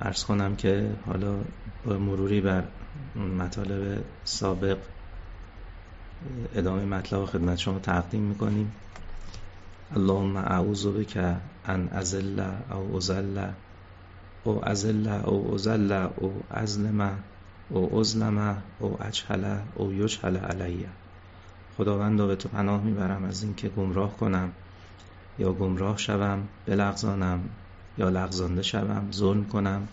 ارز 0.00 0.24
کنم 0.24 0.56
که 0.56 0.90
حالا 1.06 1.38
با 1.86 1.98
مروری 1.98 2.40
بر 2.40 2.64
مطالب 3.38 4.04
سابق 4.24 4.78
ادامه 6.54 6.84
مطلب 6.84 7.24
خدمت 7.24 7.58
شما 7.58 7.78
تقدیم 7.78 8.22
می‌کنیم. 8.22 8.72
اللهم 9.96 10.36
اعوذ 10.36 10.86
بک 10.86 11.36
ان 11.64 11.88
ازل 11.88 12.40
او 12.70 12.96
ازل 12.96 13.50
او 14.44 14.68
ازل 14.68 15.08
او 15.24 15.54
ازل 15.54 15.92
او 16.16 16.42
ازلم 16.50 17.18
او 17.68 17.98
ازلم 17.98 18.62
او 18.78 18.98
اجهل 19.02 19.58
او 19.74 19.92
یجهل 19.92 20.36
علیه 20.36 20.88
خداوندا 21.78 22.26
به 22.26 22.36
تو 22.36 22.48
پناه 22.48 22.82
می‌برم 22.82 23.24
از 23.24 23.42
اینکه 23.42 23.68
گمراه 23.68 24.16
کنم 24.16 24.52
یا 25.38 25.52
گمراه 25.52 25.96
شوم 25.98 26.48
بلغزانم. 26.66 27.40
یا 27.98 28.08
لغزانده 28.08 28.62
شوم 28.62 29.08
ظلم 29.12 29.44
کنم 29.44 29.88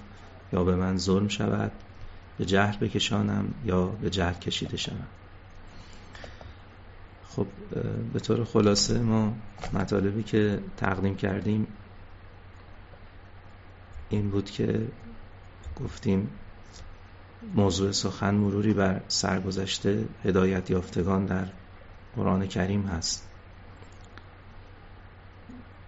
یا 0.53 0.63
به 0.63 0.75
من 0.75 0.97
ظلم 0.97 1.27
شود 1.27 1.71
به 2.37 2.45
جهل 2.45 2.77
بکشانم 2.77 3.53
یا 3.65 3.85
به 3.85 4.09
جهل 4.09 4.33
کشیده 4.33 4.77
شوم. 4.77 5.07
خب 7.29 7.47
به 8.13 8.19
طور 8.19 8.43
خلاصه 8.43 8.99
ما 8.99 9.33
مطالبی 9.73 10.23
که 10.23 10.59
تقدیم 10.77 11.15
کردیم 11.15 11.67
این 14.09 14.29
بود 14.29 14.51
که 14.51 14.87
گفتیم 15.83 16.29
موضوع 17.55 17.91
سخن 17.91 18.35
مروری 18.35 18.73
بر 18.73 19.01
سرگذشته 19.07 20.05
هدایت 20.23 20.69
یافتگان 20.69 21.25
در 21.25 21.47
قرآن 22.15 22.47
کریم 22.47 22.81
هست. 22.81 23.27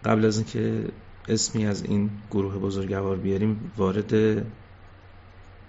قبل 0.05 0.25
از 0.25 0.37
اینکه 0.37 0.87
اسمی 1.27 1.65
از 1.65 1.83
این 1.83 2.09
گروه 2.31 2.57
بزرگوار 2.57 3.17
بیاریم 3.17 3.71
وارد 3.77 4.45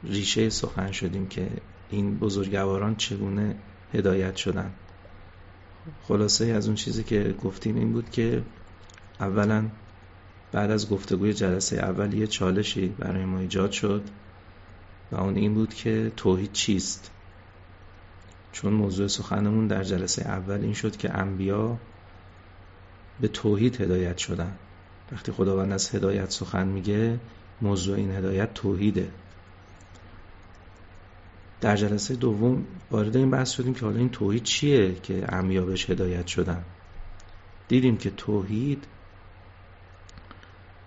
ریشه 0.05 0.51
سخن 0.51 0.93
شدیم 0.93 1.29
که 1.29 1.49
این 1.91 2.19
بزرگواران 2.19 2.97
چگونه 2.97 3.57
هدایت 3.95 4.37
شدن. 4.37 4.71
خلاصه 6.03 6.47
از 6.47 6.67
اون 6.67 6.75
چیزی 6.75 7.05
که 7.05 7.35
گفتیم 7.45 7.77
این 7.77 7.93
بود 7.93 8.11
که 8.11 8.43
اولا 9.21 9.69
بعد 10.53 10.71
از 10.71 10.91
گفتگوی 10.91 11.33
جلسه 11.33 11.77
اول 11.77 12.15
یه 12.15 12.27
چالشی 12.27 12.89
برای 12.89 13.25
ما 13.25 13.39
ایجاد 13.39 13.73
شد 13.73 14.03
و 15.13 15.17
اون 15.17 15.37
این 15.37 15.55
بود 15.55 15.75
که 15.75 16.13
توحید 16.17 16.53
چیست. 16.53 17.11
چون 18.53 18.73
موضوع 18.73 19.07
سخنمون 19.07 19.67
در 19.67 19.85
جلسه 19.85 20.23
اول 20.23 20.61
این 20.61 20.75
شد 20.75 20.97
که 20.97 21.19
انبیا 21.19 21.79
به 23.21 23.29
توحید 23.29 23.81
هدایت 23.81 24.19
شدن. 24.19 24.57
وقتی 25.13 25.33
خداوند 25.33 25.73
از 25.73 25.95
هدایت 25.95 26.31
سخن 26.31 26.67
میگه 26.67 27.19
موضوع 27.63 27.97
این 27.97 28.11
هدایت 28.11 28.55
توحیده. 28.55 29.11
در 31.61 31.77
جلسه 31.77 32.17
دوم 32.17 32.65
وارد 32.91 33.17
این 33.17 33.31
بحث 33.31 33.51
شدیم 33.51 33.75
که 33.75 33.85
حالا 33.85 33.99
این 33.99 34.11
توحید 34.11 34.43
چیه 34.43 34.95
که 34.95 35.25
انبیا 35.29 35.65
بهش 35.65 35.91
هدایت 35.91 36.27
شدن؟ 36.27 36.65
دیدیم 37.69 37.97
که 37.97 38.11
توحید 38.11 38.87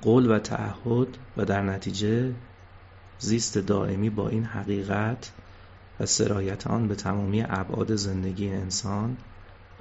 قول 0.02 0.31
و 0.31 0.39
تعهد 0.39 1.08
و 1.38 1.45
در 1.45 1.61
نتیجه 1.61 2.33
زیست 3.20 3.58
دائمی 3.58 4.09
با 4.09 4.30
این 4.30 4.45
حقیقت 4.45 5.31
و 6.00 6.06
سرایت 6.06 6.67
آن 6.67 6.88
به 6.88 6.95
تمامی 6.95 7.42
ابعاد 7.42 7.95
زندگی 7.95 8.50
انسان 8.50 9.17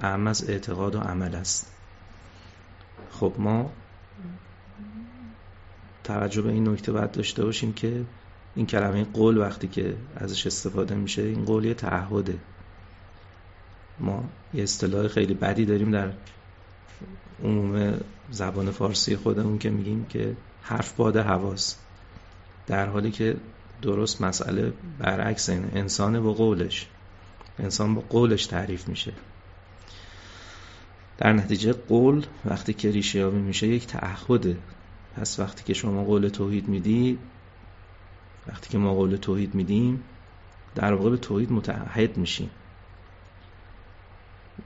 اهم 0.01 0.27
از 0.27 0.51
اعتقاد 0.51 0.95
و 0.95 0.99
عمل 1.01 1.35
است. 1.35 1.73
خب 3.11 3.35
ما 3.39 3.71
توجه 6.05 6.43
به 6.43 6.51
این 6.51 6.69
نکته 6.69 6.93
باید 6.93 7.11
داشته 7.11 7.45
باشیم 7.45 7.73
که 7.73 8.05
این 8.55 8.67
کلمه 8.67 9.05
قول 9.05 9.39
وقتی 9.39 9.69
که 9.69 9.97
ازش 10.17 10.47
استفاده 10.47 10.95
میشه 10.95 11.23
این 11.23 11.45
قول 11.45 11.65
یه 11.65 11.75
تعهده. 11.75 12.39
ما 14.01 14.25
یه 14.55 14.63
اصطلاح 14.63 15.09
خیلی 15.09 15.35
بدی 15.35 15.65
داریم 15.65 15.91
در 15.91 16.13
عموم 17.45 18.01
زبان 18.31 18.71
فارسی 18.71 19.17
خودمون 19.17 19.59
که 19.59 19.71
میگیم 19.71 20.07
که 20.07 20.37
حرف 20.63 20.93
باد 20.93 21.17
حواس. 21.17 21.77
در 22.67 22.87
حالی 22.87 23.11
که 23.11 23.37
درست 23.83 24.23
مسئله 24.23 24.73
برعکس 24.99 25.49
این 25.49 25.71
انسان 25.75 26.21
با 26.21 26.33
قولش 26.33 26.87
انسان 27.59 27.95
با 27.95 28.01
قولش 28.01 28.47
تعریف 28.47 28.89
میشه. 28.89 29.13
در 31.19 31.33
نتیجه 31.33 31.73
قول 31.73 32.27
وقتی 32.45 32.73
که 32.73 32.91
ریشه 32.91 33.19
یابی 33.19 33.39
میشه 33.39 33.67
یک 33.67 33.87
تعهده 33.87 34.57
پس 35.17 35.41
وقتی 35.41 35.65
که 35.65 35.75
شما 35.75 36.05
قول 36.05 36.29
توحید 36.29 36.69
می‌دید 36.69 37.19
وقتی 38.49 38.71
که 38.71 38.79
ما 38.79 38.95
قول 38.95 39.17
توحید 39.17 39.55
میدیم 39.55 40.03
در 40.75 40.93
واقع 40.93 41.11
به 41.11 41.17
توحید 41.17 41.53
متحد 41.53 42.17
میشیم. 42.17 42.51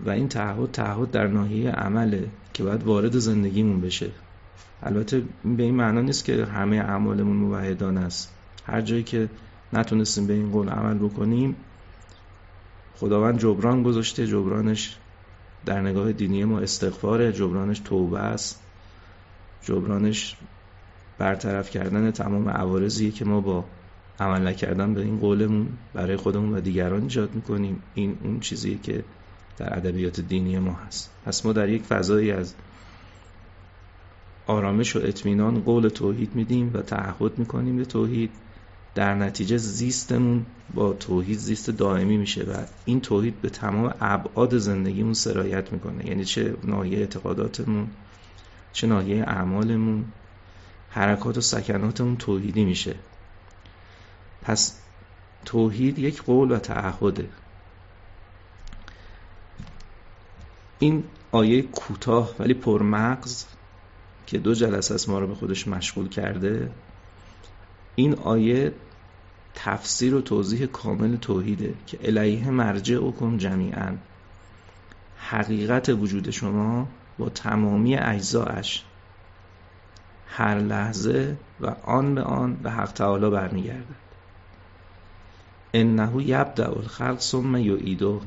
و 0.01 0.11
این 0.11 0.29
تعهد 0.29 0.71
تعهد 0.71 1.11
در 1.11 1.27
ناحیه 1.27 1.71
عمله 1.71 2.29
که 2.53 2.63
باید 2.63 2.83
وارد 2.83 3.19
زندگیمون 3.19 3.81
بشه. 3.81 4.11
البته 4.83 5.23
به 5.45 5.63
این 5.63 5.75
معنا 5.75 6.01
نیست 6.01 6.25
که 6.25 6.45
همه 6.45 6.77
اعمالمون 6.77 7.37
موحدان 7.37 7.99
است. 7.99 8.35
هر 8.67 8.81
جایی 8.81 9.03
که 9.03 9.29
نتونستیم 9.73 10.27
به 10.27 10.33
این 10.33 10.51
قول 10.51 10.69
عمل 10.69 10.99
بکنیم 10.99 11.57
خداوند 12.97 13.39
جبران 13.39 13.83
گذاشته 13.83 14.27
جبرانش 14.27 14.97
در 15.67 15.81
نگاه 15.81 16.13
دینی 16.13 16.45
ما 16.45 16.61
استغفاره 16.61 17.33
جبرانش 17.33 17.79
توبه 17.79 18.19
است. 18.19 18.61
جبرانش 19.63 20.37
برطرف 21.19 21.71
کردن 21.71 22.11
تمام 22.11 22.49
عوارضیه 22.49 23.11
که 23.11 23.25
ما 23.25 23.41
با 23.41 23.65
عمل 24.21 24.49
نکردن 24.49 24.95
به 24.95 25.01
این 25.01 25.19
قولمون 25.19 25.69
برای 25.95 26.17
خودمون 26.17 26.55
و 26.55 26.61
دیگران 26.61 27.03
ایجاد 27.03 27.35
می‌کنیم. 27.35 27.83
این 27.95 28.19
اون 28.25 28.41
چیزیه 28.41 28.79
که 28.79 29.05
در 29.59 29.77
ادبیات 29.77 30.21
دینی 30.21 30.59
ما 30.59 30.73
هست. 30.73 31.11
پس 31.25 31.47
ما 31.47 31.53
در 31.53 31.69
یک 31.69 31.83
فضایی 31.83 32.31
از 32.31 32.55
آرامش 34.47 34.97
و 34.97 34.99
اطمینان 35.03 35.61
قول 35.61 35.89
توحید 35.89 36.35
میدیم 36.35 36.71
و 36.75 36.83
تعهد 36.83 37.39
می‌کنیم 37.39 37.77
به 37.77 37.85
توحید. 37.85 38.31
در 38.95 39.15
نتیجه 39.15 39.57
زیستمون 39.57 40.47
با 40.75 40.93
توحید 40.93 41.39
زیست 41.39 41.71
دائمی 41.71 42.17
میشه 42.17 42.43
و 42.43 42.57
این 42.85 43.01
توحید 43.01 43.41
به 43.41 43.51
تمام 43.51 43.95
ابعاد 44.01 44.59
زندگیمون 44.59 45.15
سرایت 45.15 45.73
می‌کنه. 45.73 46.07
یعنی 46.07 46.25
چه 46.25 46.55
ناحیه 46.65 46.99
اعتقاداتمون 46.99 47.91
چه 48.73 48.87
ناحیه 48.87 49.23
اعمالمون 49.23 50.05
حرکات 50.91 51.39
و 51.39 51.41
سکناتمون 51.41 52.17
توحیدی 52.17 52.65
میشه. 52.65 52.95
پس 54.43 54.75
توحید 55.45 55.99
یک 55.99 56.23
قول 56.23 56.51
و 56.51 56.59
تعهده. 56.59 57.29
این 60.79 61.05
آیه 61.33 61.63
کوتاه 61.63 62.35
ولی 62.39 62.55
پرمغز 62.55 63.45
که 64.27 64.39
دو 64.39 64.55
جلسه 64.55 64.95
از 64.95 65.09
ما 65.09 65.19
رو 65.19 65.27
به 65.27 65.35
خودش 65.35 65.69
مشغول 65.69 66.09
کرده 66.09 66.71
این 67.97 68.15
آیه 68.15 68.73
تفسیر 69.55 70.15
و 70.15 70.21
توضیح 70.21 70.67
کامل 70.67 71.17
توحیده 71.17 71.75
که 71.87 71.99
الیه 72.03 72.51
مرجع 72.51 73.11
کن 73.11 73.39
جمیعا. 73.39 73.97
حقیقت 75.17 75.89
وجود 75.89 76.31
شما 76.31 76.89
با 77.19 77.29
تمامی 77.29 77.97
اجزایش 77.97 78.83
هر 80.27 80.59
لحظه 80.59 81.37
و 81.61 81.67
آن 81.85 82.15
به 82.15 82.23
آن 82.23 82.55
به 82.55 82.71
حق 82.71 82.93
تعالی 82.93 83.31
برمیگردد. 83.31 84.03
انه 85.75 86.23
یبدع 86.27 86.71
الخلق 86.71 87.21
ثم 87.21 87.57
یعیده. 87.57 88.19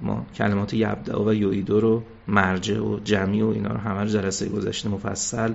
ما 0.00 0.26
کلمات 0.34 0.74
یبدع 0.74 1.18
و 1.18 1.34
یعیده 1.34 1.80
رو 1.80 2.02
مرجع 2.28 2.80
و 2.80 3.00
جمعی 3.00 3.42
و 3.42 3.48
اینا 3.48 3.72
رو 3.72 3.78
همه 3.78 4.10
جلسه 4.10 4.48
گذشته 4.48 4.88
مفصل 4.88 5.54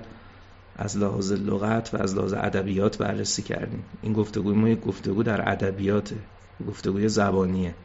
از 0.82 0.98
لحاظ 0.98 1.32
لغت 1.32 1.94
و 1.94 1.98
از 1.98 2.16
لحاظ 2.16 2.34
ادبیات 2.34 2.98
بررسی 2.98 3.42
کردیم. 3.42 3.84
این 4.02 4.14
گفتگوی 4.14 4.56
ما 4.56 4.70
یک 4.70 4.82
گفتگو 4.82 5.24
در 5.24 5.50
ادبیاته. 5.52 6.16
گفتگوی 6.68 7.10
زبانیه. 7.10 7.76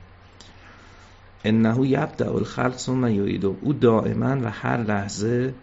انه 1.45 1.89
یبدع 1.89 2.33
الخلق 2.33 2.77
ثم 2.77 3.07
یعیده. 3.07 3.47
او 3.47 3.73
دائما 3.73 4.37
و 4.43 4.51
هر 4.51 4.77
لحظه 4.77 5.55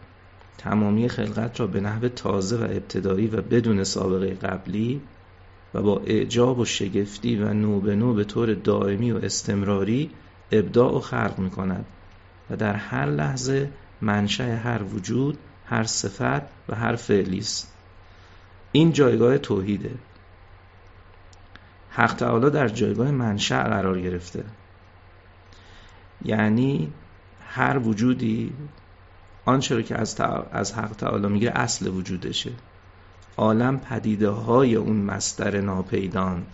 تمامی 0.57 1.09
خلقت 1.09 1.59
را 1.59 1.67
به 1.67 1.81
نحو 1.81 2.07
تازه 2.07 2.57
و 2.57 2.63
ابتدایی 2.63 3.27
و 3.27 3.41
بدون 3.41 3.83
سابقه 3.83 4.33
قبلی 4.33 5.01
و 5.73 5.81
با 5.81 6.01
اعجاب 6.05 6.59
و 6.59 6.65
شگفتی 6.65 7.35
و 7.35 7.53
نو 7.53 7.79
به 7.79 7.95
نو 7.95 8.13
به 8.13 8.23
طور 8.23 8.53
دائمی 8.53 9.11
و 9.11 9.17
استمراری 9.17 10.09
ابداع 10.51 10.95
و 10.95 10.99
خلق 10.99 11.39
می 11.39 11.49
کند 11.49 11.85
و 12.49 12.55
در 12.55 12.73
هر 12.73 13.05
لحظه 13.05 13.69
منشأ 14.01 14.55
هر 14.55 14.83
وجود 14.83 15.37
هر 15.71 15.83
صفت 15.83 16.41
و 16.69 16.75
هر 16.75 16.95
فعلی 16.95 17.45
این 18.71 18.91
جایگاه 18.91 19.37
توحیده. 19.37 19.95
حق 21.89 22.13
تعالی 22.13 22.49
در 22.49 22.67
جایگاه 22.67 23.11
منشأ 23.11 23.63
قرار 23.63 24.01
گرفته. 24.01 24.43
یعنی 26.25 26.93
هر 27.47 27.77
وجودی 27.77 28.53
آنچه 29.45 29.75
رو 29.75 29.81
که 29.81 29.95
از, 29.95 30.21
از 30.51 30.73
حق 30.73 30.91
تعالی 30.91 31.27
میگه 31.27 31.51
اصل 31.55 31.87
وجودشه. 31.87 32.51
عالم 33.37 33.79
پدیده 33.79 34.29
های 34.29 34.75
اون 34.75 34.95
مستر 34.95 35.61
ناپیدان. 35.61 36.45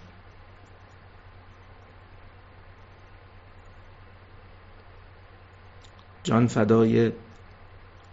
جان 6.24 6.48
فدای 6.48 7.12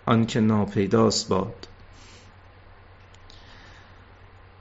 آنکه 0.06 0.40
ناپیداست 0.40 1.28
باد. 1.28 1.68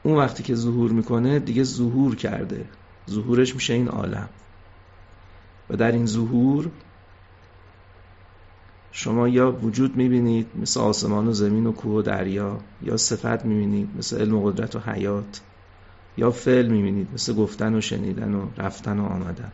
اون 0.03 0.17
وقتی 0.17 0.43
که 0.43 0.55
ظهور 0.55 0.91
می‌کنه 0.91 1.39
دیگه 1.39 1.63
ظهور 1.63 2.15
کرده. 2.15 2.65
ظهورش 3.09 3.55
میشه 3.55 3.73
این 3.73 3.87
عالم. 3.87 4.29
و 5.69 5.75
در 5.75 5.91
این 5.91 6.05
ظهور 6.05 6.69
شما 8.91 9.27
یا 9.27 9.51
وجود 9.51 9.95
می‌بینید 9.95 10.47
مثل 10.55 10.79
آسمان 10.79 11.27
و 11.27 11.33
زمین 11.33 11.67
و 11.67 11.71
کوه 11.71 11.93
و 11.93 12.01
دریا 12.01 12.59
یا 12.81 12.97
صفت 12.97 13.45
می‌بینید 13.45 13.89
مثل 13.97 14.19
علم 14.19 14.35
و 14.35 14.51
قدرت 14.51 14.75
و 14.75 14.79
حیات 14.79 15.41
یا 16.17 16.31
فعل 16.31 16.67
می‌بینید 16.67 17.07
مثل 17.13 17.33
گفتن 17.33 17.75
و 17.75 17.81
شنیدن 17.81 18.33
و 18.33 18.47
رفتن 18.57 18.99
و 18.99 19.05
آمدن. 19.05 19.51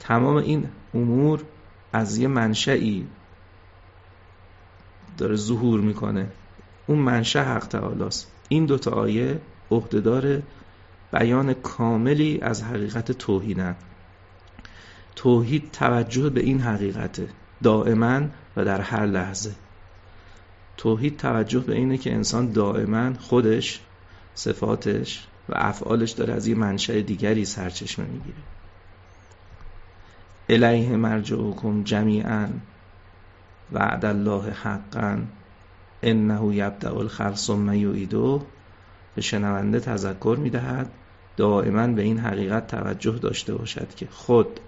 تمام 0.00 0.36
این 0.36 0.68
امور 0.94 1.42
از 1.92 2.18
یه 2.18 2.28
منشعی 2.28 3.06
داره 5.18 5.36
ظهور 5.36 5.80
می‌کنه. 5.80 6.26
اون 6.86 6.98
منشأ 6.98 7.42
حق 7.42 7.66
تعالی 7.66 8.02
است 8.02 8.32
این 8.48 8.66
دوتا 8.66 8.90
آیه 8.90 9.40
عهدهدار 9.70 10.42
بیان 11.12 11.54
کاملی 11.54 12.38
از 12.42 12.62
حقیقت 12.62 13.12
توحیدن 13.12 13.76
توحید 15.16 15.70
توجه 15.72 16.30
به 16.30 16.40
این 16.40 16.60
حقیقته 16.60 17.28
دائما 17.62 18.20
و 18.56 18.64
در 18.64 18.80
هر 18.80 19.06
لحظه. 19.06 19.54
توحید 20.76 21.16
توجه 21.16 21.60
به 21.60 21.74
اینه 21.74 21.98
که 21.98 22.14
انسان 22.14 22.52
دائما 22.52 23.14
خودش 23.14 23.80
صفاتش 24.34 25.26
و 25.48 25.52
افعالش 25.56 26.10
داره 26.10 26.34
از 26.34 26.46
یه 26.46 26.54
منشأ 26.54 27.00
دیگری 27.00 27.44
سرچشمه 27.44 28.06
می‌گیره. 28.06 28.36
الیه 30.48 30.96
مرجعکم 30.96 31.82
جمیعا. 31.84 32.48
وعد 33.72 34.04
الله 34.04 34.50
حقا 34.50 35.18
انه 36.02 36.54
یبدع 36.54 36.96
الخلق 36.96 37.34
ثم 37.34 37.72
یعیده. 37.72 38.40
به 39.14 39.22
شنونده 39.22 39.80
تذکر 39.80 40.36
می‌دهد 40.40 40.90
دائما 41.36 41.86
به 41.86 42.02
این 42.02 42.18
حقیقت 42.18 42.66
توجه 42.66 43.18
داشته 43.18 43.54
باشد 43.54 43.94
که 43.94 44.08
خود 44.10 44.60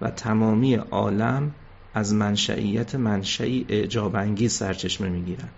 و 0.00 0.10
تمامی 0.10 0.74
عالم 0.74 1.50
از 1.94 2.14
منشئیت 2.14 2.94
منشئی 2.94 3.66
اعجاب 3.68 4.16
انگیز 4.16 4.52
سرچشمه 4.52 5.08
می‌گیرند. 5.08 5.52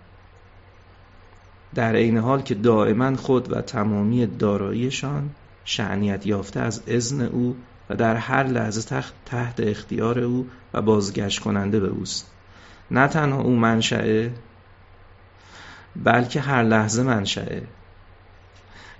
در 1.74 1.96
عین 1.96 2.18
حال 2.18 2.42
که 2.42 2.54
دائما 2.54 3.16
خود 3.16 3.52
و 3.52 3.60
تمامی 3.60 4.26
داراییشان 4.26 5.30
شعنیت 5.64 6.26
یافته 6.26 6.60
از 6.60 6.82
اذن 6.86 7.20
او 7.20 7.56
و 7.90 7.96
در 7.96 8.16
هر 8.16 8.44
لحظه 8.44 8.82
تحت, 8.82 9.12
تحت 9.26 9.60
اختیار 9.60 10.18
او 10.18 10.46
و 10.74 10.82
بازگشت 10.82 11.40
کننده 11.40 11.80
به 11.80 11.88
اوست. 11.88 12.30
نه 12.90 13.08
تنها 13.08 13.40
او 13.40 13.56
منشأه 13.56 14.30
بلکه 15.96 16.40
هر 16.40 16.62
لحظه 16.62 17.02
منشأه. 17.02 17.62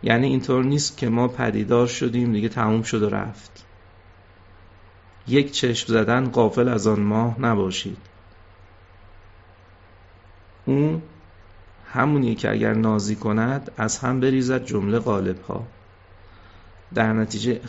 یعنی 0.02 0.26
اینطور 0.26 0.64
نیست 0.64 0.96
که 0.96 1.08
ما 1.08 1.28
پدیدار 1.28 1.86
شدیم 1.86 2.32
دیگه 2.32 2.48
تموم 2.48 2.82
شد 2.82 3.02
و 3.02 3.08
رفت. 3.08 3.64
یک 5.28 5.52
چشم 5.52 5.92
زدن 5.92 6.28
قافل 6.28 6.68
از 6.68 6.86
آن 6.86 7.00
ماه 7.00 7.40
نباشید. 7.40 7.98
اون 10.66 11.02
همونیه 11.92 12.34
که 12.34 12.50
اگر 12.50 12.74
نازی 12.74 13.16
کند 13.16 13.72
از 13.76 13.98
هم 13.98 14.20
بریزد 14.20 14.64
جمله 14.64 14.98
غالب 14.98 15.42
ها 15.42 15.66
در 16.94 17.12
نتیجه 17.12 17.60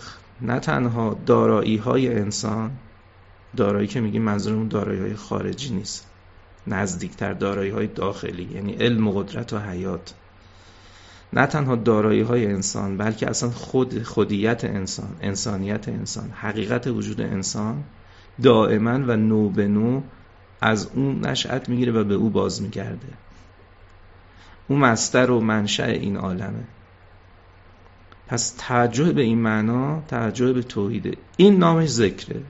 نه 0.42 0.60
تنها 0.60 1.18
دارایی 1.25 1.77
های 1.77 2.15
انسان 2.15 2.72
دارایی 3.56 3.88
که 3.88 4.01
میگیم 4.01 4.22
منظورمون 4.22 4.68
دارایی 4.68 5.01
های 5.01 5.15
خارجی 5.15 5.74
نیست. 5.74 6.09
نزدیکتر 6.68 7.34
دارایی 7.34 7.72
های 7.72 7.88
داخلی 7.88 8.50
یعنی 8.56 8.74
علم 8.74 9.08
و 9.08 9.12
قدرت 9.12 9.54
و 9.54 9.60
حیات. 9.60 10.14
نه 11.34 11.46
تنها 11.46 11.76
دارایی 11.76 12.22
های 12.22 12.46
انسان 12.46 12.98
بلکه 12.98 13.30
اصلا 13.30 13.50
خود 13.50 14.04
خودیت 14.04 14.66
انسان 14.66 15.16
انسانیت 15.22 15.90
انسان 15.90 16.32
حقیقت 16.32 16.88
وجود 16.88 17.22
انسان 17.22 17.84
دائما 18.42 19.00
و 19.08 19.16
نو 19.16 19.50
به 19.50 19.68
نو 19.68 20.02
از 20.62 20.90
اون 20.94 21.26
نشأت 21.26 21.70
می‌گیره 21.70 21.92
و 21.92 22.04
به 22.04 22.14
او 22.14 22.30
باز 22.30 22.62
میگرده. 22.62 23.08
اون 24.68 24.80
مستر 24.80 25.32
و 25.32 25.40
منشأ 25.40 25.86
این 25.86 26.18
عالمه. 26.18 26.64
پس 28.28 28.56
توجه 28.58 29.12
به 29.12 29.22
این 29.22 29.38
معنا 29.38 30.04
توجه 30.08 30.54
به 30.54 30.64
توحیده 30.64 31.14
این 31.38 31.58
نامش 31.58 31.90
ذکره. 31.90 32.42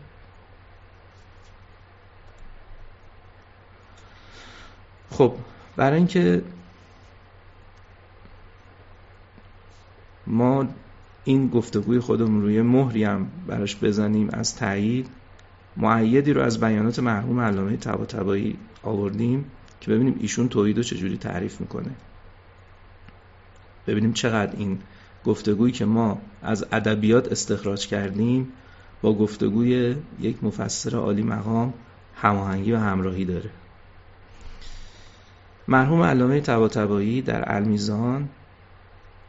خب 5.19 5.33
برای 5.75 5.97
اینکه 5.97 6.41
ما 10.27 10.67
این 11.23 11.47
گفتگوی 11.47 11.99
خودمون 11.99 12.41
روی 12.41 12.61
مهری 12.61 13.03
هم 13.03 13.27
براش 13.47 13.75
بزنیم 13.83 14.29
از 14.33 14.55
تایید 14.55 15.09
معیدی 15.77 16.33
رو 16.33 16.41
از 16.41 16.59
بیانات 16.59 16.99
مرحوم 16.99 17.39
علامه 17.39 17.77
طباطبایی 17.77 18.57
آوردیم 18.83 19.45
که 19.81 19.91
ببینیم 19.91 20.15
ایشون 20.19 20.49
توحید 20.49 20.77
رو 20.77 20.83
چجوری 20.83 21.17
تعریف 21.17 21.61
می‌کنه. 21.61 21.91
ببینیم 23.87 24.13
چقدر 24.13 24.55
این 24.57 24.79
گفتگویی 25.25 25.71
که 25.71 25.85
ما 25.85 26.21
از 26.41 26.65
ادبیات 26.71 27.31
استخراج 27.31 27.87
کردیم 27.87 28.47
با 29.01 29.13
گفتگوی 29.13 29.95
یک 30.19 30.43
مفسر 30.43 30.95
عالی 30.95 31.23
مقام 31.23 31.73
هماهنگی 32.15 32.71
و 32.71 32.77
همراهی 32.77 33.25
داره. 33.25 33.49
مرحوم 35.69 36.01
علامه 36.01 36.41
طباطبایی 36.41 37.21
در 37.21 37.55
المیزان 37.55 38.29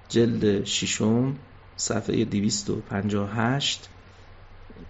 جلد 0.08 0.64
ششم 0.64 1.36
صفحه 1.76 2.24
258 2.24 3.88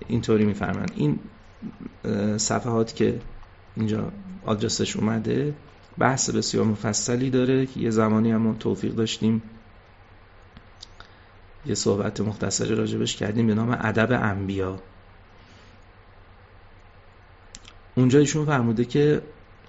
اینطوری 0.08 0.44
میفرمند 0.44 0.92
این 0.94 1.18
صفحات 2.38 2.94
که 2.94 3.20
اینجا 3.76 4.12
آدرسش 4.46 4.96
اومده 4.96 5.54
بحث 5.98 6.30
بسیار 6.30 6.64
مفصلی 6.64 7.30
داره 7.30 7.66
که 7.66 7.80
یه 7.80 7.90
زمانی 7.90 8.30
هم 8.30 8.56
توفیق 8.58 8.94
داشتیم. 8.94 9.42
یه 11.66 11.74
صحبت 11.74 12.20
مختصری 12.20 12.74
راجبش 12.74 13.16
کردیم 13.16 13.46
به 13.46 13.54
نام 13.54 13.70
ادب 13.80 14.12
انبیا. 14.22 14.78
اونجا 17.94 18.18
ایشون 18.18 18.46
فرموده 18.46 18.84
که 18.84 19.22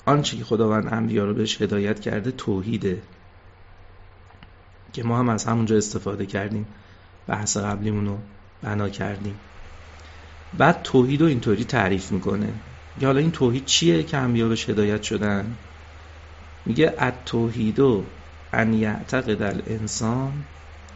آنچه 0.05 0.38
که 0.38 0.43
خداوند 0.43 0.93
انبیا 0.93 1.25
رو 1.25 1.34
بهش 1.34 1.62
هدایت 1.62 2.00
کرده 2.00 2.31
توحیده. 2.31 3.01
که 4.93 5.03
ما 5.03 5.20
هم 5.20 5.29
از 5.29 5.46
همونجا 5.46 5.77
استفاده 5.77 6.25
کردیم. 6.25 6.65
بحث 7.27 7.58
قبلیمون 7.58 8.05
رو 8.05 8.17
بنا 8.63 8.89
کردیم. 8.89 9.36
بعد 10.58 10.81
توحید 10.84 11.22
رو 11.22 11.27
اینطوری 11.27 11.63
تعریف 11.63 12.12
می‌کنه. 12.12 12.53
یا 13.01 13.08
حالا 13.08 13.20
این 13.20 13.31
توحید 13.31 13.65
چیه 13.65 14.03
که 14.03 14.17
انبیا 14.17 14.48
بهش 14.48 14.70
هدایت 14.70 15.03
شدن؟ 15.03 15.55
میگه 16.65 16.96
التوحید 16.98 17.79
ان 18.53 18.74
یعتقد 18.74 19.41
الانسان 19.41 20.34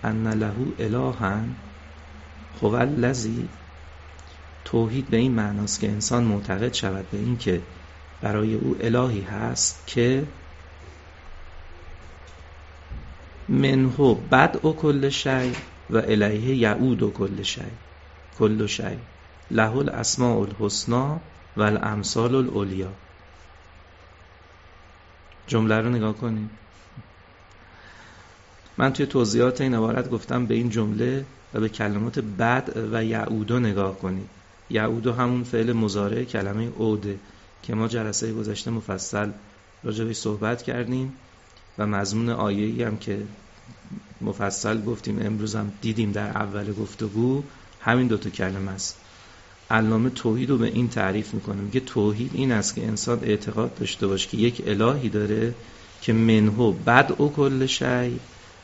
ان 0.03 0.27
له 0.27 0.53
الها. 0.79 1.39
هو 2.61 2.73
الذی؟ 2.73 3.49
توحید 4.65 5.09
به 5.09 5.17
این 5.17 5.31
معناست 5.31 5.79
که 5.79 5.89
انسان 5.89 6.23
معتقد 6.23 6.73
شود 6.73 7.05
به 7.11 7.17
این 7.17 7.37
که 7.37 7.61
برای 8.21 8.53
او 8.55 8.77
الهی 8.81 9.21
هست 9.21 9.83
که 9.87 10.27
منهو 13.49 14.15
بدء 14.15 14.71
کل 14.71 15.09
شی 15.09 15.51
و 15.89 15.97
الیه 15.97 16.55
یعود 16.55 17.03
و 17.03 17.11
کل 17.11 17.43
شی. 17.43 17.61
کل 18.39 18.67
شی. 18.67 18.97
له 19.51 19.75
الاسماء 19.77 20.39
الحسنا 20.39 21.19
و 21.57 21.61
الامثال 21.61 22.35
العلیا. 22.35 22.91
جمله 25.47 25.81
رو 25.81 25.89
نگاه 25.89 26.13
کنید 26.13 26.49
من 28.77 28.93
توی 28.93 29.05
توضیحات 29.05 29.61
این 29.61 29.75
عبارت 29.75 30.09
گفتم 30.09 30.45
به 30.45 30.53
این 30.53 30.69
جمله 30.69 31.25
و 31.53 31.59
به 31.59 31.69
کلمات 31.69 32.19
بد 32.19 32.69
و 32.91 33.03
یعودو 33.03 33.59
نگاه 33.59 33.99
کنید. 33.99 34.29
یعودو 34.69 35.13
همون 35.13 35.43
فعل 35.43 35.73
مزاره 35.73 36.25
کلمه 36.25 36.71
اوده 36.77 37.19
که 37.67 37.75
ما 37.75 37.87
جلسه 37.87 38.33
گذشته 38.33 38.71
مفصل 38.71 39.29
راجبش 39.83 40.15
صحبت 40.15 40.63
کردیم 40.63 41.13
و 41.77 41.87
مضمون 41.87 42.29
آیه‌ای 42.29 42.83
هم 42.83 42.97
که 42.97 43.21
مفصل 44.21 44.81
گفتیم 44.81 45.19
امروز 45.21 45.55
هم 45.55 45.71
دیدیم 45.81 46.11
در 46.11 46.29
اول 46.29 46.73
گفتگو 46.73 47.43
همین 47.81 48.07
دوتا 48.07 48.29
کلمه 48.29 48.71
است. 48.71 48.97
علامه 49.71 50.09
توحید 50.09 50.49
رو 50.49 50.57
به 50.57 50.67
این 50.67 50.89
تعریف 50.89 51.33
می‌کنه. 51.33 51.61
میگه 51.61 51.79
توحید 51.79 52.31
این 52.33 52.51
است 52.51 52.75
که 52.75 52.87
انسان 52.87 53.19
اعتقاد 53.23 53.75
داشته 53.75 54.07
باشه 54.07 54.29
که 54.29 54.37
یک 54.37 54.63
الهی 54.65 55.09
داره 55.09 55.53
که 56.01 56.13
منهو 56.13 56.71
بد 56.71 57.21
و 57.21 57.29
کل 57.29 57.65
شی 57.65 58.19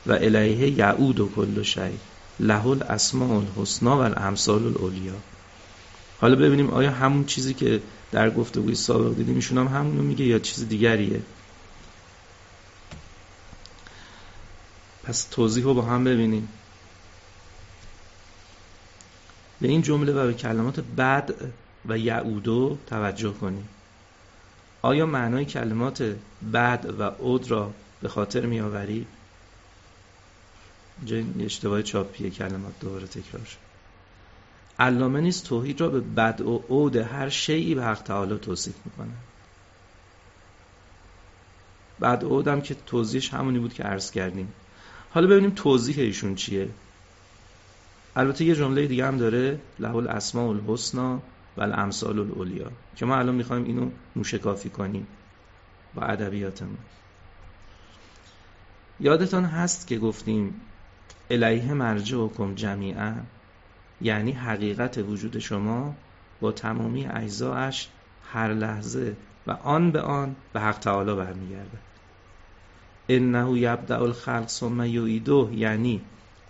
و 0.05 0.11
الیه 0.11 0.69
یعود 0.69 1.19
و 1.19 1.29
کل 1.35 1.63
شی 1.63 1.91
له 2.39 2.67
الاسماء 2.67 3.39
الحسنا 3.39 3.97
و 3.97 4.01
الامثال 4.01 4.63
العلیا. 4.65 5.13
حالا 6.21 6.35
ببینیم 6.35 6.69
آیا 6.69 6.91
همون 6.91 7.25
چیزی 7.25 7.53
که 7.53 7.81
در 8.11 8.29
گفتگوی 8.29 8.75
سابق 8.75 9.15
دیدیم 9.15 9.35
ایشون 9.35 9.57
هم 9.57 9.67
همونو 9.67 10.01
میگه 10.03 10.25
یا 10.25 10.39
چیز 10.39 10.67
دیگریه؟ 10.69 11.21
پس 15.03 15.23
توضیح 15.23 15.63
رو 15.63 15.73
با 15.73 15.81
هم 15.81 16.03
ببینیم. 16.03 16.49
به 19.61 19.67
این 19.67 19.81
جمله 19.81 20.13
و 20.13 20.27
به 20.27 20.33
کلمات 20.33 20.79
بد 20.79 21.33
و 21.85 21.97
یعودو 21.97 22.77
توجه 22.87 23.33
کنیم. 23.33 23.67
آیا 24.81 25.05
معنای 25.05 25.45
کلمات 25.45 26.15
بد 26.53 26.95
و 26.99 27.03
عود 27.03 27.51
را 27.51 27.73
به 28.01 28.09
خاطر 28.09 28.45
میآوری؟ 28.45 29.07
اینجا 30.97 31.45
اشتباه 31.45 31.81
چاپیه 31.81 32.29
کلمات 32.29 32.73
دوباره 32.79 33.07
تکرار 33.07 33.45
شد. 33.45 33.70
علامه 34.81 35.21
نیست 35.21 35.45
توحید 35.45 35.81
را 35.81 35.89
به 35.89 35.99
بد 35.99 36.41
و 36.41 36.63
عود 36.69 36.95
هر 36.95 37.29
شیعی 37.29 37.75
به 37.75 37.83
حق 37.83 38.01
تعالی 38.01 38.37
توصیف 38.37 38.75
می‌کنه. 38.85 39.13
بعد 41.99 42.23
عودم 42.23 42.61
که 42.61 42.75
توضیحش 42.85 43.33
همونی 43.33 43.59
بود 43.59 43.73
که 43.73 43.83
عرض 43.83 44.11
کردیم. 44.11 44.53
حالا 45.11 45.27
ببینیم 45.27 45.49
توضیح 45.49 45.99
ایشون 45.99 46.35
چیه. 46.35 46.69
البته 48.15 48.45
یه 48.45 48.55
جمله 48.55 48.87
دیگه 48.87 49.07
هم 49.07 49.17
داره 49.17 49.59
له 49.79 49.95
الاسماء 49.95 50.49
الحسنا 50.49 51.21
و 51.57 51.61
الامثال 51.61 52.19
العلیا 52.19 52.71
که 52.95 53.05
ما 53.05 53.15
الان 53.15 53.35
می‌خوایم 53.35 53.63
اینو 53.63 53.89
موشکافی 54.15 54.69
کنیم 54.69 55.07
با 55.95 56.01
ادبیاتمون. 56.01 56.77
یادتان 58.99 59.45
هست 59.45 59.87
که 59.87 59.97
گفتیم 59.97 60.61
الیه 61.29 61.73
مرجعکم 61.73 62.55
جمیعا؟ 62.55 63.13
یعنی 64.01 64.31
حقیقت 64.31 64.97
وجود 64.97 65.39
شما 65.39 65.95
با 66.41 66.51
تمامی 66.51 67.05
اجزاش 67.05 67.87
هر 68.33 68.53
لحظه 68.53 69.15
و 69.47 69.51
آن 69.51 69.91
به 69.91 70.01
آن 70.01 70.35
به 70.53 70.59
حق 70.59 70.79
تعالی 70.79 71.15
برمیگرده. 71.15 71.77
انه 73.09 73.59
یبدع 73.59 74.01
الخلق 74.01 74.47
ثم 74.47 74.83
یعیده 74.83 75.53
یعنی 75.53 76.01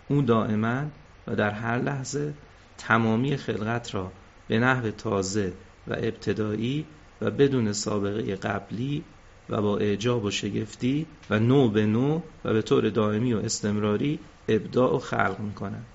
او 0.08 0.22
دائما 0.22 0.84
و 1.27 1.36
در 1.36 1.51
هر 1.51 1.77
لحظه 1.77 2.34
تمامی 2.77 3.38
خلقت 3.38 3.96
را 3.96 4.12
به 4.48 4.60
نحو 4.60 4.91
تازه 4.91 5.53
و 5.88 5.93
ابتدایی 5.93 6.86
و 7.22 7.31
بدون 7.31 7.74
سابقه 7.74 8.36
قبلی 8.36 9.03
و 9.50 9.62
با 9.62 9.77
اعجاب 9.77 10.24
و 10.24 10.31
شگفتی 10.31 11.05
و 11.29 11.39
نو 11.39 11.70
به 11.70 11.86
نو 11.86 12.22
و 12.46 12.53
به 12.53 12.62
طور 12.62 12.89
دائمی 12.89 13.34
و 13.34 13.38
استمراری 13.38 14.20
ابداع 14.48 14.96
و 14.96 15.00
خلق 15.00 15.39
می‌کنند. 15.39 15.86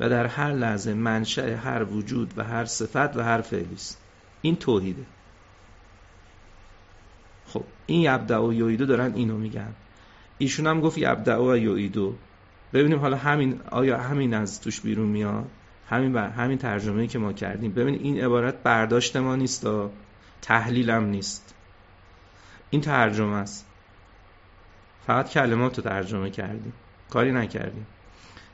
و 0.00 0.08
در 0.08 0.26
هر 0.26 0.52
لحظه 0.52 0.94
منشأ 0.94 1.56
هر 1.56 1.84
وجود 1.84 2.38
و 2.38 2.44
هر 2.44 2.64
صفت 2.64 3.16
و 3.16 3.22
هر 3.22 3.40
فعلی 3.40 3.74
است. 3.74 4.00
این 4.42 4.56
توحیده. 4.56 5.04
خب 7.46 7.64
این 7.86 8.00
یبدع 8.00 8.38
و 8.38 8.52
یویدو 8.52 8.86
دارن 8.86 9.14
اینو 9.14 9.36
میگن. 9.36 9.74
ایشون 10.38 10.66
هم 10.66 10.80
گفت 10.80 10.98
یبدع 10.98 11.38
و 11.38 11.56
یویدو 11.56 12.14
ببینیم 12.72 12.98
حالا 12.98 13.16
همین 13.16 13.60
آیا 13.70 13.98
همین 13.98 14.34
از 14.34 14.60
توش 14.60 14.80
بیرون 14.80 15.08
میاد؟ 15.08 15.46
همین 15.88 16.12
بر 16.12 16.28
همین 16.28 16.58
ترجمه‌ای 16.58 17.06
که 17.06 17.18
ما 17.18 17.32
کردیم. 17.32 17.72
ببین 17.72 17.94
این 17.94 18.20
عبارت 18.20 18.62
برداشت 18.62 19.16
ما 19.16 19.36
نیست 19.36 19.66
تحلیلم 20.42 21.04
نیست. 21.04 21.54
این 22.70 22.80
ترجمه 22.82 23.36
است. 23.36 23.66
فقط 25.06 25.30
کلمات 25.30 25.76
رو 25.78 25.84
ترجمه 25.84 26.30
کردیم. 26.30 26.72
کاری 27.10 27.32
نکردیم. 27.32 27.86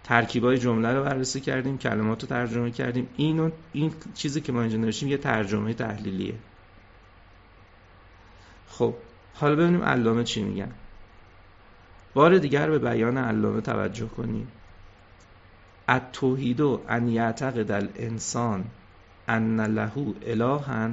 ترکیبای 0.06 0.58
جمله 0.58 0.94
رو 0.94 1.04
بررسی 1.04 1.40
کردیم 1.40 1.78
کلمات 1.78 2.22
رو 2.22 2.28
ترجمه 2.28 2.70
کردیم. 2.70 3.08
اینو 3.16 3.50
این 3.72 3.92
چیزی 4.14 4.40
که 4.40 4.52
ما 4.52 4.60
اینجا 4.60 4.78
نوشتیم 4.78 5.08
یه 5.08 5.16
ترجمه 5.16 5.74
تحلیلیه. 5.74 6.34
خب 8.68 8.94
حالا 9.34 9.56
ببینیم 9.56 9.82
علامه 9.82 10.24
چی 10.24 10.42
میگن. 10.42 10.72
بار 12.14 12.38
دیگر 12.38 12.70
به 12.70 12.78
بیان 12.78 13.18
علامه 13.18 13.60
توجه 13.60 14.06
کنیم. 14.06 14.48
التوحید 15.88 16.60
ان 16.60 17.08
یعتقد 17.08 17.70
الانسان 17.70 18.64
ان 19.28 19.60
له 19.60 20.14
الها 20.26 20.90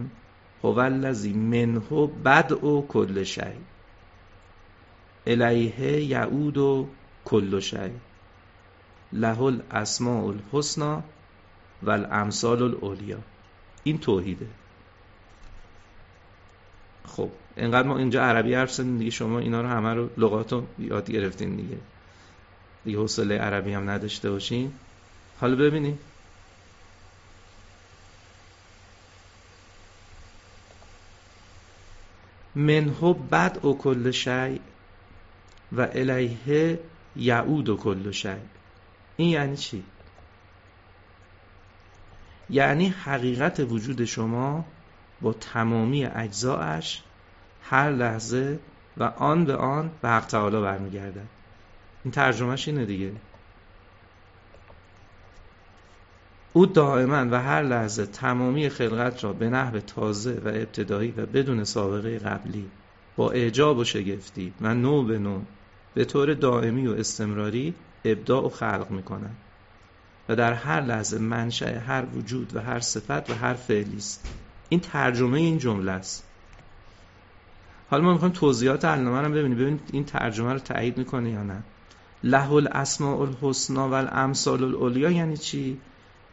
هو 0.64 0.80
الذی 0.80 1.34
منه 1.34 2.08
بدء 2.26 2.82
کل 2.82 3.24
شی. 3.24 3.42
الیه 5.28 6.04
یعود 6.04 6.88
کل 7.26 7.60
شی. 7.60 7.92
له 9.14 9.42
الاسماء 9.42 10.26
الحسنا 10.26 11.04
و 11.84 11.90
الامثال 11.90 12.62
العلیا 12.62 13.20
این 13.84 13.98
توحیده. 13.98 14.48
خب 17.06 17.30
اینقدر 17.56 17.88
ما 17.88 17.98
اینجا 17.98 18.24
عربی 18.24 18.54
حرف 18.54 18.72
زدیم 18.72 18.98
دیگه 18.98 19.10
شما 19.10 19.40
اینا 19.40 19.62
رو 19.62 19.68
همه 19.68 19.94
رو 19.94 20.10
لغاتو 20.18 20.64
یاد 20.80 21.12
گرفتین 21.12 21.56
دیگه. 21.56 21.78
دیگه 22.86 22.98
حوصله 22.98 23.38
عربی 23.38 23.74
هم 23.74 23.90
نداشته 23.90 24.32
باشین. 24.32 24.74
حالا 25.40 25.56
ببینیم. 25.56 26.00
منهو 32.56 33.14
بد 33.14 33.66
و 33.66 33.74
کل 33.74 34.12
شی 34.12 34.60
و 35.72 35.82
الیه 35.82 36.80
یعود 37.16 37.70
و 37.70 37.78
کل 37.78 38.12
شی 38.12 38.36
این 39.18 39.30
یعنی 39.30 39.58
چی؟ 39.58 39.84
یعنی 42.50 42.90
حقیقت 42.90 43.60
وجود 43.60 44.06
شما 44.06 44.66
با 45.22 45.34
تمامی 45.34 46.06
اجزاش 46.06 47.02
هر 47.64 47.92
لحظه 47.92 48.60
و 48.98 49.04
آن 49.04 49.46
به 49.46 49.56
آن 49.56 49.92
به 50.02 50.10
حق 50.10 50.26
تعالی 50.26 50.62
برمیگردد 50.62 51.28
این 52.04 52.12
ترجمهش 52.12 52.68
اینه 52.68 52.86
دیگه 52.86 53.12
او 56.54 56.66
دائما 56.66 57.26
و 57.32 57.42
هر 57.42 57.64
لحظه 57.64 58.06
تمامی 58.06 58.70
خلقت 58.70 59.24
را 59.24 59.34
به 59.34 59.50
نحو 59.50 59.80
تازه 59.80 60.42
و 60.46 60.48
ابتدایی 60.48 61.12
و 61.12 61.26
بدون 61.26 61.64
سابقه 61.64 62.20
قبلی 62.20 62.70
با 63.16 63.32
اعجاب 63.32 63.78
و 63.78 63.84
شگفتی 63.84 64.54
و 64.62 64.74
نو 64.74 65.04
به 65.04 65.20
نو 65.20 65.42
به 65.94 66.06
طور 66.06 66.34
دائمی 66.34 66.88
و 66.88 66.92
استمراری 66.92 67.74
ابداع 68.06 68.46
و 68.46 68.50
خلق 68.50 68.88
می‌کنند 68.90 69.38
و 70.30 70.36
در 70.36 70.54
هر 70.54 70.82
لحظه 70.82 71.20
منشأ 71.20 71.80
هر 71.80 72.06
وجود 72.06 72.56
و 72.56 72.60
هر 72.60 72.80
صفت 72.80 73.30
و 73.30 73.34
هر 73.34 73.54
فعلی 73.54 73.98
است. 73.98 74.28
این 74.70 74.80
ترجمه 74.80 75.38
این 75.38 75.58
جمله 75.58 75.92
است. 75.92 76.24
حالا 77.90 78.04
ما 78.04 78.14
می‌خوایم 78.14 78.34
توضیحات 78.34 78.86
علامه 78.86 79.22
رو 79.22 79.34
ببینیم. 79.34 79.58
ببینید 79.58 79.90
این 79.94 80.06
ترجمه 80.06 80.54
رو 80.54 80.60
تایید 80.60 80.98
می‌کنه 80.98 81.30
یا 81.30 81.44
نه. 81.44 81.64
له 82.24 82.52
الاسماء 82.52 83.22
الحسنا 83.22 83.90
و 83.90 83.94
الامثال 83.94 84.64
العلیا 84.64 85.10
یعنی 85.10 85.38
چی؟ 85.38 85.82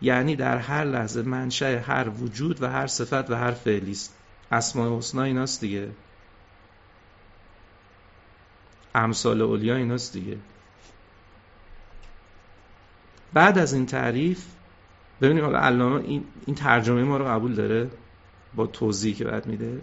یعنی 0.02 0.36
در 0.36 0.58
هر 0.58 0.84
لحظه 0.84 1.22
منشأ 1.22 1.78
هر 1.78 2.08
وجود 2.08 2.62
و 2.62 2.66
هر 2.66 2.86
صفت 2.86 3.30
و 3.30 3.34
هر 3.34 3.50
فعلی 3.50 3.92
است. 3.92 4.14
اسماء 4.52 4.98
حسنا 4.98 5.22
ایناست 5.22 5.60
دیگه. 5.60 5.90
امثال 8.94 9.42
علیا 9.42 9.76
ایناست 9.76 10.12
دیگه. 10.12 10.36
بعد 13.32 13.58
از 13.58 13.72
این 13.72 13.86
تعریف 13.86 14.46
ببینیم 15.20 15.44
حالا 15.44 15.58
علامه 15.58 16.00
این, 16.04 16.24
این 16.46 16.56
ترجمه 16.56 17.04
ما 17.04 17.16
رو 17.16 17.24
قبول 17.24 17.54
داره؟ 17.54 17.90
با 18.54 18.66
توضیحی 18.66 19.14
که 19.14 19.24
بعد 19.24 19.46
میده. 19.46 19.80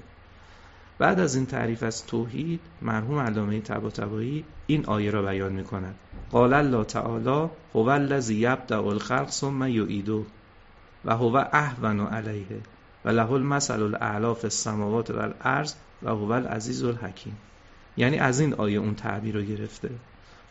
بعد 1.00 1.20
از 1.20 1.36
این 1.36 1.46
تعریف 1.46 1.84
از 1.84 2.06
توحید 2.06 2.60
مرحوم 2.82 3.20
علامه 3.20 3.60
طباطبایی 3.60 4.44
این 4.68 4.86
آیه 4.86 5.12
را 5.12 5.22
بیان 5.22 5.54
می 5.54 5.64
کند 5.64 5.96
قال 6.32 6.54
الله 6.54 6.84
تعالی 6.84 7.50
هو 7.74 7.90
الذی 7.90 8.36
یبدأ 8.36 8.80
الخلق 8.80 9.30
ثم 9.30 9.68
یعیده 9.68 10.24
و 11.06 11.16
هو 11.16 11.46
اهون 11.54 12.00
علیه 12.00 12.46
و 13.06 13.10
له 13.10 13.32
المثل 13.32 13.84
الاعلی 13.84 14.34
فی 14.34 14.44
السماوات 14.44 15.12
و 15.12 15.20
الارض 15.20 15.74
و 16.04 16.10
هو 16.10 16.32
العزیز 16.32 16.84
الحکیم. 16.84 17.38
یعنی 17.98 18.18
از 18.18 18.40
این 18.40 18.54
آیه 18.54 18.80
اون 18.80 18.96
تعبیر 18.96 19.36
رو 19.36 19.42
گرفته. 19.42 19.90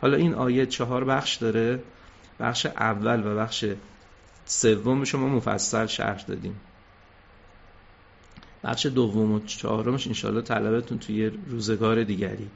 حالا 0.01 0.17
این 0.17 0.35
آیه 0.35 0.67
چهار 0.67 1.05
بخش 1.05 1.37
داره. 1.37 1.83
بخش 2.41 2.67
اول 2.67 3.27
و 3.27 3.37
بخش 3.37 3.65
سوم 4.45 5.05
شما 5.05 5.29
مفصل 5.29 5.87
شرح 5.87 6.23
دادیم. 6.23 6.61
بخش 8.65 8.87
دوم 8.87 9.33
و 9.33 9.41
چهارمش 9.41 10.07
انشالله 10.07 10.43
طلبتون 10.43 10.99
توی 10.99 11.27
روزگار 11.27 12.05
دیگری. 12.05 12.49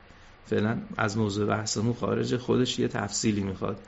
فعلا 0.47 0.79
از 0.97 1.19
موضوع 1.19 1.47
بحثمون 1.47 1.95
خارج 1.95 2.37
خودش 2.37 2.79
یه 2.79 2.89
تفصیلی 2.89 3.43
می‌خواد 3.43 3.81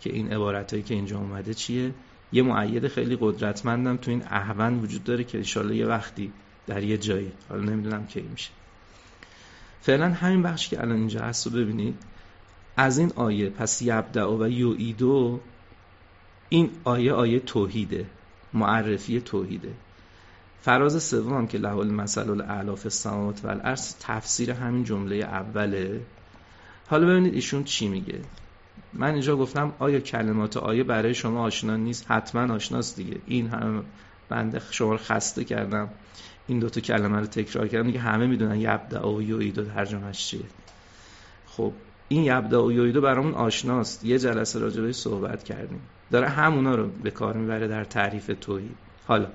که 0.00 0.12
این 0.12 0.32
عبارتهایی 0.32 0.82
که 0.82 0.94
اینجا 0.94 1.18
اومده 1.18 1.54
چیه. 1.54 1.94
یه 2.32 2.42
معید 2.42 2.88
خیلی 2.88 3.18
قدرتمندم 3.20 3.96
تو 3.96 4.10
این 4.10 4.22
احون 4.22 4.78
وجود 4.78 5.04
داره 5.04 5.24
که 5.24 5.38
انشالله 5.38 5.76
یه 5.76 5.86
وقتی 5.86 6.32
در 6.66 6.82
یه 6.82 6.98
جایی. 6.98 7.32
حالا 7.48 7.62
نمی‌دونم 7.62 8.06
کی 8.06 8.20
میشه. 8.20 8.50
فعلا 9.80 10.08
همین 10.08 10.42
بخش 10.42 10.68
که 10.68 10.80
الان 10.80 10.96
اینجا 10.96 11.20
هست 11.20 11.46
رو 11.46 11.52
ببینید. 11.52 11.94
از 12.76 12.98
این 12.98 13.12
آیه 13.16 13.50
پس 13.50 13.82
یبدع 13.82 14.26
و 14.26 14.48
یویدو 14.48 15.40
این 16.48 16.70
آیه 16.84 17.12
آیه 17.12 17.40
توحیده 17.40 18.06
معرفی 18.52 19.20
توحیده. 19.20 19.74
فراز 20.62 21.02
سوم 21.02 21.46
که 21.46 21.58
له 21.58 21.76
المثل 21.76 22.30
الاعلی 22.30 22.76
فی 22.76 22.84
السماوات 22.84 23.40
و 23.44 23.76
تفسیر 24.00 24.50
همین 24.50 24.84
جمله 24.84 25.16
اوله. 25.16 26.00
حالا 26.86 27.06
ببینید 27.06 27.34
ایشون 27.34 27.64
چی 27.64 27.88
میگه. 27.88 28.20
من 28.92 29.12
اینجا 29.12 29.36
گفتم 29.36 29.72
آیا 29.78 30.00
کلمات 30.00 30.56
آیه 30.56 30.84
برای 30.84 31.14
شما 31.14 31.42
آشنا 31.42 31.76
نیست؟ 31.76 32.10
حتما 32.10 32.54
آشناست 32.54 32.96
دیگه. 32.96 33.16
این 33.26 33.48
همه 33.48 33.82
بنده 34.28 34.62
شما 34.70 34.92
رو 34.92 34.98
خسته 34.98 35.44
کردم. 35.44 35.88
این 36.46 36.58
دوتا 36.58 36.80
کلمه 36.80 37.18
رو 37.18 37.26
تکرار 37.26 37.68
کردم. 37.68 37.86
دیگه 37.86 38.00
همه 38.00 38.26
می‌دونن 38.26 38.60
یبدع 38.60 39.06
و 39.06 39.22
یویدو 39.22 39.64
ترجمهش 39.64 40.26
چیه 40.26 40.44
خب 41.46 41.72
این 42.12 42.24
یبدع 42.24 42.58
و 42.58 42.72
یویدو 42.72 43.00
برامون 43.00 43.34
آشناست. 43.34 44.04
یه 44.04 44.18
جلسه 44.18 44.58
راجبه 44.58 44.92
صحبت 44.92 45.44
کردیم. 45.44 45.80
داره 46.10 46.28
همونا 46.28 46.74
رو 46.74 46.88
به 46.88 47.10
کار 47.10 47.36
می‌بره 47.36 47.68
در 47.68 47.84
تعریف 47.84 48.30
توحید. 48.40 48.76
حالا 49.06 49.26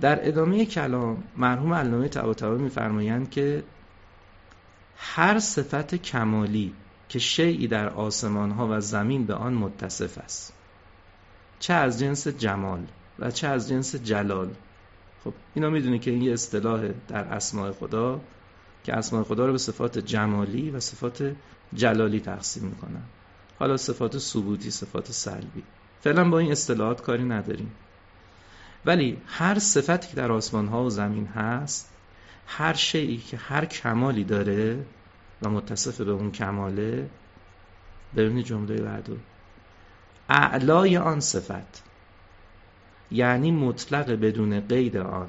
در 0.00 0.28
ادامه 0.28 0.66
کلام 0.66 1.24
مرحوم 1.36 1.74
علامه 1.74 2.08
طباطبایی 2.08 2.62
میفرمایند 2.62 3.30
که 3.30 3.62
هر 4.96 5.38
صفت 5.38 5.94
کمالی 5.94 6.72
که 7.08 7.18
شیعی 7.18 7.68
در 7.68 7.88
آسمان 7.88 8.50
ها 8.50 8.68
و 8.70 8.80
زمین 8.80 9.26
به 9.26 9.34
آن 9.34 9.54
متصف 9.54 10.18
است 10.18 10.52
چه 11.58 11.74
از 11.74 11.98
جنس 11.98 12.28
جمال 12.28 12.80
و 13.18 13.30
چه 13.30 13.48
از 13.48 13.68
جنس 13.68 13.96
جلال. 13.96 14.48
خب 15.24 15.32
اینا 15.54 15.70
می‌دونی 15.70 15.98
که 15.98 16.10
این 16.10 16.22
یه 16.22 16.32
اصطلاح 16.32 16.88
در 17.08 17.24
اسماء 17.24 17.72
خدا 17.72 18.20
که 18.88 18.96
اسماء 18.96 19.22
خدا 19.22 19.46
رو 19.46 19.52
به 19.52 19.58
صفات 19.58 19.98
جمالی 19.98 20.70
و 20.70 20.80
صفات 20.80 21.34
جلالی 21.74 22.20
تقسیم 22.20 22.64
می‌کنن. 22.64 23.02
حالا 23.58 23.76
صفات 23.76 24.18
ثبوتی 24.18 24.70
صفات 24.70 25.12
سلبی. 25.12 25.62
فعلا 26.00 26.30
با 26.30 26.38
این 26.38 26.52
اصطلاحات 26.52 27.02
کاری 27.02 27.24
نداریم. 27.24 27.72
ولی 28.86 29.18
هر 29.26 29.58
صفتی 29.58 30.08
که 30.08 30.16
در 30.16 30.32
آسمان 30.32 30.68
ها 30.68 30.84
و 30.84 30.90
زمین 30.90 31.26
هست 31.26 31.90
هر 32.46 32.72
شیعی 32.72 33.16
که 33.16 33.36
هر 33.36 33.64
کمالی 33.64 34.24
داره 34.24 34.84
و 35.42 35.50
متصف 35.50 36.00
به 36.00 36.10
اون 36.10 36.30
کماله 36.32 37.10
ببینید 38.16 38.44
جمله 38.44 38.82
بعدو. 38.82 39.16
اعلای 40.28 40.96
آن 40.96 41.20
صفت 41.20 41.82
یعنی 43.10 43.50
مطلق 43.50 44.10
بدون 44.10 44.60
قید 44.60 44.96
آن 44.96 45.28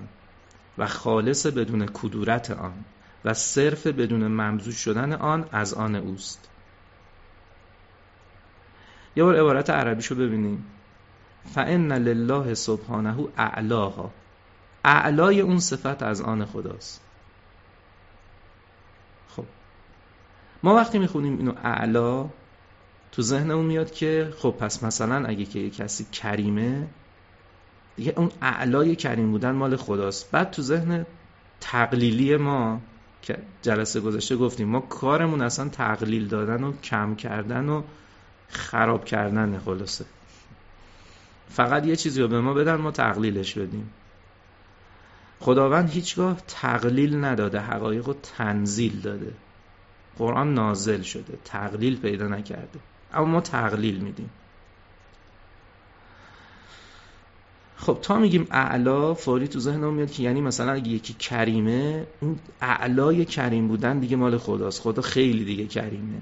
و 0.77 0.87
خالص 0.87 1.45
بدون 1.45 1.85
کدورت 1.85 2.51
آن 2.51 2.85
و 3.25 3.33
صرف 3.33 3.87
بدون 3.87 4.27
ممزوج 4.27 4.75
شدن 4.75 5.13
آن 5.13 5.49
از 5.51 5.73
آن 5.73 5.95
اوست. 5.95 6.49
یه 9.15 9.23
بار 9.23 9.35
عبارت 9.35 9.69
عربیشو 9.69 10.15
ببینیم. 10.15 10.65
فان 11.53 11.91
لله 11.91 12.53
سبحانه 12.53 13.27
اعلاها 13.37 14.11
اعلای 14.83 15.41
اون 15.41 15.59
صفت 15.59 16.03
از 16.03 16.21
آن 16.21 16.45
خداست. 16.45 17.01
خب. 19.29 19.45
ما 20.63 20.75
وقتی 20.75 20.99
می‌خونیم 20.99 21.37
اینو 21.37 21.53
اعلا 21.63 22.29
تو 23.11 23.21
ذهنمون 23.21 23.65
میاد 23.65 23.91
که 23.91 24.33
خب 24.37 24.51
پس 24.59 24.83
مثلا 24.83 25.27
اگه 25.27 25.45
که 25.45 25.69
کسی 25.69 26.05
کریمه 26.11 26.87
دیگه 27.95 28.13
اون 28.17 28.31
اعلای 28.41 28.95
کریم 28.95 29.31
بودن 29.31 29.51
مال 29.51 29.75
خداست. 29.75 30.31
بعد 30.31 30.51
تو 30.51 30.61
ذهن 30.61 31.05
تقلیلی 31.61 32.37
ما 32.37 32.81
که 33.21 33.37
جلسه 33.61 33.99
گذشته 33.99 34.35
گفتیم 34.35 34.67
ما 34.67 34.79
کارمون 34.79 35.41
اصلا 35.41 35.69
تقلیل 35.69 36.27
دادن 36.27 36.63
و 36.63 36.73
کم 36.81 37.15
کردن 37.15 37.69
و 37.69 37.83
خراب 38.49 39.05
کردن 39.05 39.59
خلاصه. 39.59 40.05
فقط 41.49 41.85
یه 41.85 41.95
چیزی 41.95 42.21
رو 42.21 42.27
به 42.27 42.41
ما 42.41 42.53
بدن 42.53 42.75
ما 42.75 42.91
تقلیلش 42.91 43.57
بدیم. 43.57 43.89
خداوند 45.39 45.89
هیچگاه 45.89 46.41
تقلیل 46.47 47.23
نداده 47.23 47.59
حقایق 47.59 48.07
رو 48.07 48.15
تنزیل 48.37 49.01
داده. 49.01 49.33
قرآن 50.17 50.53
نازل 50.53 51.01
شده 51.01 51.37
تقلیل 51.45 51.99
پیدا 51.99 52.27
نکرده. 52.27 52.79
اما 53.13 53.25
ما 53.25 53.41
تقلیل 53.41 53.97
میدیم. 53.97 54.29
خب 57.81 57.97
تا 58.01 58.19
میگیم 58.19 58.47
اعلا 58.51 59.13
فوری 59.13 59.47
تو 59.47 59.59
ذهنم 59.59 59.93
میاد 59.93 60.11
که 60.11 60.23
یعنی 60.23 60.41
مثلا 60.41 60.71
اگه 60.71 60.89
یکی 60.89 61.13
کریمه 61.13 62.07
اون 62.19 62.39
اعلای 62.61 63.25
کریم 63.25 63.67
بودن 63.67 63.99
دیگه 63.99 64.15
مال 64.15 64.37
خداست. 64.37 64.81
خدا 64.81 65.01
خیلی 65.01 65.45
دیگه 65.45 65.67
کریمه. 65.67 66.21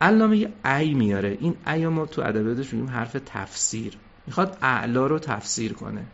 علامه 0.00 0.36
یه 0.36 0.52
ای 0.64 0.94
میاره. 0.94 1.38
این 1.40 1.56
ای 1.66 1.86
ما 1.86 2.06
تو 2.06 2.22
ادبیاتش 2.22 2.72
میگیم 2.72 2.90
حرف 2.90 3.16
تفسیر. 3.26 3.98
می‌خواد 4.26 4.58
اعلا 4.62 5.06
رو 5.06 5.18
تفسیر 5.18 5.72
کنه. 5.72 6.04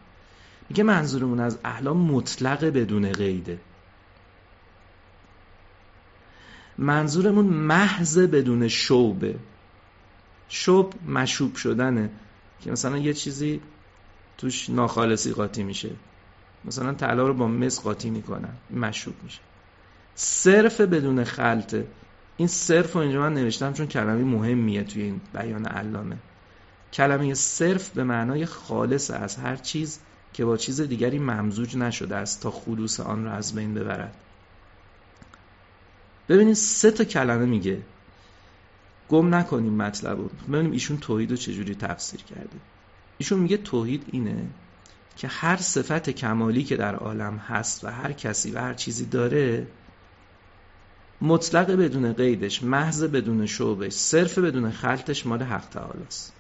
میگه 0.68 0.82
منظورمون 0.82 1.40
از 1.40 1.58
اعلا 1.64 1.94
مطلق 1.94 2.64
بدون 2.64 3.12
قیده. 3.12 3.58
منظورمون 6.78 7.44
محض 7.44 8.18
بدون 8.18 8.68
شوبه 8.68 9.34
شوب 10.48 10.94
مشوب 11.08 11.56
شدنه. 11.56 12.10
که 12.60 12.70
مثلا 12.70 12.98
یه 12.98 13.14
چیزی 13.14 13.60
توش 14.38 14.70
ناخالصی 14.70 15.32
قاطی 15.32 15.62
میشه. 15.62 15.90
مثلا 16.64 16.94
طلا 16.94 17.26
رو 17.28 17.34
با 17.34 17.48
مس 17.48 17.80
قاطی 17.80 18.10
می‌کنن 18.10 18.52
مشوب 18.70 19.14
میشه. 19.22 19.40
صرف 20.14 20.80
بدون 20.80 21.24
خلطه 21.24 21.86
این 22.36 22.48
صرف 22.48 22.92
رو 22.92 23.00
اینجا 23.00 23.20
من 23.20 23.34
نوشتم 23.34 23.72
چون 23.72 23.86
کلمه 23.86 24.24
مهمیه 24.24 24.84
توی 24.84 25.02
این 25.02 25.20
بیان 25.34 25.66
علامه. 25.66 26.16
کلمه 26.92 27.34
صرف 27.34 27.90
به 27.90 28.04
معنای 28.04 28.46
خالص 28.46 29.10
از 29.10 29.36
هر 29.36 29.56
چیز 29.56 30.00
که 30.32 30.44
با 30.44 30.56
چیز 30.56 30.80
دیگری 30.80 31.18
ممزوج 31.18 31.76
نشده 31.76 32.16
است 32.16 32.42
تا 32.42 32.50
خلوص 32.50 33.00
آن 33.00 33.24
را 33.24 33.32
از 33.32 33.54
بین 33.54 33.74
ببرد. 33.74 34.16
ببینید 36.28 36.54
سه 36.54 36.90
تا 36.90 37.04
کلمه 37.04 37.46
میگه. 37.46 37.82
گم 39.08 39.34
نکنیم 39.34 39.74
مطلب 39.74 40.18
رو 40.18 40.30
ببینیم 40.48 40.72
ایشون 40.72 40.96
توحید 40.96 41.30
رو 41.30 41.36
چجوری 41.36 41.74
تفسیر 41.74 42.22
کرده. 42.22 42.58
ایشون 43.18 43.38
میگه 43.38 43.56
توحید 43.56 44.04
اینه 44.12 44.46
که 45.16 45.28
هر 45.28 45.56
صفت 45.56 46.10
کمالی 46.10 46.64
که 46.64 46.76
در 46.76 46.94
عالم 46.94 47.36
هست 47.36 47.84
و 47.84 47.88
هر 47.88 48.12
کسی 48.12 48.50
و 48.50 48.58
هر 48.58 48.74
چیزی 48.74 49.04
داره 49.04 49.66
مطلق 51.20 51.70
بدون 51.70 52.12
قیدش 52.12 52.62
محض 52.62 53.04
بدون 53.04 53.46
شعبش 53.46 53.92
صرف 53.92 54.38
بدون 54.38 54.70
خلطش 54.70 55.26
مال 55.26 55.42
حق 55.42 55.68
تعالی 55.68 56.04
است. 56.06 56.32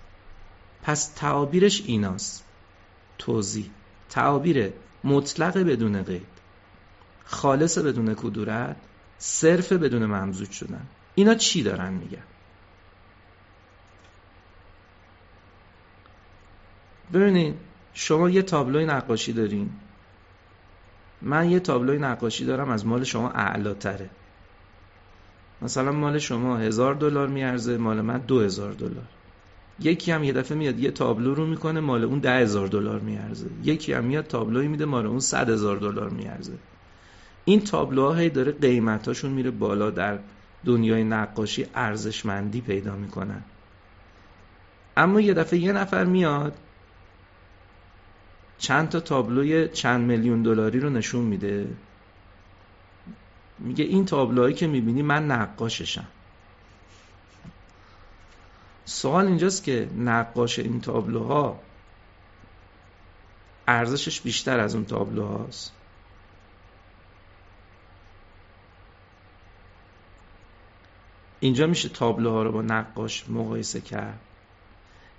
پس 0.82 1.06
تعابیرش 1.06 1.82
ایناست. 1.86 2.44
توضیح. 3.18 3.70
تعابیر 4.10 4.72
مطلق 5.04 5.58
بدون 5.58 6.02
قید 6.02 6.26
خالص 7.24 7.78
بدون 7.78 8.14
کدورت 8.14 8.76
صرف 9.18 9.72
بدون 9.72 10.06
ممزوج 10.06 10.50
شدن. 10.50 10.86
اینا 11.14 11.34
چی 11.34 11.62
دارن 11.62 11.92
میگن؟ 11.92 12.22
ببینید 17.12 17.54
شما 17.94 18.30
یه 18.30 18.42
تابلوی 18.42 18.86
نقاشی 18.86 19.32
دارین. 19.32 19.70
من 21.22 21.50
یه 21.50 21.60
تابلوی 21.60 21.98
نقاشی 21.98 22.44
دارم 22.44 22.70
از 22.70 22.86
مال 22.86 23.04
شما 23.04 23.30
اعلاتره 23.30 24.10
مثلا 25.62 25.92
مال 25.92 26.18
شما 26.18 26.56
هزار 26.56 26.94
دلار 26.94 27.28
میارزه 27.28 27.76
مال 27.76 28.00
من 28.00 28.18
دو 28.18 28.40
هزار 28.40 28.72
دلار. 28.72 29.08
یکی 29.80 30.12
هم 30.12 30.24
یه 30.24 30.42
daffe 30.42 30.50
میاد 30.50 30.78
یه 30.78 30.90
تابلو 30.90 31.34
رو 31.34 31.46
می‌کنه 31.46 31.80
مال 31.80 32.04
اون 32.04 32.18
ده 32.18 32.38
هزار 32.38 32.66
دلار 32.66 33.00
میارزه. 33.00 33.46
یکی 33.64 33.92
هم 33.92 34.04
میاد 34.04 34.26
تابلوی 34.26 34.68
میده 34.68 34.84
مال 34.84 35.06
اون 35.06 35.20
صد 35.20 35.50
هزار 35.50 35.76
دلار 35.76 36.10
میارزه. 36.10 36.58
این 37.44 37.60
تابلوها 37.60 38.14
هی 38.14 38.30
داره 38.30 38.52
قیمتاشون 38.52 39.30
میره 39.30 39.50
بالا 39.50 39.90
در 39.90 40.18
دنیای 40.64 41.04
نقاشی 41.04 41.66
ارزشمندی 41.74 42.60
پیدا 42.60 42.96
می‌کنن. 42.96 43.42
اما 44.96 45.20
یه 45.20 45.34
دفعه 45.34 45.58
یه 45.58 45.72
نفر 45.72 46.04
میاد 46.04 46.52
چند 48.58 48.88
تا 48.88 49.00
تابلوی 49.00 49.68
چند 49.68 50.06
میلیون 50.06 50.42
دلاری 50.42 50.80
رو 50.80 50.90
نشون 50.90 51.24
میده؟ 51.24 51.68
میگه 53.58 53.84
این 53.84 54.04
تابلوهایی 54.04 54.54
که 54.54 54.66
می‌بینی 54.66 55.02
من 55.02 55.30
نقاششم. 55.30 56.06
سوال 58.84 59.26
اینجاست 59.26 59.64
که 59.64 59.88
نقاش 59.96 60.58
این 60.58 60.80
تابلوها 60.80 61.60
ارزشش 63.68 64.20
بیشتر 64.20 64.60
از 64.60 64.74
اون 64.74 64.84
تابلوهاست. 64.84 65.72
اینجا 71.40 71.66
میشه 71.66 71.88
تابلوها 71.88 72.42
رو 72.42 72.52
با 72.52 72.62
نقاش 72.62 73.30
مقایسه 73.30 73.80
کرد 73.80 74.20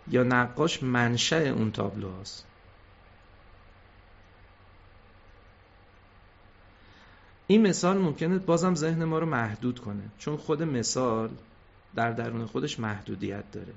یا 0.07 0.23
نقاش 0.23 0.83
منشأ 0.83 1.49
اون 1.49 1.71
تابلوهاست. 1.71 2.48
این 7.51 7.67
مثال 7.67 7.97
ممکنه 7.97 8.37
بازم 8.37 8.75
ذهن 8.75 9.03
ما 9.03 9.19
رو 9.19 9.25
محدود 9.25 9.79
کنه. 9.79 10.03
چون 10.17 10.37
خود 10.37 10.63
مثال 10.63 11.29
در 11.95 12.11
درون 12.11 12.45
خودش 12.45 12.79
محدودیت 12.79 13.51
داره. 13.51 13.73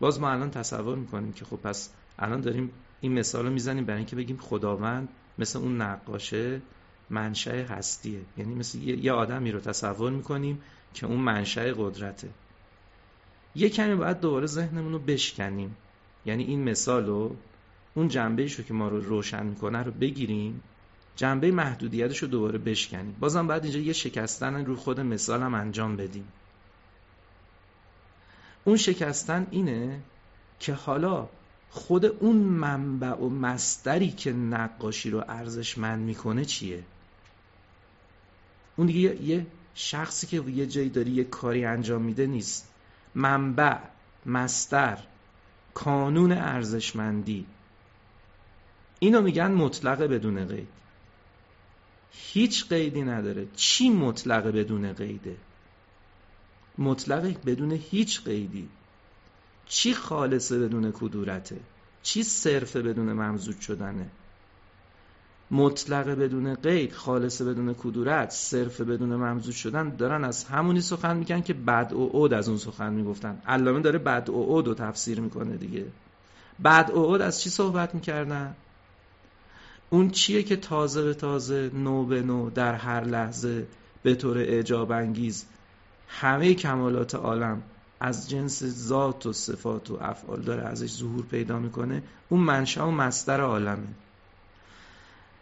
باز 0.00 0.20
ما 0.20 0.30
الان 0.30 0.50
تصور 0.50 0.96
می‌کنیم 0.96 1.32
که 1.32 1.44
خب 1.44 1.56
پس 1.56 1.90
الان 2.18 2.40
داریم 2.40 2.70
این 3.00 3.12
مثال 3.12 3.46
رو 3.46 3.52
می‌زنیم 3.52 3.84
برای 3.84 3.98
اینکه 3.98 4.16
بگیم 4.16 4.36
خداوند 4.36 5.08
مثل 5.38 5.58
اون 5.58 5.80
نقاشه 5.80 6.60
منشأ 7.10 7.64
هستیه. 7.64 8.20
یعنی 8.36 8.54
مثل 8.54 8.78
یه 8.78 9.12
آدمی 9.12 9.52
رو 9.52 9.60
تصور 9.60 10.12
می‌کنیم 10.12 10.62
که 10.94 11.06
اون 11.06 11.20
منشأ 11.20 11.72
قدرته. 11.76 12.28
یه 13.54 13.68
کمی 13.68 13.94
باید 13.94 14.20
دوباره 14.20 14.46
ذهنمون 14.46 14.92
رو 14.92 14.98
بشکنیم. 14.98 15.76
یعنی 16.26 16.44
این 16.44 16.70
مثال 16.70 17.06
رو 17.06 17.36
اون 17.94 18.08
جنبه 18.08 18.42
رو 18.58 18.64
که 18.64 18.74
ما 18.74 18.88
رو 18.88 19.00
روشن 19.00 19.46
می‌کنه 19.46 19.82
رو 19.82 19.92
بگیریم. 19.92 20.62
جنبه 21.16 21.50
محدودیتش 21.50 22.18
رو 22.18 22.28
دوباره 22.28 22.58
بشکنیم. 22.58 23.16
بازم 23.20 23.46
باید 23.46 23.64
اینجا 23.64 23.78
یه 23.78 23.92
شکستن 23.92 24.64
رو 24.64 24.76
خود 24.76 25.00
مثال 25.00 25.42
هم 25.42 25.54
انجام 25.54 25.96
بدیم. 25.96 26.28
اون 28.64 28.76
شکستن 28.76 29.46
اینه 29.50 30.00
که 30.60 30.74
حالا 30.74 31.28
خود 31.70 32.04
اون 32.04 32.36
منبع 32.36 33.14
و 33.14 33.28
مستری 33.28 34.10
که 34.10 34.32
نقاشی 34.32 35.10
رو 35.10 35.24
ارزشمند 35.28 36.00
می‌کنه 36.00 36.44
چیه؟ 36.44 36.82
اون 38.76 38.86
دیگه 38.86 39.22
یه 39.22 39.46
شخصی 39.74 40.26
که 40.26 40.42
یه 40.50 40.66
جایی 40.66 40.88
داری 40.88 41.10
یه 41.10 41.24
کاری 41.24 41.64
انجام 41.64 42.02
میده 42.02 42.26
نیست. 42.26 42.68
منبع 43.14 43.76
مستر 44.26 44.98
کانون 45.74 46.32
ارزشمندی. 46.32 47.46
اینو 48.98 49.22
میگن 49.22 49.50
مطلق 49.50 50.02
بدون 50.02 50.46
قید. 50.46 50.68
هیچ 52.12 52.68
قیدی 52.68 53.02
نداره. 53.02 53.46
چی 53.56 53.90
مطلق 53.90 54.46
بدون 54.46 54.92
قیده؟ 54.92 55.36
مطلق 56.78 57.44
بدون 57.46 57.72
هیچ 57.72 58.24
قیدی. 58.24 58.68
چی 59.66 59.94
خالصه 59.94 60.58
بدون 60.58 60.92
کدورته؟ 60.92 61.60
چی 62.02 62.22
صرفه 62.22 62.82
بدون 62.82 63.12
ممزوج 63.12 63.60
شدنه؟ 63.60 64.06
مطلق 65.52 66.08
بدون 66.08 66.54
قید 66.54 66.92
خالص 66.92 67.42
بدون 67.42 67.74
کدورت 67.74 68.30
صرف 68.30 68.80
بدون 68.80 69.08
ممزوج 69.08 69.54
شدن 69.54 69.96
دارن 69.96 70.24
از 70.24 70.44
همونی 70.44 70.80
سخن 70.80 71.16
میگن 71.16 71.40
که 71.40 71.54
بد 71.54 71.92
و 71.92 72.06
عود 72.06 72.32
از 72.32 72.48
اون 72.48 72.58
سخن 72.58 72.92
می‌گفتن. 72.92 73.42
علامه 73.46 73.80
داره 73.80 73.98
بد 73.98 74.28
و 74.28 74.32
عود 74.32 74.66
رو 74.66 74.74
تفسیر 74.74 75.20
می‌کنه 75.20 75.56
دیگه. 75.56 75.86
بد 76.64 76.90
و 76.94 77.04
عود 77.04 77.20
از 77.20 77.40
چی 77.40 77.50
صحبت 77.50 77.94
می‌کردن؟ 77.94 78.54
اون 79.92 80.10
چیه 80.10 80.42
که 80.42 80.56
تازه 80.56 81.02
به 81.02 81.14
تازه 81.14 81.70
نو 81.74 82.04
به 82.04 82.22
نو 82.22 82.50
در 82.50 82.74
هر 82.74 83.04
لحظه 83.04 83.66
به 84.02 84.14
طور 84.14 84.38
اعجاب 84.38 84.92
انگیز 84.92 85.46
همه 86.08 86.54
کمالات 86.54 87.14
عالم 87.14 87.62
از 88.00 88.30
جنس 88.30 88.64
ذات 88.64 89.26
و 89.26 89.32
صفات 89.32 89.90
و 89.90 89.98
افعال 90.00 90.42
داره 90.42 90.62
ازش 90.62 90.90
ظهور 90.90 91.24
پیدا 91.24 91.58
می‌کنه. 91.58 92.02
اون 92.28 92.40
منشأ 92.40 92.86
و 92.86 92.90
مستر 92.90 93.40
عالمه. 93.40 93.88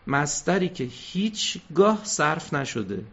مستری 0.06 0.68
که 0.68 0.84
هیچگاه 0.84 2.04
صرف 2.04 2.54
نشده. 2.54 3.04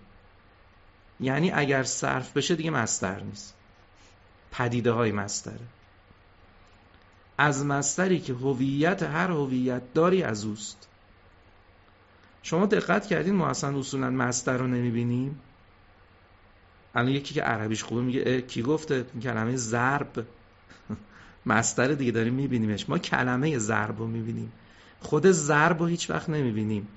یعنی 1.19 1.51
اگر 1.51 1.83
صرف 1.83 2.37
بشه 2.37 2.55
دیگه 2.55 2.71
مستر 2.71 3.19
نیست. 3.19 3.53
پدیده 4.51 4.91
های 4.91 5.11
مستره 5.11 5.67
از 7.37 7.65
مستری 7.65 8.19
که 8.19 8.33
هویت 8.33 9.03
هر 9.03 9.31
هویت 9.31 9.93
داری 9.93 10.23
از 10.23 10.45
اوست. 10.45 10.86
شما 12.47 12.65
دقت 12.65 13.07
کردین 13.07 13.35
ما 13.35 13.47
اصلا 13.47 13.79
اصولا 13.79 14.09
مستر 14.09 14.57
رو 14.57 14.67
نمی‌بینیم؟ 14.67 15.39
الان 16.95 17.11
یکی 17.11 17.33
که 17.33 17.41
عربیش 17.41 17.83
خوبه 17.83 18.01
میگه 18.01 18.41
کی 18.41 18.61
گفته؟ 18.61 19.05
کلمه 19.23 19.55
ضرب. 19.55 20.25
مستر 21.45 21.87
دیگه 21.87 22.11
داریم 22.11 22.33
میبینیمش. 22.33 22.89
ما 22.89 22.97
کلمه 22.97 23.57
ضرب 23.57 23.99
رو 23.99 24.07
می‌بینیم. 24.07 24.51
خود 24.99 25.31
ضرب 25.31 25.79
رو 25.79 25.85
هیچ 25.85 26.09
وقت 26.09 26.29
نمی‌بینیم. 26.29 26.87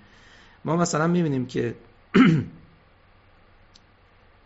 ما 0.64 0.76
مثلا 0.76 1.06
می‌بینیم 1.06 1.46
که 1.46 1.74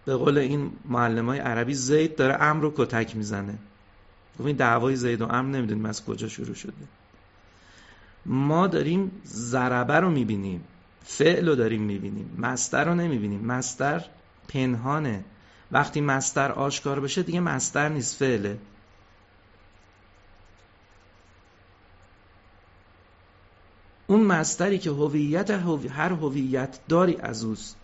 به 0.06 0.16
قول 0.16 0.38
این 0.38 0.72
معلم 0.84 1.26
های 1.26 1.38
عربی 1.38 1.74
زید 1.74 2.16
داره 2.16 2.42
امر 2.42 2.62
رو 2.62 2.72
کتک 2.76 3.16
می‌زنه. 3.16 3.58
خب 4.38 4.46
این 4.46 4.56
دعوای 4.56 4.96
زید 4.96 5.20
و 5.20 5.24
امر 5.24 5.56
نمی‌دونیم 5.56 5.86
از 5.86 6.04
کجا 6.04 6.28
شروع 6.28 6.54
شده. 6.54 6.72
ما 8.26 8.66
داریم 8.66 9.10
ضربه 9.24 9.94
رو 9.94 10.10
می‌بینیم. 10.10 10.64
فعل 11.04 11.48
رو 11.48 11.54
داریم 11.54 11.82
می‌بینیم. 11.82 12.36
مستر 12.38 12.84
رو 12.84 12.94
نمی‌بینیم. 12.94 13.44
مستر 13.44 14.04
پنهانه. 14.48 15.24
وقتی 15.72 16.00
مستر 16.00 16.52
آشکار 16.52 17.00
بشه 17.00 17.22
دیگه 17.22 17.40
مستر 17.40 17.88
نیست 17.88 18.16
فعله. 18.16 18.58
اون 24.06 24.20
مستری 24.20 24.78
که 24.78 24.90
هویت 24.90 25.50
هر 25.90 26.12
هویت 26.12 26.78
داری 26.88 27.16
از 27.16 27.44
اوست. 27.44 27.76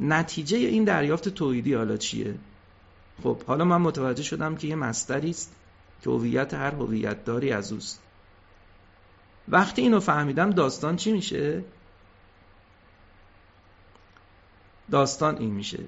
نتیجه 0.00 0.56
این 0.58 0.84
دریافت 0.84 1.28
توحیدی 1.28 1.74
حالا 1.74 1.96
چیه؟ 1.96 2.34
خب 3.22 3.42
حالا 3.42 3.64
من 3.64 3.80
متوجه 3.80 4.22
شدم 4.22 4.56
که 4.56 4.68
یه 4.68 4.74
مستری 4.74 5.30
است 5.30 5.54
که 6.02 6.10
هویت 6.10 6.54
هر 6.54 6.70
هویت 6.70 7.24
داری 7.24 7.52
از 7.52 7.72
اوست. 7.72 8.00
وقتی 9.48 9.82
اینو 9.82 10.00
فهمیدم 10.00 10.50
داستان 10.50 10.96
چی 10.96 11.12
میشه؟ 11.12 11.64
داستان 14.90 15.38
این 15.38 15.50
میشه 15.50 15.78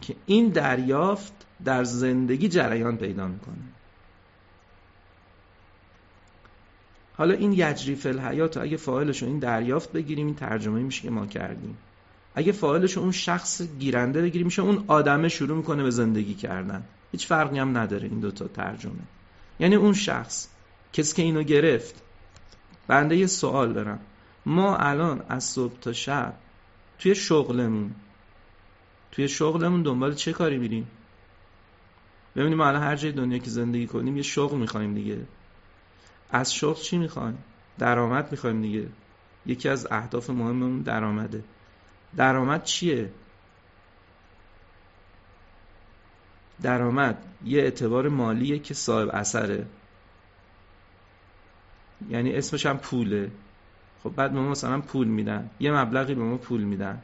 که 0.00 0.16
این 0.26 0.48
دریافت 0.48 1.32
در 1.64 1.84
زندگی 1.84 2.48
جریان 2.48 2.96
پیدا 2.96 3.26
می‌کنه. 3.26 3.54
حالا 7.16 7.34
این 7.34 7.52
یجری 7.52 7.94
فل 7.94 8.18
حیات 8.18 8.56
اگه 8.56 8.76
فاعلش 8.76 9.22
این 9.22 9.38
دریافت 9.38 9.92
بگیریم 9.92 10.26
این 10.26 10.34
ترجمه 10.34 10.82
میشه 10.82 11.02
که 11.02 11.10
ما 11.10 11.26
کردیم. 11.26 11.76
اگه 12.34 12.52
فاعلش 12.52 12.98
اون 12.98 13.12
شخص 13.12 13.62
گیرنده 13.62 14.22
بگیریم 14.22 14.46
میشه 14.46 14.62
اون 14.62 14.84
آدمه 14.86 15.28
شروع 15.28 15.56
می‌کنه 15.56 15.82
به 15.82 15.90
زندگی 15.90 16.34
کردن. 16.34 16.84
هیچ 17.12 17.26
فرقی 17.26 17.58
هم 17.58 17.78
نداره 17.78 18.08
این 18.08 18.20
دوتا 18.20 18.48
ترجمه. 18.48 19.02
یعنی 19.60 19.74
اون 19.74 19.92
شخص 19.92 20.48
کسی 20.92 21.16
که 21.16 21.22
اینو 21.22 21.42
گرفت. 21.42 22.02
بنده 22.86 23.16
یه 23.16 23.26
سوال 23.26 23.72
دارم. 23.72 23.98
ما 24.46 24.76
الان 24.76 25.22
از 25.28 25.44
صبح 25.44 25.78
تا 25.80 25.92
شب 25.92 26.34
توی 26.98 27.14
شغلمون 27.14 27.94
توی 29.14 29.28
شغلمون 29.28 29.82
دنبال 29.82 30.14
چه 30.14 30.32
کاری 30.32 30.58
میریم؟ 30.58 30.86
ببینیم 32.36 32.60
الان 32.60 32.82
هر 32.82 32.96
جای 32.96 33.12
دنیا 33.12 33.38
که 33.38 33.50
زندگی 33.50 33.86
کنیم 33.86 34.16
یه 34.16 34.22
شغل 34.22 34.58
می‌خوایم 34.58 34.94
دیگه. 34.94 35.18
از 36.30 36.54
شغل 36.54 36.82
چی 36.82 36.98
می‌خوایم؟ 36.98 37.38
درآمد 37.78 38.30
می‌خوایم 38.30 38.62
دیگه. 38.62 38.88
یکی 39.46 39.68
از 39.68 39.88
اهداف 39.90 40.30
مهممون 40.30 40.82
درآمده. 40.82 41.44
درآمد 42.16 42.64
چیه؟ 42.64 43.10
درآمد 46.62 47.24
یه 47.44 47.62
اعتبار 47.62 48.08
مالیه 48.08 48.58
که 48.58 48.74
صاحب 48.74 49.10
اثره. 49.12 49.66
یعنی 52.08 52.36
اسمش 52.36 52.66
هم 52.66 52.78
پوله. 52.78 53.30
خب 54.02 54.14
بعد 54.14 54.32
ما 54.32 54.50
مثلا 54.50 54.80
پول 54.80 55.08
میدن. 55.08 55.50
یه 55.60 55.72
مبلغی 55.72 56.14
به 56.14 56.22
ما 56.22 56.36
پول 56.36 56.60
میدن. 56.64 57.02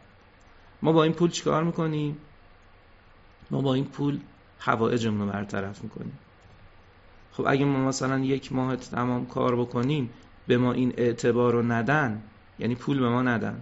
ما 0.83 0.93
با 0.93 1.05
این 1.05 1.12
پول 1.12 1.31
چیکار 1.31 1.64
می‌کنیم؟ 1.64 2.16
ما 3.51 3.61
با 3.61 3.75
این 3.75 3.85
پول 3.85 4.19
حوائجمون 4.59 5.21
رو 5.21 5.33
برطرف 5.33 5.83
می‌کنیم. 5.83 6.19
خب 7.33 7.45
اگه 7.47 7.64
ما 7.64 7.88
مثلا 7.88 8.19
یک 8.19 8.53
ماه 8.53 8.77
تمام 8.77 9.27
کار 9.27 9.57
بکنیم 9.57 10.11
به 10.47 10.59
ما 10.59 10.73
این 10.73 10.95
اعتبار 10.97 11.53
رو 11.53 11.62
ندن 11.62 12.23
یعنی 12.59 12.75
پول 12.75 13.01
به 13.01 13.09
ما 13.09 13.23
ندن. 13.23 13.61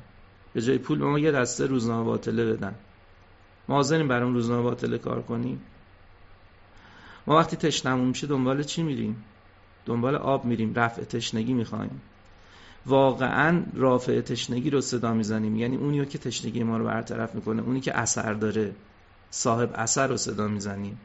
به 0.52 0.62
جای 0.62 0.78
پول 0.78 0.98
به 0.98 1.04
ما 1.04 1.18
یه 1.18 1.32
دسته 1.32 1.66
روزنامه 1.66 2.04
باطله 2.04 2.52
بدن. 2.52 2.74
ما 3.68 3.74
حاضریم 3.74 4.08
برای 4.08 4.22
اون 4.22 4.34
روزنامه 4.34 4.62
باطله 4.62 4.98
کار 4.98 5.22
کنیم؟ 5.22 5.60
ما 7.26 7.36
وقتی 7.36 7.56
تشنمون 7.56 8.08
میشه 8.08 8.26
دنبال 8.26 8.62
چی 8.62 8.82
میریم؟ 8.82 9.24
دنبال 9.86 10.14
آب 10.14 10.44
میریم 10.44 10.74
رفع 10.74 11.04
تشنگی 11.04 11.52
می‌خوایم. 11.52 12.00
واقعا 12.86 13.62
رافع 13.74 14.20
تشنگی 14.20 14.70
رو 14.70 14.80
صدا 14.80 15.14
می‌زنیم. 15.14 15.56
یعنی 15.56 15.76
اونی 15.76 16.06
که 16.06 16.18
تشنگی 16.18 16.62
ما 16.62 16.76
رو 16.76 16.84
برطرف 16.84 17.34
می‌کنه 17.34 17.62
اونی 17.62 17.80
که 17.80 17.98
اثر 17.98 18.32
داره 18.32 18.74
صاحب 19.30 19.70
اثر 19.74 20.06
رو 20.06 20.16
صدا 20.16 20.48
می‌زنیم. 20.48 20.98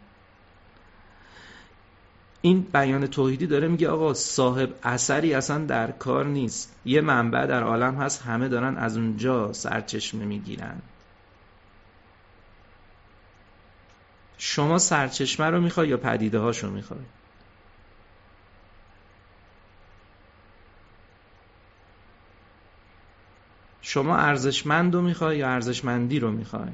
این 2.41 2.62
بیان 2.73 3.07
توحیدی 3.07 3.47
داره 3.47 3.67
میگه 3.67 3.89
آقا 3.89 4.13
صاحب 4.13 4.73
اثری 4.83 5.33
اصلا 5.33 5.65
در 5.65 5.91
کار 5.91 6.25
نیست. 6.25 6.75
یه 6.86 7.01
منبع 7.01 7.45
در 7.45 7.63
عالم 7.63 7.95
هست 7.95 8.21
همه 8.21 8.47
دارن 8.49 8.77
از 8.77 8.97
اونجا 8.97 9.53
سرچشمه 9.53 10.25
می‌گیرن. 10.25 10.81
شما 14.38 14.77
سرچشمه 14.77 15.45
رو 15.45 15.62
می‌خوای 15.62 15.88
یا 15.88 15.97
پدیده 15.97 16.39
هاشو 16.39 16.69
می‌خوای؟ 16.69 16.99
شما 23.93 24.17
ارزشمند 24.17 24.95
رو 24.95 25.01
می‌خوای 25.01 25.38
یا 25.38 25.49
ارزشمندی 25.49 26.19
رو 26.19 26.32
می‌خوای؟ 26.32 26.69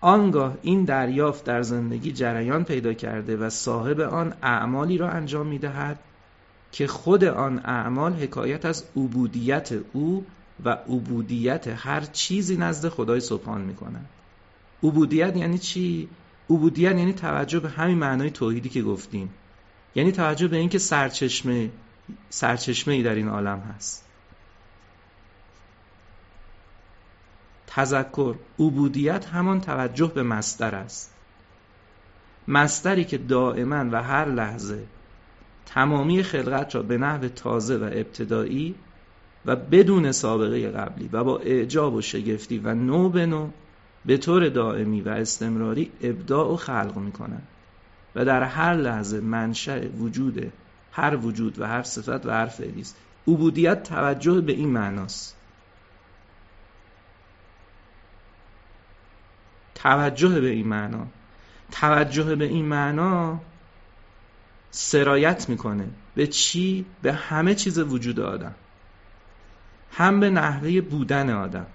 آنگاه 0.00 0.58
این 0.62 0.84
دریافت 0.84 1.44
در 1.44 1.62
زندگی 1.62 2.12
جریان 2.12 2.64
پیدا 2.64 2.92
کرده 2.92 3.36
و 3.36 3.50
صاحب 3.50 4.00
آن 4.00 4.34
اعمالی 4.42 4.98
را 4.98 5.10
انجام 5.10 5.46
می‌دهد 5.46 5.98
که 6.72 6.86
خود 6.86 7.24
آن 7.24 7.58
اعمال 7.58 8.12
حکایت 8.12 8.64
از 8.64 8.84
عبودیت 8.96 9.72
او 9.92 10.26
و 10.64 10.70
عبودیت 10.70 11.68
هر 11.68 12.00
چیزی 12.00 12.56
نزد 12.56 12.88
خدای 12.88 13.20
سبحان 13.20 13.60
می‌کنند. 13.60 14.08
عبودیت 14.82 15.36
یعنی 15.36 15.58
چی؟ 15.58 16.08
عبودیت 16.50 16.96
یعنی 16.96 17.12
توجه 17.12 17.60
به 17.60 17.68
همین 17.68 17.98
معنای 17.98 18.30
توحیدی 18.30 18.68
که 18.68 18.82
گفتیم. 18.82 19.30
یعنی 19.94 20.12
توجه 20.12 20.48
به 20.48 20.56
اینکه 20.56 20.78
سرچشمه 20.78 21.70
سرچشمه 22.30 22.94
ای 22.94 23.02
در 23.02 23.14
این 23.14 23.28
عالم 23.28 23.58
هست. 23.58 24.04
تذکر 27.66 28.34
عبودیت 28.58 29.26
همان 29.26 29.60
توجه 29.60 30.12
به 30.14 30.22
مستر 30.22 30.74
است. 30.74 31.14
مستری 32.48 33.04
که 33.04 33.18
دائما 33.18 33.84
و 33.92 34.02
هر 34.02 34.24
لحظه 34.24 34.86
تمامی 35.66 36.22
خلقت 36.22 36.74
را 36.74 36.82
به 36.82 36.98
نحو 36.98 37.28
تازه 37.28 37.76
و 37.76 37.84
ابتدایی 37.84 38.74
و 39.46 39.56
بدون 39.56 40.12
سابقه 40.12 40.70
قبلی 40.70 41.08
و 41.12 41.24
با 41.24 41.38
اعجاب 41.38 41.94
و 41.94 42.00
شگفتی 42.00 42.58
و 42.58 42.74
نو 42.74 43.08
به 43.08 43.26
نو 43.26 43.50
به 44.06 44.16
طور 44.16 44.48
دائمی 44.48 45.00
و 45.00 45.08
استمراری 45.08 45.92
ابداع 46.02 46.52
و 46.52 46.56
خلق 46.56 46.96
می 46.96 47.12
کند 47.12 47.42
و 48.14 48.24
در 48.24 48.42
هر 48.42 48.74
لحظه 48.74 49.20
منشأ 49.20 49.88
وجود 49.88 50.52
هر 50.96 51.16
وجود 51.16 51.58
و 51.58 51.66
هر 51.66 51.82
صفت 51.82 52.26
و 52.26 52.30
هر 52.30 52.46
فعلی 52.46 52.80
است. 52.80 52.96
عبودیت 53.28 53.82
توجه 53.82 54.40
به 54.40 54.52
این 54.52 54.68
معناست. 54.68 55.36
توجه 59.74 60.40
به 60.40 60.48
این 60.48 60.68
معنا. 60.68 61.06
توجه 61.72 62.36
به 62.36 62.44
این 62.44 62.64
معنا 62.64 63.40
سرایت 64.70 65.48
می‌کنه 65.48 65.88
به 66.14 66.26
چی؟ 66.26 66.86
به 67.02 67.12
همه 67.12 67.54
چیز 67.54 67.78
وجود 67.78 68.20
آدم. 68.20 68.54
هم 69.92 70.20
به 70.20 70.30
نحوه 70.30 70.80
بودن 70.80 71.30
آدم. 71.30 71.66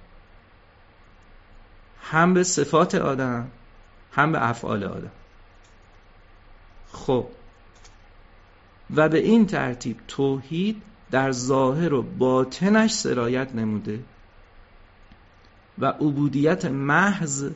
هم 2.02 2.34
به 2.34 2.44
صفات 2.44 2.96
آدم. 2.96 3.52
هم 4.12 4.32
به 4.32 4.50
افعال 4.50 4.84
آدم. 4.84 5.12
خب 6.94 7.28
و 8.96 9.10
به 9.10 9.18
این 9.18 9.46
ترتیب 9.46 9.98
توحید 10.08 10.82
در 11.12 11.32
ظاهر 11.32 11.94
و 11.94 12.02
باطنش 12.02 12.92
سرایت 12.92 13.56
نموده 13.56 14.04
و 15.80 15.86
عبودیت 15.86 16.66
محض 16.66 17.50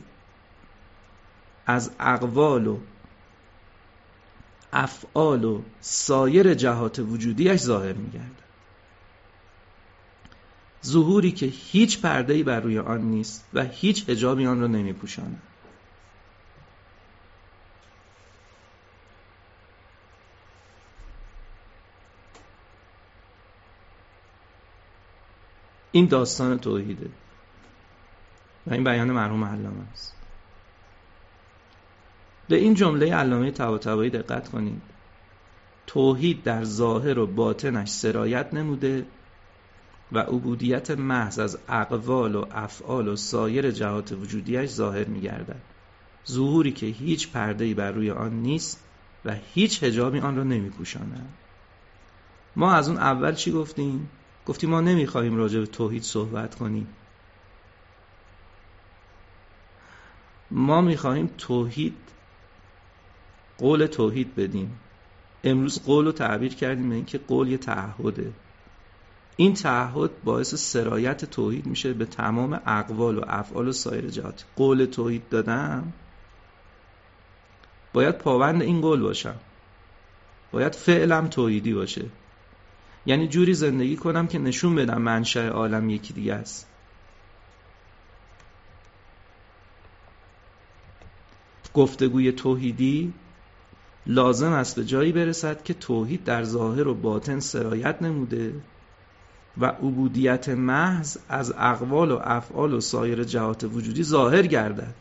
از 1.66 1.90
اقوال 2.00 2.66
و 2.66 2.78
افعال 4.72 5.44
و 5.44 5.62
سایر 5.80 6.54
جهات 6.54 6.98
وجودیش 6.98 7.60
ظاهر 7.60 7.92
میگرده 7.92 8.46
ظهوری 10.86 11.32
که 11.32 11.46
هیچ 11.46 12.00
پردهی 12.00 12.42
بر 12.42 12.60
روی 12.60 12.78
آن 12.78 13.00
نیست 13.00 13.44
و 13.54 13.64
هیچ 13.64 14.10
حجابی 14.10 14.46
آن 14.46 14.60
را 14.60 14.66
نمیپوشاند. 14.66 15.42
این 25.96 26.06
داستان 26.06 26.58
توحیده. 26.58 27.10
و 28.66 28.72
این 28.72 28.84
بیان 28.84 29.10
مرحوم 29.10 29.44
علامه 29.44 29.82
است. 29.92 30.16
به 32.48 32.56
این 32.56 32.74
جمله 32.74 33.14
علامه 33.14 33.50
طباطبایی 33.50 34.10
دقت 34.10 34.48
کنید. 34.48 34.82
توحید 35.86 36.42
در 36.42 36.64
ظاهر 36.64 37.18
و 37.18 37.26
باطنش 37.26 37.88
سرایت 37.88 38.54
نموده 38.54 39.06
و 40.12 40.18
عبودیت 40.18 40.90
محض 40.90 41.38
از 41.38 41.58
اقوال 41.68 42.34
و 42.34 42.44
افعال 42.50 43.08
و 43.08 43.16
سایر 43.16 43.70
جهات 43.70 44.12
وجودیش 44.12 44.70
ظاهر 44.70 45.04
میگردد. 45.04 45.62
ظهوری 46.28 46.72
که 46.72 46.86
هیچ 46.86 47.32
پردهی 47.32 47.74
بر 47.74 47.90
روی 47.90 48.10
آن 48.10 48.32
نیست 48.32 48.84
و 49.24 49.36
هیچ 49.54 49.82
هجابی 49.82 50.20
آن 50.20 50.36
را 50.36 50.42
نمیپوشاند 50.42 51.32
ما 52.56 52.72
از 52.72 52.88
اون 52.88 52.98
اول 52.98 53.34
چی 53.34 53.52
گفتیم؟ 53.52 54.10
گفتیم 54.46 54.70
ما 54.70 54.80
نمی‌خواهیم 54.80 55.36
راجع 55.36 55.60
به 55.60 55.66
توحید 55.66 56.02
صحبت 56.02 56.54
کنیم. 56.54 56.88
ما 60.50 60.80
می‌خواهیم 60.80 61.30
توحید 61.38 61.96
قول 63.58 63.86
توحید 63.86 64.34
بدیم. 64.34 64.78
امروز 65.44 65.82
قول 65.82 66.04
رو 66.04 66.12
تعبیر 66.12 66.54
کردیم 66.54 66.90
اینکه 66.90 67.18
قول 67.18 67.48
یه 67.48 67.58
تعهده. 67.58 68.32
این 69.36 69.54
تعهد 69.54 70.22
باعث 70.24 70.54
سرایت 70.54 71.24
توحید 71.24 71.66
میشه 71.66 71.92
به 71.92 72.04
تمام 72.04 72.60
اقوال 72.66 73.18
و 73.18 73.24
افعال 73.26 73.68
و 73.68 73.72
سایر 73.72 74.08
جهات. 74.08 74.44
قول 74.56 74.84
توحید 74.84 75.28
دادم 75.28 75.92
باید 77.92 78.18
پابند 78.18 78.62
این 78.62 78.80
قول 78.80 79.00
باشم. 79.00 79.34
باید 80.52 80.74
فعلم 80.74 81.28
توحیدی 81.28 81.74
باشه. 81.74 82.04
یعنی 83.06 83.28
جوری 83.28 83.54
زندگی 83.54 83.96
کنم 83.96 84.26
که 84.26 84.38
نشون 84.38 84.74
بدم 84.74 85.02
منشأ 85.02 85.48
عالم 85.48 85.90
یکی 85.90 86.12
دیگه 86.12 86.34
است. 86.34 86.66
گفتگوی 91.74 92.32
توحیدی 92.32 93.12
لازم 94.06 94.52
است 94.52 94.76
به 94.76 94.84
جایی 94.84 95.12
برسد 95.12 95.62
که 95.62 95.74
توحید 95.74 96.24
در 96.24 96.44
ظاهر 96.44 96.88
و 96.88 96.94
باطن 96.94 97.40
سرایت 97.40 98.02
نموده 98.02 98.54
و 99.58 99.66
عبودیت 99.66 100.48
محض 100.48 101.18
از 101.28 101.54
اقوال 101.58 102.10
و 102.10 102.20
افعال 102.24 102.74
و 102.74 102.80
سایر 102.80 103.24
جهات 103.24 103.64
وجودی 103.64 104.02
ظاهر 104.02 104.42
گردد. 104.42 104.94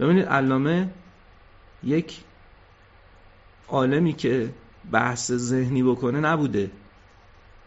ببینید 0.00 0.26
علامه 0.26 0.90
یک 1.84 2.20
عالمی 3.68 4.12
که 4.12 4.50
بحث 4.92 5.32
ذهنی 5.32 5.82
بکنه 5.82 6.20
نبوده. 6.20 6.70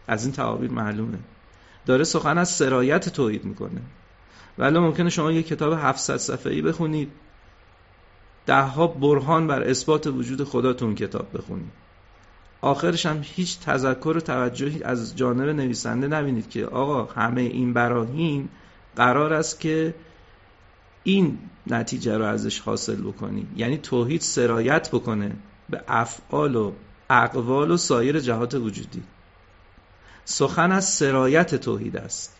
از 0.08 0.24
این 0.24 0.32
تعابیر 0.32 0.70
معلومه. 0.70 1.18
داره 1.86 2.04
سخن 2.04 2.38
از 2.38 2.48
سرایت 2.48 3.08
توحید 3.08 3.44
می‌کنه. 3.44 3.80
ولی 4.58 4.78
ممکنه 4.78 5.10
شما 5.10 5.32
یک 5.32 5.46
کتاب 5.46 5.72
700 5.72 6.16
صفحه‌ای 6.16 6.62
بخونید. 6.62 7.12
دهها 8.46 8.86
برهان 8.86 9.46
بر 9.46 9.62
اثبات 9.62 10.06
وجود 10.06 10.44
خدا 10.44 10.72
تو 10.72 10.84
اون 10.84 10.94
کتاب 10.94 11.38
بخونید. 11.38 11.72
آخرش 12.60 13.06
هم 13.06 13.20
هیچ 13.22 13.60
تذکر 13.60 14.14
و 14.16 14.20
توجهی 14.20 14.82
از 14.82 15.16
جانب 15.16 15.48
نویسنده 15.48 16.06
نبینید 16.06 16.50
که 16.50 16.66
آقا 16.66 17.04
همه 17.04 17.40
این 17.40 17.72
براهین 17.72 18.48
قرار 18.96 19.32
است 19.32 19.60
که 19.60 19.94
این 21.02 21.38
نتیجه 21.66 22.18
رو 22.18 22.24
ازش 22.24 22.60
حاصل 22.60 23.02
بکنی. 23.02 23.46
یعنی 23.56 23.78
توحید 23.78 24.20
سرایت 24.20 24.90
بکنه 24.90 25.36
به 25.70 25.84
افعال 25.88 26.56
و 26.56 26.72
اقوال 27.10 27.70
و 27.70 27.76
سایر 27.76 28.20
جهات 28.20 28.54
وجودی. 28.54 29.02
سخن 30.24 30.72
از 30.72 30.88
سرایت 30.88 31.54
توحید 31.54 31.96
است. 31.96 32.36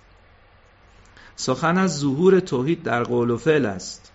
سخن 1.37 1.79
از 1.79 1.99
ظهور 1.99 2.40
توحید 2.40 2.83
در 2.83 3.03
قول 3.03 3.31
و 3.31 3.37
فعل 3.37 3.66
است. 3.66 4.12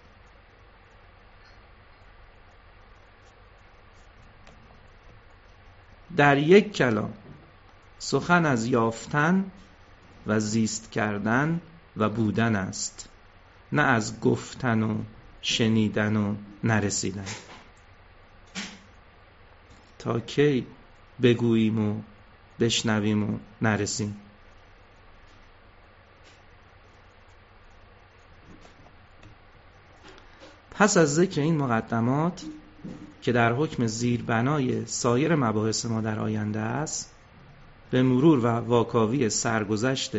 در 6.17 6.38
یک 6.38 6.73
کلام 6.73 7.13
سخن 7.99 8.45
از 8.45 8.65
یافتن 8.65 9.51
و 10.27 10.39
زیست 10.39 10.91
کردن 10.91 11.62
و 11.97 12.10
بودن 12.10 12.55
است 12.55 13.10
نه 13.71 13.82
از 13.82 14.19
گفتن 14.19 14.84
و 14.84 14.97
شنیدن 15.41 16.15
و 16.15 16.36
نرسیدن. 16.63 17.25
تا 19.99 20.19
کی 20.19 20.67
بگوییم 21.21 21.89
و 21.89 22.01
بشنویم 22.60 23.24
و 23.24 23.38
نرسیم. 23.62 24.17
پس 30.72 30.98
از 30.98 31.15
ذکر 31.15 31.41
این 31.41 31.58
مقدمات 31.58 32.45
که 33.22 33.32
در 33.32 33.54
حکم 33.54 33.88
زیربنای 33.88 34.86
سایر 34.86 35.36
مباحث 35.36 35.86
ما 35.86 36.02
در 36.02 36.19
آینده 36.19 36.60
است 36.60 37.13
به 37.91 38.04
مرور 38.04 38.39
و 38.39 38.48
واکاوی 38.48 39.30
سرگذشت 39.30 40.12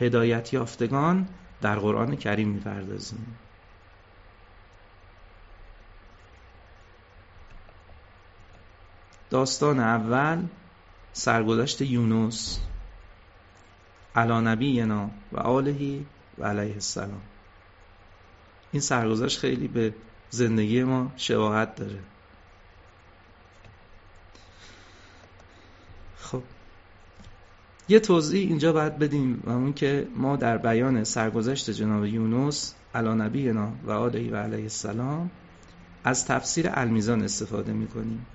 هدایت 0.00 0.52
یافتگان 0.52 1.28
در 1.60 1.78
قرآن 1.78 2.16
کریم 2.16 2.48
می‌پردازیم. 2.48 3.36
داستان 9.30 9.80
اول 9.80 10.42
سرگذشت 11.18 11.80
یونس 11.80 12.60
علا 14.16 14.40
نبینا 14.40 15.10
و 15.32 15.38
آلهی 15.38 16.06
و 16.38 16.44
علیه 16.44 16.72
السلام. 16.72 17.20
این 18.72 18.80
سرگذشت 18.80 19.38
خیلی 19.38 19.68
به 19.68 19.94
زندگی 20.30 20.82
ما 20.82 21.12
شباهت 21.16 21.76
داره. 21.76 21.98
خب 26.18 26.42
یه 27.88 28.00
توضیح 28.00 28.48
اینجا 28.48 28.72
باید 28.72 28.98
بدیم 28.98 29.42
و 29.46 29.50
اون 29.50 29.72
که 29.72 30.08
ما 30.16 30.36
در 30.36 30.58
بیان 30.58 31.04
سرگذشت 31.04 31.70
جناب 31.70 32.04
یونس 32.04 32.74
علا 32.94 33.14
نبینا 33.14 33.72
و 33.84 33.90
آلهی 33.90 34.30
و 34.30 34.36
علیه 34.36 34.62
السلام 34.62 35.30
از 36.04 36.26
تفسیر 36.26 36.70
المیزان 36.72 37.22
استفاده 37.22 37.72
می‌کنیم. 37.72 38.26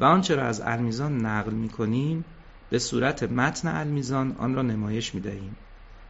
و 0.00 0.04
آنچه 0.04 0.34
را 0.34 0.42
از 0.42 0.60
المیزان 0.60 1.26
نقل 1.26 1.52
می‌کنیم 1.52 2.24
به 2.70 2.78
صورت 2.78 3.22
متن 3.22 3.68
المیزان 3.68 4.36
آن 4.38 4.54
را 4.54 4.62
نمایش 4.62 5.14
می‌دهیم 5.14 5.56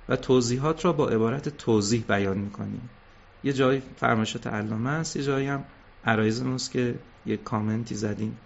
و 0.09 0.17
توضیحات 0.17 0.85
را 0.85 0.93
با 0.93 1.09
عبارت 1.09 1.49
توضیح 1.49 2.05
بیان 2.09 2.39
می‌کنیم. 2.39 2.91
یه 3.45 3.53
جای 3.53 3.83
فرمایشات 3.97 4.47
علامه 4.47 4.91
است 4.91 5.17
یه 5.17 5.23
جایی 5.23 5.47
هم 5.47 5.65
عرایز 6.05 6.71
که 6.71 6.99
یه 7.27 7.37
کامنتی 7.37 7.95
زدیم. 7.95 8.39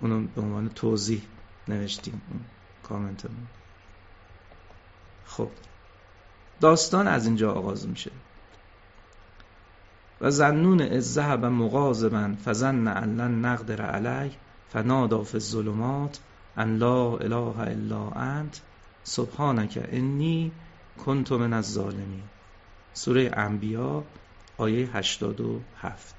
اونو 0.00 0.26
به 0.34 0.40
عنوان 0.40 0.68
توضیح 0.68 1.22
نوشتیم 1.68 2.22
اون 2.30 2.40
کامنتمون. 2.82 3.46
خب. 5.26 5.50
داستان 6.60 7.08
از 7.08 7.26
اینجا 7.26 7.52
آغاز 7.52 7.88
میشه. 7.88 8.10
و 10.20 10.30
زنون 10.30 10.80
از 10.80 11.14
ذهب 11.14 11.44
مغاظبا 11.44 12.34
فظن 12.44 12.88
ان 12.88 13.16
لن 13.16 13.44
نقدر 13.44 13.82
علیه 13.82 14.32
فنادا 14.72 15.22
فی 15.22 15.36
الظلمات 15.36 16.20
ان 16.56 16.76
لا 16.76 17.16
اله 17.16 17.58
الا 17.58 18.10
انت 18.10 18.60
سبحانک 19.04 19.78
انی 19.92 20.52
کنت 21.04 21.32
من 21.32 21.52
الظالمین. 21.52 22.22
سوره 22.94 23.30
انبیا 23.36 24.04
آیه 24.58 24.96
87 24.96 26.14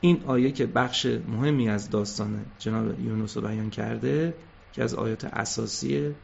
این 0.00 0.22
آیه 0.26 0.52
که 0.52 0.66
بخش 0.66 1.06
مهمی 1.06 1.68
از 1.68 1.90
داستان 1.90 2.44
جناب 2.58 3.00
یونس 3.00 3.36
رو 3.36 3.42
بیان 3.42 3.70
کرده 3.70 4.34
که 4.72 4.84
از 4.84 4.94
آیات 4.94 5.24
اساسیه 5.24 6.14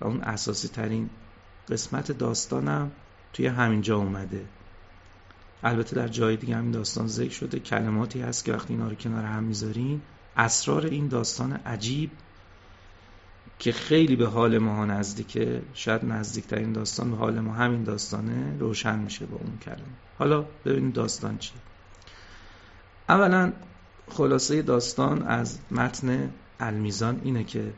و 0.00 0.04
اون 0.04 0.20
اساسی 0.20 0.68
ترین 0.68 1.10
قسمت 1.68 2.12
داستانم 2.12 2.92
توی 3.32 3.46
همین 3.46 3.80
جا 3.80 3.96
اومده. 3.96 4.44
البته 5.62 5.96
در 5.96 6.08
جای 6.08 6.36
دیگه 6.36 6.56
همین 6.56 6.70
داستان 6.70 7.06
ذکر 7.06 7.32
شده 7.32 7.58
کلماتی 7.58 8.20
هست 8.20 8.44
که 8.44 8.52
وقتی 8.52 8.72
اینا 8.72 8.88
رو 8.88 8.94
کنار 8.94 9.24
هم 9.24 9.44
می‌ذارین 9.44 10.02
اسرار 10.36 10.86
این 10.86 11.08
داستان 11.08 11.52
عجیب 11.52 12.10
که 13.58 13.72
خیلی 13.72 14.16
به 14.16 14.26
حال 14.26 14.58
ما 14.58 14.84
نزدیکه. 14.84 15.62
شاید 15.74 16.04
نزدیکترین 16.04 16.72
داستان 16.72 17.10
به 17.10 17.16
حال 17.16 17.40
ما 17.40 17.52
همین 17.52 17.84
داستانه 17.84 18.58
روشن 18.58 18.98
میشه 18.98 19.26
با 19.26 19.36
اون 19.36 19.58
کلمه. 19.58 19.94
حالا 20.18 20.44
ببینیم 20.64 20.90
داستان 20.90 21.38
چیه. 21.38 21.58
اولا 23.08 23.52
خلاصه 24.08 24.62
داستان 24.62 25.22
از 25.22 25.58
متن 25.70 26.30
المیزان 26.60 27.20
اینه 27.24 27.44
که 27.44 27.72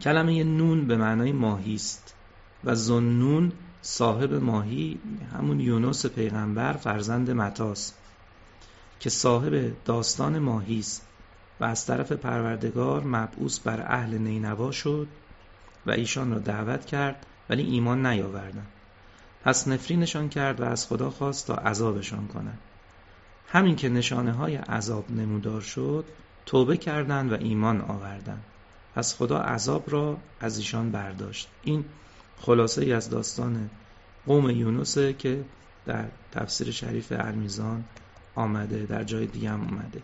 کلمه 0.00 0.44
نون 0.44 0.86
به 0.86 0.96
معنای 0.96 1.32
ماهی 1.32 1.74
است 1.74 2.14
و 2.64 2.74
زنون 2.74 3.52
صاحب 3.82 4.34
ماهی 4.34 4.98
همون 5.32 5.60
یونس 5.60 6.06
پیغمبر 6.06 6.72
فرزند 6.72 7.30
متاس 7.30 7.92
که 9.00 9.10
صاحب 9.10 9.84
داستان 9.84 10.38
ماهی 10.38 10.78
است 10.78 11.06
و 11.60 11.64
از 11.64 11.86
طرف 11.86 12.12
پروردگار 12.12 13.04
مبعوث 13.04 13.60
بر 13.60 13.80
اهل 13.80 14.18
نینوا 14.18 14.70
شد 14.70 15.08
و 15.86 15.90
ایشان 15.90 16.30
را 16.30 16.38
دعوت 16.38 16.86
کرد 16.86 17.26
ولی 17.50 17.62
ایمان 17.62 18.06
نیاوردند. 18.06 18.66
پس 19.44 19.68
نفرینشان 19.68 20.28
کرد 20.28 20.60
و 20.60 20.64
از 20.64 20.86
خدا 20.86 21.10
خواست 21.10 21.46
تا 21.46 21.54
عذابشان 21.54 22.28
کند 22.28 22.58
همین 23.48 23.76
که 23.76 23.88
نشانه 23.88 24.32
های 24.32 24.56
عذاب 24.56 25.10
نمودار 25.10 25.60
شد 25.60 26.04
توبه 26.46 26.76
کردند 26.76 27.32
و 27.32 27.36
ایمان 27.40 27.80
آوردند. 27.80 28.44
پس 28.94 29.16
خدا 29.16 29.38
عذاب 29.38 29.84
را 29.92 30.18
از 30.40 30.58
ایشان 30.58 30.90
برداشت. 30.90 31.48
این 31.62 31.84
خلاصه 32.40 32.82
ای 32.82 32.92
از 32.92 33.10
داستان 33.10 33.70
قوم 34.26 34.50
یونسه 34.50 35.12
که 35.12 35.44
در 35.86 36.04
تفسیر 36.32 36.70
شریف 36.70 37.12
المیزان 37.16 37.84
آمده 38.36 38.86
در 38.86 39.04
جای 39.04 39.26
دیگه 39.26 39.50
هم 39.50 39.60
آمده 39.60 40.02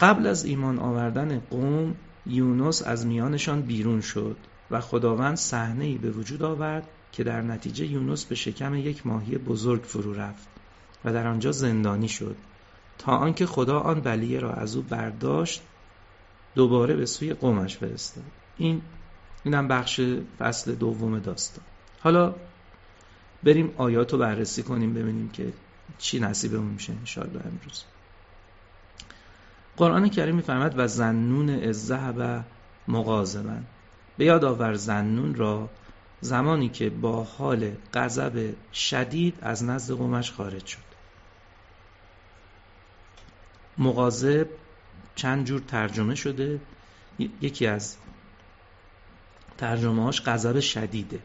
قبل 0.00 0.26
از 0.26 0.44
ایمان 0.44 0.78
آوردن 0.78 1.38
قوم 1.50 1.94
یونس 2.26 2.82
از 2.82 3.06
میانشان 3.06 3.62
بیرون 3.62 4.00
شد 4.00 4.36
و 4.70 4.80
خداوند 4.80 5.36
صحنه 5.36 5.98
به 5.98 6.10
وجود 6.10 6.42
آورد 6.42 6.88
که 7.12 7.24
در 7.24 7.42
نتیجه 7.42 7.86
یونس 7.86 8.24
به 8.24 8.34
شکم 8.34 8.74
یک 8.74 9.06
ماهی 9.06 9.38
بزرگ 9.38 9.82
فرو 9.82 10.14
رفت 10.14 10.48
و 11.04 11.12
در 11.12 11.26
آنجا 11.26 11.52
زندانی 11.52 12.08
شد. 12.08 12.36
تا 12.98 13.12
آنکه 13.12 13.46
خدا 13.46 13.80
آن 13.80 14.00
بلیه 14.00 14.40
را 14.40 14.52
از 14.52 14.76
او 14.76 14.82
برداشت 14.82 15.62
دوباره 16.54 16.96
به 16.96 17.06
سوی 17.06 17.34
قومش 17.34 17.76
فرستاد. 17.76 18.24
این 18.56 18.82
اینم 19.44 19.68
بخش 19.68 20.00
فصل 20.38 20.74
دوم 20.74 21.18
داستان. 21.18 21.64
حالا 22.00 22.34
بریم 23.42 23.74
آیات 23.76 24.12
رو 24.12 24.18
بررسی 24.18 24.62
کنیم 24.62 24.94
ببینیم 24.94 25.28
که 25.28 25.52
چی 25.98 26.20
نصیبمون 26.20 26.70
میشه 26.70 26.92
انشاءالله 26.92 27.46
امروز. 27.46 27.84
قرآن 29.76 30.08
کریم 30.08 30.36
میفرمد 30.36 30.74
و 30.78 30.88
زنون 30.88 31.50
از 31.50 31.86
ذهب 31.86 32.44
مغازبن 32.88 33.64
به 34.18 34.24
یاد 34.24 34.44
آور 34.44 34.74
زنون 34.74 35.34
را 35.34 35.70
زمانی 36.20 36.68
که 36.68 36.90
با 36.90 37.24
حال 37.24 37.72
غضب 37.94 38.54
شدید 38.72 39.38
از 39.42 39.64
نزد 39.64 39.94
قومش 39.94 40.32
خارج 40.32 40.66
شد. 40.66 40.88
مغاظب 43.78 44.48
چند 45.14 45.46
جور 45.46 45.60
ترجمه 45.60 46.14
شده؟ 46.14 46.60
یکی 47.40 47.66
از 47.66 47.96
ترجمه 49.58 50.04
هاش 50.04 50.22
غضب 50.22 50.60
شدیده. 50.60 51.20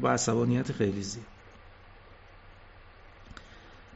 با 0.00 0.10
عصبانیت 0.10 0.72
خیلی 0.72 1.02
زیاد. 1.02 1.26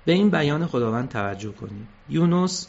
به 0.06 0.12
این 0.12 0.30
بیان 0.30 0.66
خداوند 0.66 1.08
توجه 1.08 1.52
کنید 1.52 1.86
یونس 2.08 2.68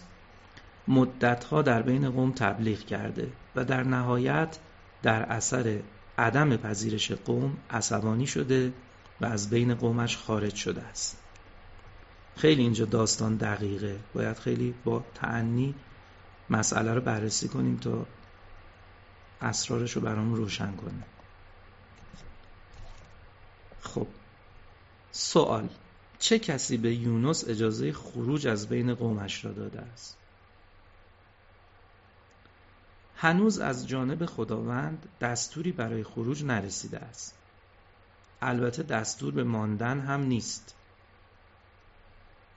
مدتها 0.87 1.61
در 1.61 1.81
بین 1.81 2.09
قوم 2.09 2.31
تبلیغ 2.31 2.79
کرده 2.79 3.31
و 3.55 3.65
در 3.65 3.83
نهایت 3.83 4.57
در 5.03 5.23
اثر 5.23 5.79
عدم 6.17 6.57
پذیرش 6.57 7.11
قوم 7.11 7.57
عصبانی 7.69 8.27
شده 8.27 8.73
و 9.21 9.25
از 9.25 9.49
بین 9.49 9.75
قومش 9.75 10.17
خارج 10.17 10.55
شده 10.55 10.81
است. 10.81 11.17
خیلی 12.35 12.61
اینجا 12.61 12.85
داستان 12.85 13.35
دقیقه. 13.35 13.99
باید 14.13 14.37
خیلی 14.37 14.73
با 14.83 15.03
تعنی 15.15 15.75
مسئله 16.49 16.93
رو 16.93 17.01
بررسی 17.01 17.47
کنیم 17.47 17.77
تا 17.77 18.05
اسرارش 19.41 19.91
رو 19.91 20.01
برامون 20.01 20.35
روشن 20.35 20.75
کنه. 20.75 21.03
خب 23.81 24.07
سوال. 25.11 25.69
چه 26.19 26.39
کسی 26.39 26.77
به 26.77 26.95
یونس 26.95 27.47
اجازه 27.47 27.93
خروج 27.93 28.47
از 28.47 28.67
بین 28.69 28.95
قومش 28.95 29.45
را 29.45 29.51
داده 29.51 29.79
است؟ 29.79 30.17
هنوز 33.15 33.59
از 33.59 33.87
جانب 33.87 34.25
خداوند 34.25 35.09
دستوری 35.21 35.71
برای 35.71 36.03
خروج 36.03 36.43
نرسیده 36.43 36.99
است. 36.99 37.35
البته 38.41 38.83
دستور 38.83 39.33
به 39.33 39.43
ماندن 39.43 39.99
هم 39.99 40.21
نیست. 40.21 40.75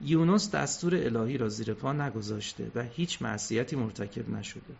یونس 0.01 0.51
دستور 0.51 0.95
الهی 0.95 1.39
را 1.39 1.49
زیر 1.49 1.75
پا 1.75 1.93
نگذاشته 1.93 2.71
و 2.75 2.83
هیچ 2.83 3.23
معصیتی 3.23 3.77
مرتکب 3.77 4.31
نشده. 4.31 4.75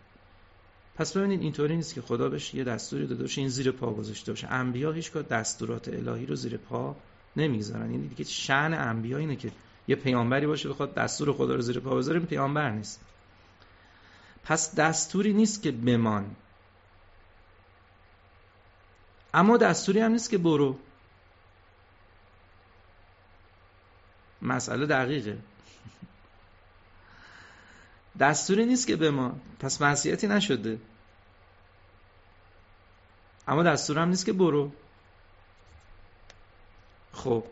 پس 0.95 1.17
ببینید 1.17 1.41
اینطوری 1.41 1.75
نیست 1.75 1.93
که 1.93 2.01
خدا 2.01 2.29
بهش 2.29 2.53
یه 2.53 2.63
دستوری 2.63 3.07
داده 3.07 3.21
باشه 3.21 3.41
این 3.41 3.49
زیر 3.49 3.71
پا 3.71 3.93
گذاشته 3.93 4.31
باشه. 4.31 4.47
انبیا 4.47 4.91
هیچگاه 4.91 5.23
دستورات 5.23 5.87
الهی 5.87 6.25
رو 6.25 6.35
زیر 6.35 6.57
پا 6.57 6.95
نمی‌گذارن. 7.35 7.91
یعنی 7.91 8.07
دیگه 8.07 8.23
شأن 8.23 8.73
انبیا 8.73 9.17
اینه 9.17 9.35
که 9.35 9.51
یه 9.87 9.95
پیامبری 9.95 10.47
باشه 10.47 10.69
بخواد 10.69 10.93
دستور 10.93 11.33
خدا 11.33 11.55
رو 11.55 11.61
زیر 11.61 11.79
پا 11.79 11.95
بذاره 11.95 12.19
پیامبر 12.19 12.69
نیست. 12.69 12.99
پس 14.43 14.75
دستوری 14.75 15.33
نیست 15.33 15.63
که 15.63 15.71
بمان. 15.71 16.35
اما 19.33 19.57
دستوری 19.57 19.99
هم 19.99 20.11
نیست 20.11 20.29
که 20.29 20.37
برو. 20.37 20.79
مسئله 24.41 24.85
دقیقه. 24.85 25.37
دستوری 28.19 28.65
نیست 28.65 28.87
که 28.87 28.95
بمان. 28.95 29.41
پس 29.59 29.81
معصیتی 29.81 30.27
نشده. 30.27 30.79
اما 33.47 33.63
دستور 33.63 33.99
هم 33.99 34.09
نیست 34.09 34.25
که 34.25 34.33
برو. 34.33 34.71
خب. 37.13 37.43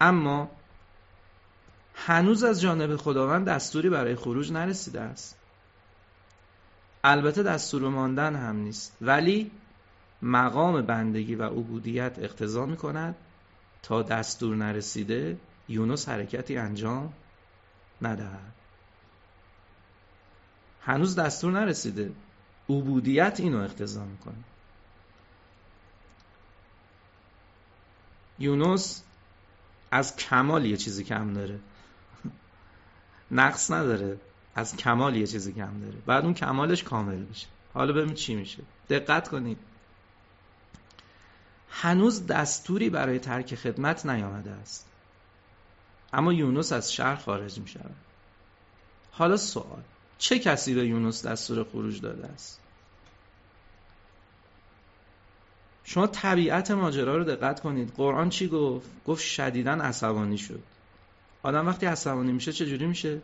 اما 0.00 0.50
هنوز 1.94 2.44
از 2.44 2.60
جانب 2.60 2.96
خداوند 2.96 3.48
دستوری 3.48 3.88
برای 3.88 4.16
خروج 4.16 4.52
نرسیده 4.52 5.00
است. 5.00 5.36
البته 7.04 7.42
دستور 7.42 7.88
ماندن 7.88 8.36
هم 8.36 8.56
نیست 8.56 8.96
ولی 9.00 9.50
مقام 10.22 10.82
بندگی 10.82 11.34
و 11.34 11.42
عبودیت 11.42 12.18
اقتضا 12.18 12.66
می 12.66 12.76
کند 12.76 13.14
تا 13.82 14.02
دستور 14.02 14.56
نرسیده 14.56 15.36
یونس 15.68 16.08
حرکتی 16.08 16.56
انجام 16.56 17.12
ندهد. 18.02 18.63
هنوز 20.86 21.16
دستور 21.16 21.52
نرسیده. 21.52 22.12
عبودیت 22.68 23.40
اینو 23.40 23.58
اقتضا 23.58 24.04
می‌کنه. 24.04 24.34
یونس 28.38 29.02
از 29.90 30.16
کمال 30.16 30.64
یه 30.64 30.76
چیزی 30.76 31.04
کم 31.04 31.32
داره. 31.32 31.58
نقص 33.30 33.70
نداره. 33.70 34.18
از 34.54 34.76
کمال 34.76 35.16
یه 35.16 35.26
چیزی 35.26 35.52
کم 35.52 35.80
داره. 35.80 35.96
بعد 36.06 36.24
اون 36.24 36.34
کمالش 36.34 36.82
کامل 36.82 37.24
بشه 37.24 37.46
حالا 37.74 37.92
ببین 37.92 38.14
چی 38.14 38.34
میشه. 38.34 38.62
دقت 38.88 39.28
کنید. 39.28 39.58
هنوز 41.70 42.26
دستوری 42.26 42.90
برای 42.90 43.18
ترک 43.18 43.54
خدمت 43.54 44.06
نیامده 44.06 44.50
است. 44.50 44.88
اما 46.12 46.32
یونس 46.32 46.72
از 46.72 46.92
شهر 46.92 47.16
خارج 47.16 47.58
می 47.58 47.68
شود 47.68 47.94
حالا 49.12 49.36
سوال. 49.36 49.82
چه 50.18 50.38
کسی 50.38 50.74
به 50.74 50.86
یونس 50.86 51.26
دستور 51.26 51.64
خروج 51.64 52.00
داده 52.00 52.26
است؟ 52.26 52.60
شما 55.84 56.06
طبیعت 56.06 56.70
ماجرا 56.70 57.16
رو 57.16 57.24
دقت 57.24 57.60
کنید. 57.60 57.92
قرآن 57.96 58.28
چی 58.28 58.48
گفت؟ 58.48 58.90
گفت 59.06 59.22
شدیدا 59.22 59.72
عصبانی 59.72 60.38
شد. 60.38 60.62
آدم 61.42 61.66
وقتی 61.66 61.86
عصبانی 61.86 62.32
میشه 62.32 62.52
چه 62.52 62.66
جوری 62.66 62.86
میشه 62.86 63.20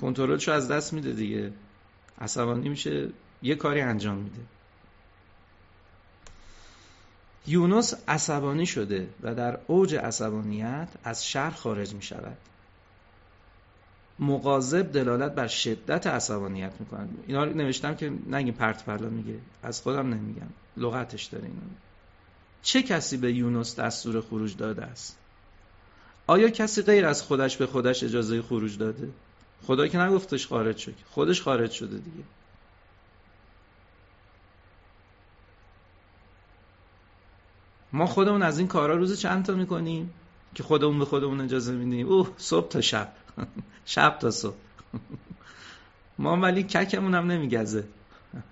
کنترلشو 0.00 0.52
از 0.52 0.68
دست 0.68 0.92
میده 0.92 1.12
دیگه. 1.12 1.52
عصبانی 2.20 2.68
میشه 2.68 3.08
یه 3.42 3.54
کاری 3.54 3.80
انجام 3.80 4.16
میده. 4.16 4.40
یونس 7.46 7.94
عصبانی 8.08 8.66
شده 8.66 9.08
و 9.22 9.34
در 9.34 9.58
اوج 9.66 9.94
عصبانیت 9.94 10.88
از 11.04 11.26
شهر 11.26 11.50
خارج 11.50 11.94
می 11.94 12.02
شود 12.02 12.36
مقاذب 14.20 14.92
دلالت 14.92 15.34
بر 15.34 15.46
شدت 15.46 16.06
عصبانیت 16.06 16.72
می‌کنه 16.80 17.08
اینا 17.26 17.44
رو 17.44 17.54
نوشتم 17.54 17.94
که 17.94 18.12
نگیم 18.26 18.54
پرت 18.54 18.84
پرلا 18.84 19.08
میگه 19.08 19.38
از 19.62 19.80
خودم 19.80 20.14
نمیگم. 20.14 20.48
لغتش 20.76 21.24
داره 21.24 21.44
اینا. 21.44 21.60
چه 22.62 22.82
کسی 22.82 23.16
به 23.16 23.32
یونس 23.32 23.76
دستور 23.76 24.20
خروج 24.20 24.56
داده 24.56 24.84
است؟ 24.84 25.18
آیا 26.26 26.48
کسی 26.48 26.82
غیر 26.82 27.06
از 27.06 27.22
خودش 27.22 27.56
به 27.56 27.66
خودش 27.66 28.04
اجازه 28.04 28.42
خروج 28.42 28.78
داده؟ 28.78 29.08
خدا 29.66 29.88
که 29.88 29.98
نگفتش 29.98 30.46
خارج 30.46 30.76
شد. 30.76 30.94
خودش 31.10 31.42
خارج 31.42 31.70
شده 31.70 31.96
دیگه. 31.96 32.24
ما 37.92 38.06
خودمون 38.06 38.42
از 38.42 38.58
این 38.58 38.68
کارا 38.68 38.96
روز 38.96 39.20
چند 39.20 39.44
تا 39.44 39.54
می‌کنیم؟ 39.54 40.10
که 40.54 40.62
خودمون 40.62 40.98
به 40.98 41.04
خودمون 41.04 41.40
اجازه 41.40 41.72
میدیم. 41.72 42.08
اوه 42.08 42.30
صبح 42.36 42.68
تا 42.68 42.80
شب. 42.80 43.12
شب 43.84 44.18
تا 44.20 44.30
صبح. 44.30 44.56
ما 46.18 46.36
ولی 46.36 46.62
ککمون 46.62 47.14
هم 47.14 47.26
نمیگزه. 47.26 47.84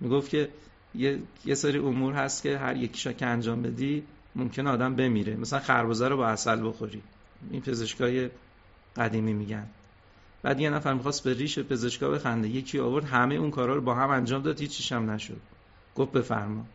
می‌گفت 0.00 0.30
که 0.30 0.48
یه،, 0.94 1.18
یه 1.44 1.54
سری 1.54 1.78
امور 1.78 2.14
هست 2.14 2.42
که 2.42 2.58
هر 2.58 2.76
یکیشا 2.76 3.12
که 3.12 3.26
انجام 3.26 3.62
بدی 3.62 4.04
ممکن 4.36 4.66
آدم 4.66 4.96
بمیره. 4.96 5.36
مثلا 5.36 5.60
خربزه 5.60 6.08
رو 6.08 6.16
با 6.16 6.26
اصل 6.26 6.68
بخوری. 6.68 7.02
این 7.50 7.60
پزشکای 7.60 8.30
قدیمی 8.96 9.32
میگن. 9.32 9.66
بعد 10.42 10.60
یه 10.60 10.70
نفر 10.70 10.94
می‌خواست 10.94 11.24
به 11.24 11.34
ریش 11.34 11.58
پزشکا 11.58 12.08
بخنده. 12.08 12.48
یکی 12.48 12.78
آورد 12.78 13.04
همه 13.04 13.34
اون 13.34 13.50
کارا 13.50 13.74
رو 13.74 13.80
با 13.80 13.94
هم 13.94 14.10
انجام 14.10 14.42
داد 14.42 14.60
هیچیش 14.60 14.92
هم 14.92 15.10
نشد. 15.10 15.40
گفت 15.96 16.12
بفرما. 16.12 16.66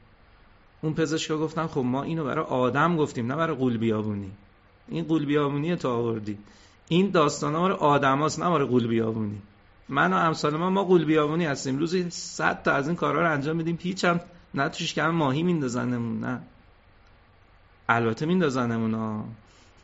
اون 0.81 0.93
پزشکا 0.93 1.37
گفتن 1.37 1.67
خب 1.67 1.79
ما 1.79 2.03
اینو 2.03 2.23
برای 2.23 2.45
آدم 2.45 2.97
گفتیم 2.97 3.27
نه 3.27 3.35
برای 3.35 3.55
قول 3.55 3.77
بیابونی 3.77 4.31
این 4.87 5.03
قول 5.03 5.25
بیابونی 5.25 5.75
تو 5.75 5.89
آوردی. 5.89 6.37
این 6.87 7.09
داستان 7.09 7.55
ها 7.55 7.73
آدم 7.73 8.19
هاست 8.19 8.39
نه 8.39 8.49
برای 8.49 8.67
قول 8.67 8.87
بیابونی 8.87 9.41
من 9.89 10.13
و 10.13 10.15
امثال 10.15 10.57
ما 10.57 10.69
ما 10.69 10.83
قول 10.83 11.05
بیابونی 11.05 11.45
هستیم. 11.45 11.79
روزی 11.79 12.09
صد 12.09 12.63
تا 12.63 12.71
از 12.71 12.87
این 12.87 12.95
کارا 12.95 13.21
رو 13.21 13.31
انجام 13.31 13.55
میدیم 13.55 13.79
هیچ 13.81 14.05
هم 14.05 14.19
نه 14.53 14.69
توش 14.69 14.93
که 14.93 15.03
ماهی 15.03 15.43
میندازنمون 15.43 16.19
نه. 16.19 16.41
البته 17.89 18.25
میندازنمون 18.25 18.93
ها 18.93 19.25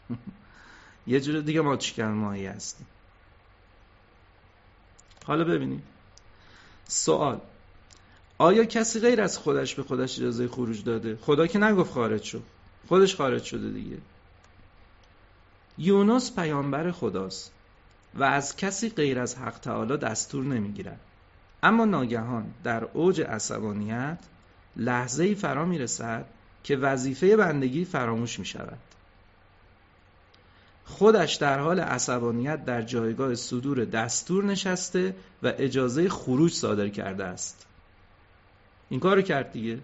یه 1.07 1.19
جور 1.21 1.41
دیگه 1.41 1.61
ما 1.61 1.75
توش 1.75 1.99
ماهی 1.99 2.45
هستیم. 2.45 2.87
حالا 5.25 5.43
ببینیم. 5.43 5.83
سوال. 6.87 7.41
آیا 8.37 8.65
کسی 8.65 8.99
غیر 8.99 9.21
از 9.21 9.37
خودش 9.37 9.75
به 9.75 9.83
خودش 9.83 10.17
اجازه 10.17 10.47
خروج 10.47 10.83
داده؟ 10.83 11.17
خدا 11.21 11.47
که 11.47 11.59
نگفت 11.59 11.91
خارج 11.91 12.23
شد. 12.23 12.43
خودش 12.87 13.15
خارج 13.15 13.43
شده 13.43 13.69
دیگه. 13.69 13.97
یونس 15.77 16.35
پیامبر 16.35 16.91
خداست 16.91 17.51
و 18.15 18.23
از 18.23 18.55
کسی 18.55 18.89
غیر 18.89 19.19
از 19.19 19.35
حق 19.35 19.59
تعالی 19.59 19.97
دستور 19.97 20.43
نمی‌گیرد. 20.43 20.99
اما 21.63 21.85
ناگهان 21.85 22.53
در 22.63 22.83
اوج 22.83 23.21
عصبانیت 23.21 24.17
لحظه 24.75 25.23
ای 25.23 25.35
فرا 25.35 25.65
می 25.65 25.79
رسد 25.79 26.25
که 26.63 26.77
وظیفه 26.77 27.37
بندگی 27.37 27.85
فراموش 27.85 28.39
می 28.39 28.45
شود 28.45 28.77
خودش 30.85 31.35
در 31.35 31.59
حال 31.59 31.79
عصبانیت 31.79 32.65
در 32.65 32.81
جایگاه 32.81 33.35
صدور 33.35 33.85
دستور 33.85 34.43
نشسته 34.43 35.15
و 35.43 35.53
اجازه 35.57 36.09
خروج 36.09 36.53
صادر 36.53 36.89
کرده 36.89 37.23
است. 37.23 37.66
این 38.89 38.99
کارو 38.99 39.21
کرد 39.21 39.51
دیگه. 39.51 39.79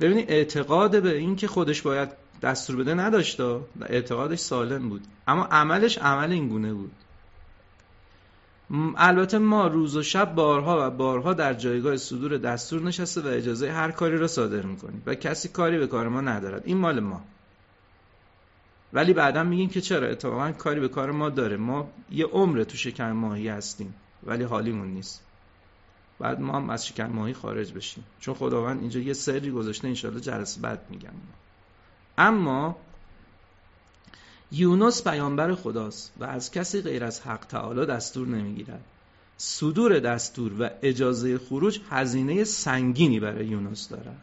ببینید 0.00 0.30
اعتقاد 0.30 1.02
به 1.02 1.16
این 1.16 1.36
که 1.36 1.48
خودش 1.48 1.82
باید 1.82 2.08
دستور 2.42 2.76
بده 2.76 2.94
نداشت 2.94 3.40
اعتقادش 3.80 4.38
سالم 4.38 4.88
بود. 4.88 5.04
اما 5.28 5.44
عملش 5.44 5.98
عمل 5.98 6.32
این 6.32 6.48
گونه 6.48 6.72
بود. 6.72 6.92
البته 8.96 9.38
ما 9.38 9.66
روز 9.66 9.96
و 9.96 10.02
شب 10.02 10.34
بارها 10.34 10.86
و 10.86 10.90
بارها 10.90 11.34
در 11.34 11.54
جایگاه 11.54 11.96
صدور 11.96 12.38
دستور 12.38 12.82
نشسته 12.82 13.20
و 13.20 13.26
اجازه 13.26 13.72
هر 13.72 13.90
کاری 13.90 14.18
را 14.18 14.26
صادر 14.26 14.62
می‌کنیم 14.62 15.02
و 15.06 15.14
کسی 15.14 15.48
کاری 15.48 15.78
به 15.78 15.86
کار 15.86 16.08
ما 16.08 16.20
ندارد. 16.20 16.62
این 16.64 16.76
مال 16.76 17.00
ما. 17.00 17.24
ولی 18.92 19.12
بعدا 19.12 19.44
میگیم 19.44 19.68
که 19.68 19.80
چرا؟ 19.80 20.06
اتفاقا 20.06 20.52
کاری 20.52 20.80
به 20.80 20.88
کار 20.88 21.10
ما 21.10 21.30
داره. 21.30 21.56
ما 21.56 21.90
یه 22.10 22.26
عمر 22.26 22.64
تو 22.64 22.76
شکم 22.76 23.12
ماهی 23.12 23.48
هستیم 23.48 23.94
ولی 24.22 24.44
حالیمون 24.44 24.88
نیست. 24.88 25.27
بعد 26.18 26.40
ما 26.40 26.56
هم 26.56 26.70
از 26.70 26.86
شکم 26.86 27.06
ماهی 27.06 27.32
خارج 27.32 27.72
بشیم. 27.72 28.04
چون 28.20 28.34
خداوند 28.34 28.80
اینجا 28.80 29.00
یه 29.00 29.12
سری 29.12 29.50
گذاشته 29.50 29.88
انشالله 29.88 30.20
جلسه 30.20 30.60
بعد 30.60 30.86
میگم. 30.90 31.12
اما 32.18 32.76
یونس 34.52 35.04
پیامبر 35.04 35.54
خداست 35.54 36.12
و 36.18 36.24
از 36.24 36.50
کسی 36.50 36.82
غیر 36.82 37.04
از 37.04 37.20
حق 37.20 37.44
تعالی 37.44 37.86
دستور 37.86 38.28
نمی‌گیرد. 38.28 38.84
صدور 39.36 39.98
دستور 39.98 40.52
و 40.62 40.70
اجازه 40.82 41.38
خروج 41.38 41.80
هزینه 41.90 42.44
سنگینی 42.44 43.20
برای 43.20 43.46
یونس 43.46 43.88
دارد. 43.88 44.22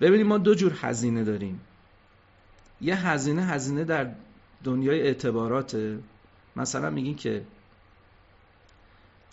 ببینید 0.00 0.26
ما 0.26 0.38
دو 0.38 0.54
جور 0.54 0.72
هزینه 0.80 1.24
داریم. 1.24 1.60
یه 2.80 3.08
هزینه 3.08 3.46
هزینه 3.46 3.84
در 3.84 4.14
دنیای 4.64 5.02
اعتبارات 5.02 5.98
مثلا 6.60 6.90
میگین 6.90 7.16
که 7.16 7.44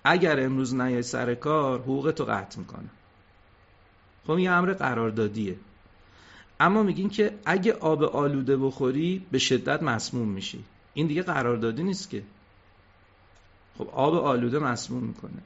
اگر 0.03 0.39
امروز 0.39 0.75
نیای 0.75 1.03
سر 1.03 1.35
کار 1.35 1.79
حقوق 1.79 2.11
تو 2.11 2.25
قطع 2.25 2.59
می‌کنه 2.59 2.89
خب 4.27 4.39
یه 4.39 4.51
امر 4.51 4.73
قراردادیه. 4.73 5.55
اما 6.59 6.83
میگین 6.83 7.09
که 7.09 7.39
اگه 7.45 7.73
آب 7.73 8.03
آلوده 8.03 8.57
بخوری 8.57 9.25
به 9.31 9.39
شدت 9.39 9.83
مسموم 9.83 10.27
میشی. 10.27 10.63
این 10.93 11.07
دیگه 11.07 11.21
قراردادی 11.21 11.83
نیست 11.83 12.09
که. 12.09 12.23
خب 13.77 13.89
آب 13.89 14.15
آلوده 14.15 14.59
مسموم 14.59 15.03
می‌کنه. 15.03 15.41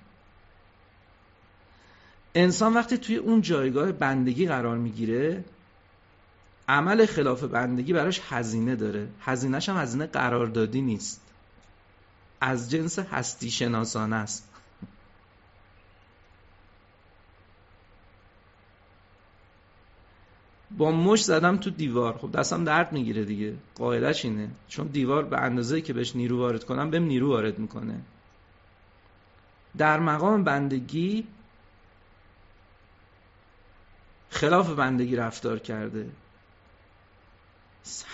انسان 2.35 2.73
وقتی 2.73 2.97
توی 2.97 3.15
اون 3.15 3.41
جایگاه 3.41 3.91
بندگی 3.91 4.47
قرار 4.47 4.77
می‌گیره 4.77 5.43
عمل 6.69 7.05
خلاف 7.05 7.43
بندگی 7.43 7.93
براش 7.93 8.21
هزینه 8.29 8.75
داره. 8.75 9.07
هزینهش 9.21 9.69
هم 9.69 9.77
هزینه 9.77 10.05
قراردادی 10.05 10.81
نیست. 10.81 11.21
از 12.41 12.71
جنس 12.71 12.99
هستی 12.99 13.51
شناسانه 13.51 14.15
است. 14.15 14.47
با 20.77 20.91
مش 20.91 21.23
زدم 21.23 21.57
تو 21.57 21.69
دیوار. 21.69 22.17
خب 22.17 22.31
دستم 22.31 22.63
درد 22.63 22.93
می‌گیره 22.93 23.25
دیگه. 23.25 23.55
قاعدش 23.75 24.25
اینه. 24.25 24.49
چون 24.67 24.87
دیوار 24.87 25.25
به 25.25 25.41
اندازه 25.41 25.81
که 25.81 25.93
بهش 25.93 26.15
نیرو 26.15 26.37
وارد 26.37 26.63
کنم 26.63 26.89
بهم 26.89 27.03
نیرو 27.03 27.29
وارد 27.29 27.59
می‌کنه. 27.59 28.01
در 29.77 29.99
مقام 29.99 30.43
بندگی 30.43 31.27
خلاف 34.29 34.69
بندگی 34.69 35.15
رفتار 35.15 35.59
کرده. 35.59 36.09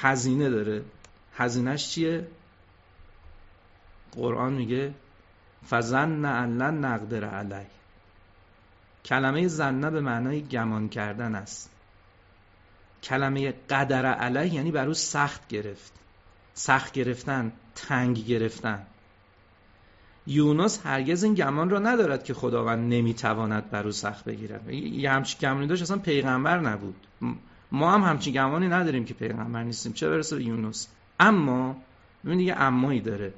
هزینه 0.02 0.50
داره. 0.50 0.84
هزینهش 1.36 1.90
چیه؟ 1.90 2.28
قرآن 4.18 4.54
میگه 4.54 4.94
فزن 5.70 6.26
ان 6.26 6.62
نقدر 6.86 7.26
علی 7.26 7.66
کلمه 9.06 9.48
زنه 9.48 9.90
به 9.90 10.02
معنای 10.02 10.42
گمان 10.42 10.90
کردن 10.90 11.36
است. 11.36 11.70
کلمه 13.04 13.54
قدر 13.70 14.06
علیه 14.06 14.54
یعنی 14.54 14.72
بر 14.72 14.88
او 14.88 14.94
سخت 14.94 15.48
گرفت. 15.48 15.94
سخت 16.54 16.94
گرفتن 16.94 17.52
تنگ 17.76 18.26
گرفتن. 18.26 18.86
یونس 20.28 20.86
هرگز 20.86 21.24
این 21.24 21.34
گمان 21.34 21.70
را 21.70 21.80
ندارد 21.80 22.24
که 22.24 22.34
خداوند 22.34 22.94
نمی‌تواند 22.94 23.70
بر 23.70 23.86
او 23.86 23.92
سخت 23.92 24.26
بگیرد. 24.26 24.70
یه 24.70 25.12
همچین 25.12 25.40
گمانی 25.40 25.68
داشت 25.68 25.82
اصلا 25.82 25.98
پیغمبر 25.98 26.60
نبود. 26.60 27.08
ما 27.72 27.92
هم 27.92 28.02
همچین 28.02 28.34
گمانی 28.34 28.68
نداریم 28.68 29.06
که 29.06 29.14
پیغمبر 29.14 29.64
نیستیم. 29.64 29.94
چه 29.94 30.10
برسه 30.10 30.36
به 30.36 30.44
یونس؟ 30.44 30.88
اما 31.20 31.76
ببین 32.26 32.40
یه 32.40 32.56
امایی 32.56 33.02
داره. 33.02 33.34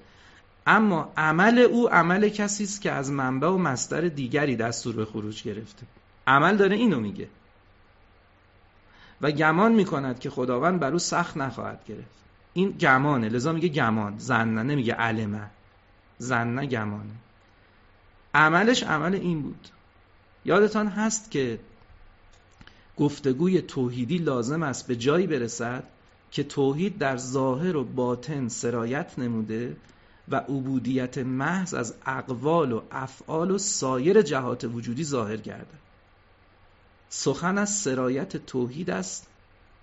اما 0.72 1.12
عمل 1.18 1.60
او 1.60 1.90
عمل 1.90 2.30
کسی 2.30 2.64
است 2.64 2.82
که 2.82 2.92
از 2.92 3.12
منبع 3.12 3.48
و 3.48 3.58
مصدر 3.58 4.02
دیگری 4.02 4.56
دستور 4.56 4.96
به 4.96 5.06
خروج 5.06 5.44
گرفته. 5.44 5.86
عمل 6.28 6.58
داره 6.58 6.76
اینو 6.76 7.00
میگه. 7.00 7.28
و 9.22 9.32
گمان 9.32 9.72
می‌کند 9.72 10.20
که 10.20 10.30
خداوند 10.30 10.80
بر 10.80 10.92
او 10.92 11.00
سخت 11.00 11.38
نخواهد 11.38 11.86
گرفت. 11.88 12.20
این 12.54 12.72
گمانه. 12.72 13.30
لذا 13.30 13.52
میگه 13.52 13.68
گمان. 13.68 14.18
زنه 14.18 14.64
نمیگه 14.64 14.94
علمه. 14.94 15.50
زنه 16.18 16.66
گمانه. 16.66 17.16
عملش 18.34 18.84
عمل 18.84 19.16
این 19.16 19.42
بود. 19.42 19.68
یادتان 20.46 20.88
هست 20.88 21.32
که 21.32 21.60
گفتگوی 22.98 23.62
توحیدی 23.62 24.18
لازم 24.18 24.64
است 24.64 24.88
به 24.88 24.96
جایی 24.96 25.28
برسد 25.28 25.84
که 26.32 26.44
توحید 26.44 26.98
در 26.98 27.18
ظاهر 27.18 27.78
و 27.78 27.84
باطن 27.84 28.48
سرایت 28.48 29.20
نموده 29.20 29.76
و 30.32 30.36
عبودیت 30.36 31.18
محض 31.18 31.74
از 31.74 31.96
اقوال 32.06 32.72
و 32.72 32.82
افعال 32.92 33.52
و 33.52 33.58
سایر 33.58 34.22
جهات 34.22 34.64
وجودی 34.64 35.04
ظاهر 35.04 35.38
گردد. 35.38 35.80
سخن 37.10 37.58
از 37.58 37.70
سرایت 37.70 38.38
توحید 38.38 38.90
است. 38.90 39.28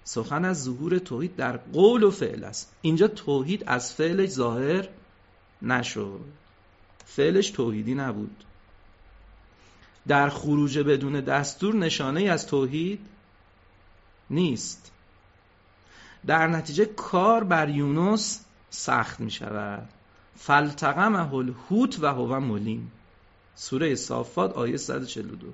سخن 0.04 0.44
از 0.44 0.62
ظهور 0.62 0.98
توحید 0.98 1.36
در 1.36 1.56
قول 1.56 2.02
و 2.02 2.10
فعل 2.10 2.44
است. 2.44 2.72
اینجا 2.82 3.08
توحید 3.08 3.64
از 3.66 3.94
فعلش 3.94 4.28
ظاهر 4.28 4.88
نشد. 5.62 6.20
فعلش 7.04 7.50
توحیدی 7.50 7.94
نبود. 7.94 8.44
در 10.08 10.28
خروج 10.28 10.78
بدون 10.78 11.20
دستور 11.20 11.76
نشانه 11.76 12.22
از 12.22 12.46
توحید 12.46 13.00
نیست. 14.30 14.92
در 16.26 16.46
نتیجه 16.46 16.84
کار 16.84 17.44
بر 17.44 17.68
یونس 17.68 18.44
سخت 18.70 19.20
می 19.20 19.30
شود 19.30 19.88
فلتقمه 20.36 21.34
الحوت 21.34 21.98
و 22.00 22.06
هو 22.06 22.40
ملیم 22.40 22.92
سوره 23.54 23.94
صافات 23.94 24.52
آیه 24.52 24.76
142 24.76 25.52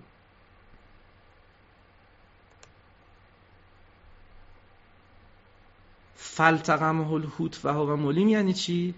فلتقمه 6.16 7.12
الحوت 7.12 7.64
و 7.64 7.72
هو 7.72 7.96
ملیم 7.96 8.28
یعنی 8.28 8.52
چی؟ 8.52 8.94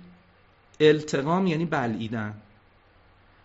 التقام 0.81 1.47
یعنی 1.47 1.65
بلعیدن. 1.65 2.35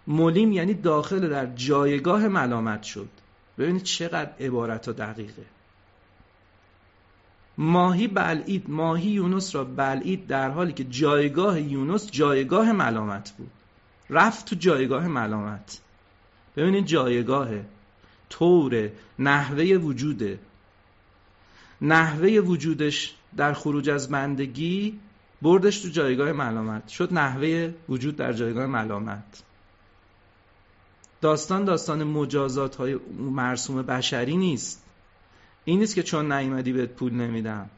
ملیم 0.07 0.51
یعنی 0.51 0.73
داخل 0.73 1.29
در 1.29 1.45
جایگاه 1.45 2.27
ملامت 2.27 2.83
شد. 2.83 3.09
ببینید 3.57 3.83
چقدر 3.83 4.31
عبارت 4.39 4.87
و 4.87 4.93
دقیقه. 4.93 5.45
ماهی 7.59 8.07
بلعید 8.07 8.69
ماهی 8.69 9.09
یونس 9.09 9.55
را 9.55 9.63
بلعید 9.63 10.27
در 10.27 10.49
حالی 10.49 10.73
که 10.73 10.83
جایگاه 10.83 11.61
یونس 11.61 12.11
جایگاه 12.11 12.71
ملامت 12.71 13.31
بود. 13.31 13.51
رفت 14.09 14.45
تو 14.45 14.55
جایگاه 14.55 15.07
ملامت. 15.07 15.79
ببینید 16.55 16.85
جایگاه 16.85 17.49
طور 18.29 18.89
نحوه 19.19 19.63
وجوده 19.63 20.39
نحوه 21.81 22.29
وجودش 22.29 23.15
در 23.37 23.53
خروج 23.53 23.89
از 23.89 24.09
بندگی 24.09 24.99
بردش 25.41 25.79
تو 25.79 25.89
جایگاه 25.89 26.31
ملامت. 26.31 26.87
شد 26.87 27.13
نحوه 27.13 27.73
وجود 27.89 28.15
در 28.15 28.33
جایگاه 28.33 28.65
ملامت. 28.65 29.43
داستان 31.21 31.65
داستان 31.65 32.03
مجازات 32.03 32.75
های 32.75 32.99
مرسوم 33.19 33.81
بشری 33.81 34.37
نیست. 34.37 34.88
این 35.69 35.79
نیست 35.79 35.95
که 35.95 36.03
چون 36.03 36.31
نیومدی 36.31 36.73
بهت 36.73 36.89
پول 36.89 37.13
نمیدم. 37.13 37.69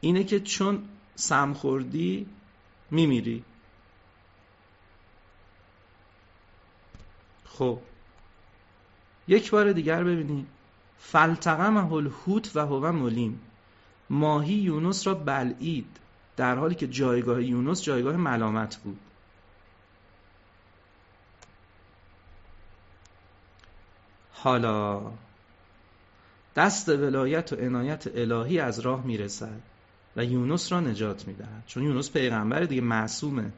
اینه 0.00 0.24
که 0.24 0.40
چون 0.40 0.82
سم 1.14 1.52
خوردی 1.52 2.26
میمیری. 2.90 3.44
خب. 7.44 7.78
یک 9.28 9.50
بار 9.50 9.72
دیگر 9.72 10.04
ببینید 10.04 10.46
فلتقم 10.98 11.92
الحوت 11.92 12.56
و 12.56 12.60
هو 12.60 12.92
ملیم 12.92 13.40
ماهی 14.10 14.54
یونس 14.54 15.06
را 15.06 15.14
بلعید. 15.14 15.96
در 16.36 16.56
حالی 16.56 16.74
که 16.74 16.86
جایگاه 16.86 17.42
یونس 17.44 17.82
جایگاه 17.82 18.16
ملامت 18.16 18.76
بود. 18.76 18.98
حالا 24.32 25.02
دست 26.56 26.88
ولایت 26.88 27.52
و 27.52 27.56
عنایت 27.56 28.06
الهی 28.14 28.58
از 28.58 28.80
راه 28.80 29.06
می‌رسد 29.06 29.60
و 30.16 30.24
یونس 30.24 30.72
را 30.72 30.80
نجات 30.80 31.28
می‌دهد. 31.28 31.64
چون 31.66 31.82
یونس 31.82 32.10
پیغمبر 32.10 32.60
دیگه 32.60 32.82
معصومه. 32.82 33.52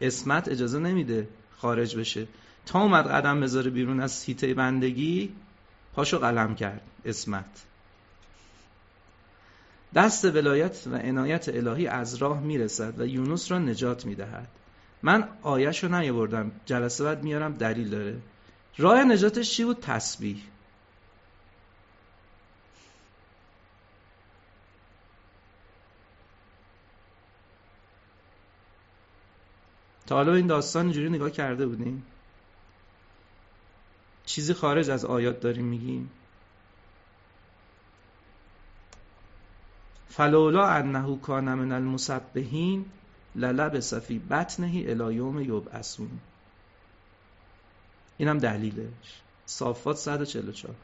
اسمت 0.00 0.48
اجازه 0.48 0.78
نمیده 0.78 1.28
خارج 1.56 1.96
بشه. 1.96 2.26
تا 2.66 2.82
اومد 2.82 3.06
قدم 3.06 3.40
بذاره 3.40 3.70
بیرون 3.70 4.00
از 4.00 4.12
سیته 4.12 4.54
بندگی 4.54 5.32
پاشو 5.94 6.18
قلم 6.18 6.54
کرد. 6.54 6.80
اسمت. 7.04 7.64
دست 9.94 10.24
ولایت 10.24 10.86
و 10.86 10.96
عنایت 10.96 11.48
الهی 11.48 11.86
از 11.86 12.14
راه 12.14 12.40
می‌رسد 12.40 13.00
و 13.00 13.06
یونس 13.06 13.52
را 13.52 13.58
نجات 13.58 14.06
می‌دهد. 14.06 14.48
من 15.02 15.28
آیش 15.42 15.84
رو 15.84 15.96
نیاوردم. 15.96 16.52
جلسه 16.66 17.04
بعد 17.04 17.22
میارم 17.22 17.52
دلیل 17.52 17.90
داره. 17.90 18.16
راه 18.78 19.04
نجاتش 19.04 19.50
چی 19.50 19.64
بود؟ 19.64 19.78
تسبیح. 19.80 20.36
تا 30.10 30.16
حالا 30.16 30.34
این 30.34 30.46
داستان 30.46 30.84
اینجوری 30.84 31.10
نگاه 31.10 31.30
کرده 31.30 31.66
بودیم؟ 31.66 32.02
چیزی 34.26 34.54
خارج 34.54 34.90
از 34.90 35.04
آیات 35.04 35.40
داریم 35.40 35.64
میگیم؟ 35.64 36.10
فلولا 40.08 40.66
انه 40.66 41.18
کان 41.18 41.54
من 41.54 41.72
المسبحین 41.72 42.84
للبس 43.34 43.94
فی 43.94 44.18
بطنه 44.18 44.66
الی 44.66 45.14
یوم 45.14 45.40
یبعثون. 45.40 46.20
اینم 48.18 48.38
دلیلش. 48.38 49.22
صافات 49.46 49.96
144 49.96 50.74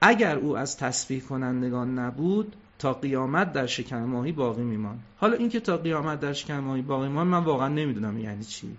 اگر 0.00 0.36
او 0.36 0.58
از 0.58 0.76
تسبیح 0.76 1.22
کنندگان 1.22 1.98
نبود 1.98 2.56
تا 2.78 2.92
قیامت 2.92 3.52
در 3.52 3.66
شکم 3.66 4.04
ماهی 4.04 4.32
باقی 4.32 4.62
میمان 4.62 4.98
حالا 5.16 5.36
اینکه 5.36 5.60
تا 5.60 5.76
قیامت 5.76 6.20
در 6.20 6.32
شکم 6.32 6.58
ماهی 6.58 6.82
باقی 6.82 7.08
میمان 7.08 7.26
من 7.26 7.44
واقعا 7.44 7.68
نمی‌دونم 7.68 8.18
یعنی 8.18 8.44
چی. 8.44 8.76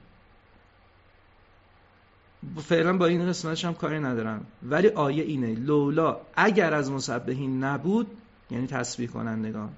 فعلا 2.63 2.97
با 2.97 3.05
این 3.05 3.29
قسمتش 3.29 3.65
هم 3.65 3.73
کاری 3.73 3.99
ندارم. 3.99 4.45
ولی 4.63 4.87
آیه 4.87 5.23
اینه 5.23 5.55
لولا 5.55 6.17
اگر 6.35 6.73
از 6.73 6.91
مسبحین 6.91 7.63
نبود 7.63 8.07
یعنی 8.51 8.67
تسبیح 8.67 9.09
کنندگان. 9.09 9.69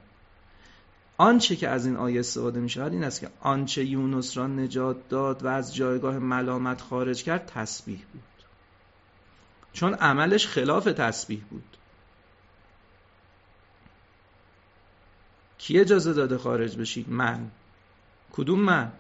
آنچه 1.18 1.56
که 1.56 1.70
از 1.70 1.86
این 1.86 1.96
آیه 1.96 2.20
استفاده 2.20 2.60
می 2.60 2.70
شود 2.70 2.94
این 2.94 3.04
است 3.04 3.22
که 3.22 3.30
آنچه 3.42 3.86
یونس 3.86 4.38
را 4.38 4.48
نجات 4.48 5.10
داد 5.10 5.44
و 5.44 5.48
از 5.48 5.76
جایگاه 5.76 6.20
ملامت 6.20 6.82
خارج 6.82 7.24
کرد 7.24 7.46
تسبیح 7.46 8.00
بود. 8.14 8.24
چون 9.74 9.94
عملش 9.94 10.48
خلاف 10.48 10.84
تسبیح 10.84 11.42
بود. 11.50 11.78
کی 15.58 15.80
اجازه 15.80 16.14
داده 16.14 16.38
خارج 16.38 16.78
بشید 16.78 17.10
من. 17.10 17.52
کدوم 18.32 18.60
من؟ 18.60 18.92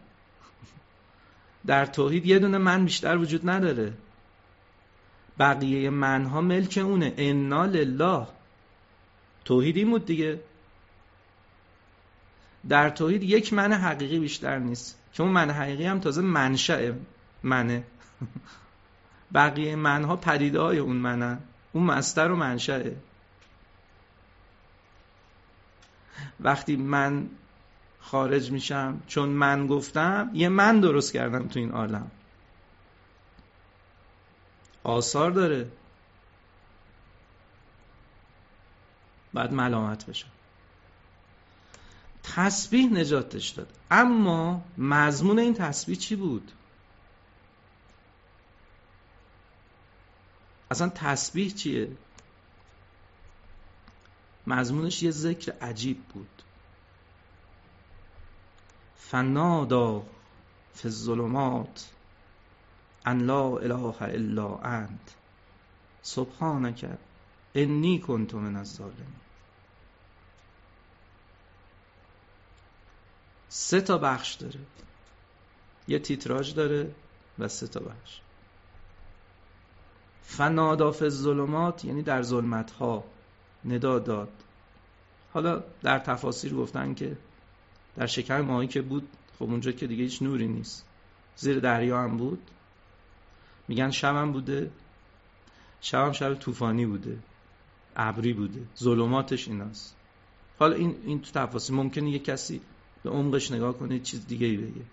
در 1.65 1.85
توحید 1.85 2.25
یه 2.25 2.39
دونه 2.39 2.57
من 2.57 2.85
بیشتر 2.85 3.17
وجود 3.17 3.49
نداره. 3.49 3.93
بقیه 5.39 5.89
منها 5.89 6.41
ملک 6.41 6.79
اونه. 6.83 7.13
انا 7.17 7.65
لله. 7.65 8.27
توحید 9.45 9.77
این 9.77 9.89
بود 9.89 10.05
دیگه. 10.05 10.39
در 12.69 12.89
توحید 12.89 13.23
یک 13.23 13.53
من 13.53 13.73
حقیقی 13.73 14.19
بیشتر 14.19 14.59
نیست. 14.59 14.99
که 15.13 15.23
اون 15.23 15.31
من 15.31 15.51
حقیقی 15.51 15.85
هم 15.85 15.99
تازه 15.99 16.21
منشأ 16.21 16.91
منه. 17.43 17.83
بقیه 19.33 19.75
منها 19.75 20.15
پدیده 20.15 20.59
های 20.59 20.77
اون 20.77 20.95
منن. 20.95 21.39
اون 21.73 21.83
مستر 21.83 22.31
و 22.31 22.35
منشأه. 22.35 22.95
وقتی 26.39 26.75
من 26.75 27.29
خارج 27.99 28.51
میشم 28.51 29.01
چون 29.07 29.29
من 29.29 29.67
گفتم 29.67 30.31
یه 30.33 30.49
من 30.49 30.79
درست 30.79 31.13
کردم 31.13 31.47
تو 31.47 31.59
این 31.59 31.71
عالم. 31.71 32.11
آثار 34.83 35.31
داره. 35.31 35.71
بعد 39.33 39.53
ملامت 39.53 40.05
بشم 40.05 40.29
تسبیح 42.23 42.91
نجاتش 42.91 43.49
داد. 43.49 43.73
اما 43.91 44.65
مضمون 44.77 45.39
این 45.39 45.53
تسبیح 45.53 45.95
چی 45.95 46.15
بود؟ 46.15 46.51
اصلا 50.71 50.89
تسبیح 50.89 51.49
چیه؟ 51.53 51.89
مضمونش 54.47 55.03
یه 55.03 55.11
ذکر 55.11 55.51
عجیب 55.51 56.03
بود. 56.03 56.43
فنادا 58.95 60.03
فی 60.73 60.87
الظلمات 60.87 61.89
ان 63.05 63.21
لا 63.21 63.57
اله 63.57 64.01
الا 64.01 64.57
انت. 64.57 65.15
سبحانك 66.01 66.97
انی 67.55 67.99
کنت 67.99 68.33
من 68.33 68.55
الظالمین. 68.55 69.15
سه 73.49 73.81
تا 73.81 73.97
بخش 73.97 74.33
داره. 74.33 74.59
یه 75.87 75.99
تیتراژ 75.99 76.53
داره 76.53 76.95
و 77.39 77.47
سه 77.47 77.67
تا 77.67 77.79
بخش. 77.79 78.21
فنادا 80.23 80.91
فی 80.91 81.05
الظلمات 81.05 81.85
یعنی 81.85 82.01
در 82.01 82.21
ظلمت 82.21 82.71
ها 82.71 83.03
ندا 83.65 83.99
داد. 83.99 84.29
حالا 85.33 85.63
در 85.81 85.99
تفاسیر 85.99 86.53
گفتن 86.53 86.93
که 86.93 87.17
در 87.95 88.07
شکم 88.07 88.41
ماهی 88.41 88.67
که 88.67 88.81
بود 88.81 89.07
خب 89.39 89.43
اونجا 89.43 89.71
که 89.71 89.87
دیگه 89.87 90.03
هیچ 90.03 90.21
نوری 90.21 90.47
نیست. 90.47 90.85
زیر 91.35 91.59
دریا 91.59 92.01
هم 92.01 92.17
بود. 92.17 92.39
میگن 93.67 93.91
شبم 93.91 94.31
بوده. 94.31 94.71
شبم 95.81 96.11
شب 96.11 96.33
طوفانی 96.33 96.85
بوده. 96.85 97.17
ابری 97.95 98.33
بوده. 98.33 98.59
ظلماتش 98.77 99.47
ایناست. 99.47 99.95
حالا 100.59 100.75
این 100.75 100.95
این 101.05 101.21
تو 101.21 101.31
تفاصیل 101.31 101.75
ممکنه 101.75 102.09
یه 102.09 102.19
کسی 102.19 102.61
به 103.03 103.09
عمقش 103.09 103.51
نگاه 103.51 103.73
کنه 103.73 103.99
چیز 103.99 104.27
دیگه 104.27 104.47
ای 104.47 104.57
بگه. 104.57 104.85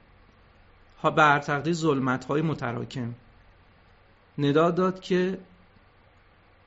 ها 1.02 1.10
بر 1.10 1.38
تقدیر 1.38 1.72
ظلمت 1.72 2.24
های 2.24 2.42
متراکم. 2.42 3.14
ندا 4.38 4.70
داد 4.70 5.00
که 5.00 5.38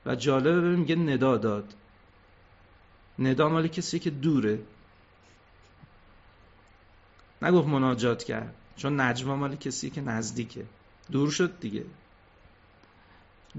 و 0.05 0.15
جالبه 0.15 0.75
میگه 0.75 0.95
ندا 0.95 1.37
داد. 1.37 1.73
ندا 3.19 3.49
مال 3.49 3.67
کسی 3.67 3.99
که 3.99 4.09
دوره. 4.09 4.59
نگفت 7.41 7.67
مناجات 7.67 8.23
کرد 8.23 8.55
چون 8.75 9.01
نجما 9.01 9.35
مال 9.35 9.55
کسی 9.55 9.89
که 9.89 10.01
نزدیکه. 10.01 10.65
دور 11.11 11.31
شد 11.31 11.59
دیگه. 11.59 11.85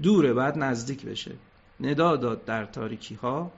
دوره 0.03 0.33
بعد 0.33 0.57
نزدیک 0.57 1.05
بشه. 1.05 1.35
ندا 1.79 2.15
داد 2.15 2.45
در 2.45 2.65
تاریکی 2.65 3.15
ها 3.15 3.51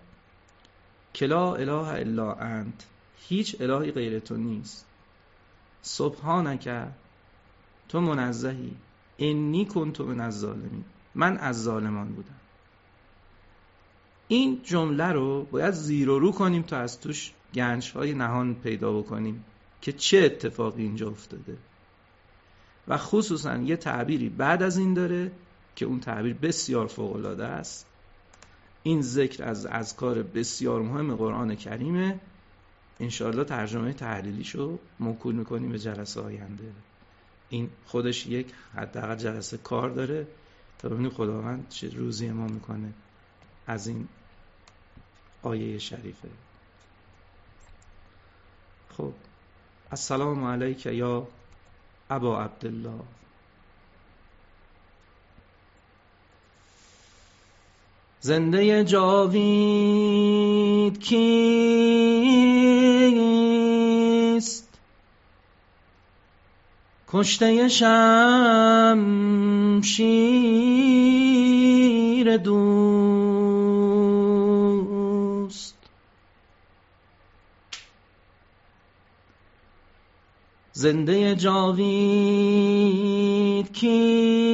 کلا 1.15 1.55
اله 1.55 1.87
الا 1.87 2.33
انت. 2.33 2.85
هیچ 3.17 3.55
الهی 3.59 3.91
غیر 3.91 4.19
تو 4.19 4.37
نیست. 4.37 4.85
سبحانک 5.81 6.69
تو 7.89 8.01
منزهی. 8.01 8.75
انی 9.17 9.65
کنت 9.65 10.01
من 10.01 10.31
من 11.15 11.37
از 11.37 11.63
ظالمان 11.63 12.07
بودم. 12.07 12.40
این 14.31 14.61
جمله 14.63 15.07
رو 15.07 15.43
باید 15.43 15.73
زیر 15.73 16.09
و 16.09 16.19
رو 16.19 16.31
کنیم 16.31 16.61
تا 16.61 16.77
از 16.77 16.99
توش 16.99 17.31
گنج 17.53 17.91
های 17.91 18.13
نهان 18.13 18.55
پیدا 18.55 18.99
بکنیم 18.99 19.45
که 19.81 19.91
چه 19.91 20.17
اتفاقی 20.17 20.83
اینجا 20.83 21.09
افتاده. 21.09 21.57
و 22.87 22.97
خصوصا 22.97 23.57
یه 23.57 23.75
تعبیری 23.75 24.29
بعد 24.29 24.63
از 24.63 24.77
این 24.77 24.93
داره 24.93 25.31
که 25.75 25.85
اون 25.85 25.99
تعبیر 25.99 26.33
بسیار 26.33 26.87
فوقالعاده 26.87 27.45
است. 27.45 27.85
این 28.83 29.01
ذکر 29.01 29.43
از 29.43 29.65
اذکار 29.65 30.23
بسیار 30.23 30.81
مهم 30.81 31.15
قرآن 31.15 31.55
کریمه. 31.55 32.19
انشاءالله 32.99 33.43
ترجمه 33.43 33.93
تحلیلیشو 33.93 34.79
موکول 34.99 35.35
می‌کنیم 35.35 35.71
به 35.71 35.79
جلسه 35.79 36.21
آینده. 36.21 36.71
این 37.49 37.69
خودش 37.85 38.27
یک 38.27 38.47
حداقل 38.75 39.15
جلسه 39.15 39.57
کار 39.57 39.89
داره 39.89 40.27
تا 40.79 40.89
ببینیم 40.89 41.09
خداوند 41.09 41.69
چه 41.69 41.89
روزی 41.89 42.29
ما 42.29 42.47
می‌کنه. 42.47 42.93
از 43.67 43.87
این 43.87 44.07
آیه 45.43 45.77
شریفه. 45.77 46.29
خب 48.97 49.13
السلام 49.91 50.43
علیک 50.43 50.85
یا 50.85 51.27
ابا 52.09 52.43
عبدالله. 52.43 52.99
زنده 58.21 58.83
جاوید 58.83 59.41
کیست؟ 60.99 61.41
کشته 67.07 67.67
شمشیر 67.67 67.87
دوست. 72.37 73.20
زنده 80.81 81.35
جاوید 81.35 81.81
کیست؟ 83.73 84.49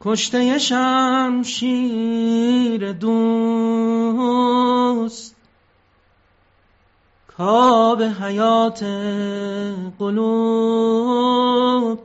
کشته 0.00 0.58
شمشیر 0.58 1.72
دوست. 2.92 4.14
کاب 7.36 8.02
حیات 8.02 8.84
قلوب. 9.98 11.98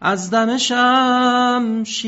از 0.00 0.30
دم 0.30 0.58
شمشیر 0.58 2.04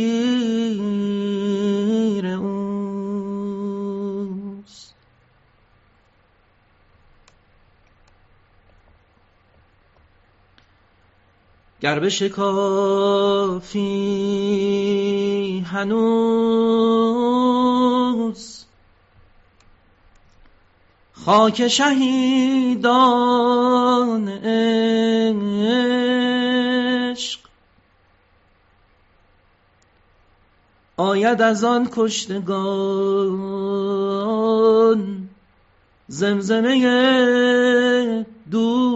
گر 11.80 12.00
بشکافی 12.00 13.86
هنوز 15.66 16.66
خاک 21.12 21.68
شهیدان 21.68 22.78
عشق 24.28 24.70
آید 30.96 31.42
از 31.42 31.64
آن 31.64 31.88
کشتگان 31.92 33.66
زمزمه 36.08 38.26
دوست 38.50 38.95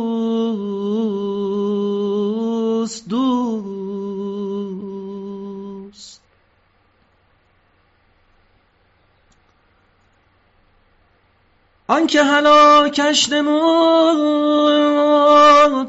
آنکه 11.90 12.22
هلاکش 12.22 13.28
نمود 13.32 13.90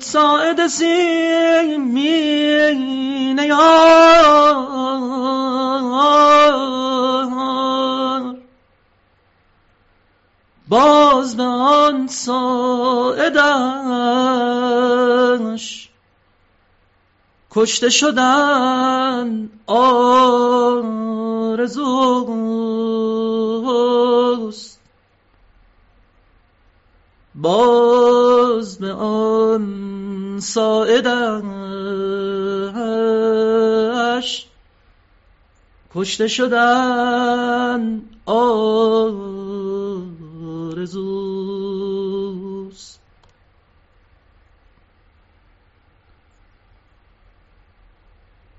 ساعد 0.02 0.68
سیمینه 0.68 2.16
یار 3.48 4.52
باز 10.68 11.38
به 11.38 11.44
آن 11.44 12.08
ساعدش 12.08 13.42
کشته 17.52 17.90
شدن 17.90 19.50
آرزوست 19.68 20.52
باز 27.42 28.80
به 28.80 28.94
آن 28.94 30.40
ساعدش 30.40 31.12
کشته 35.96 36.28
شدن 36.28 38.02
آرزوست. 38.26 39.42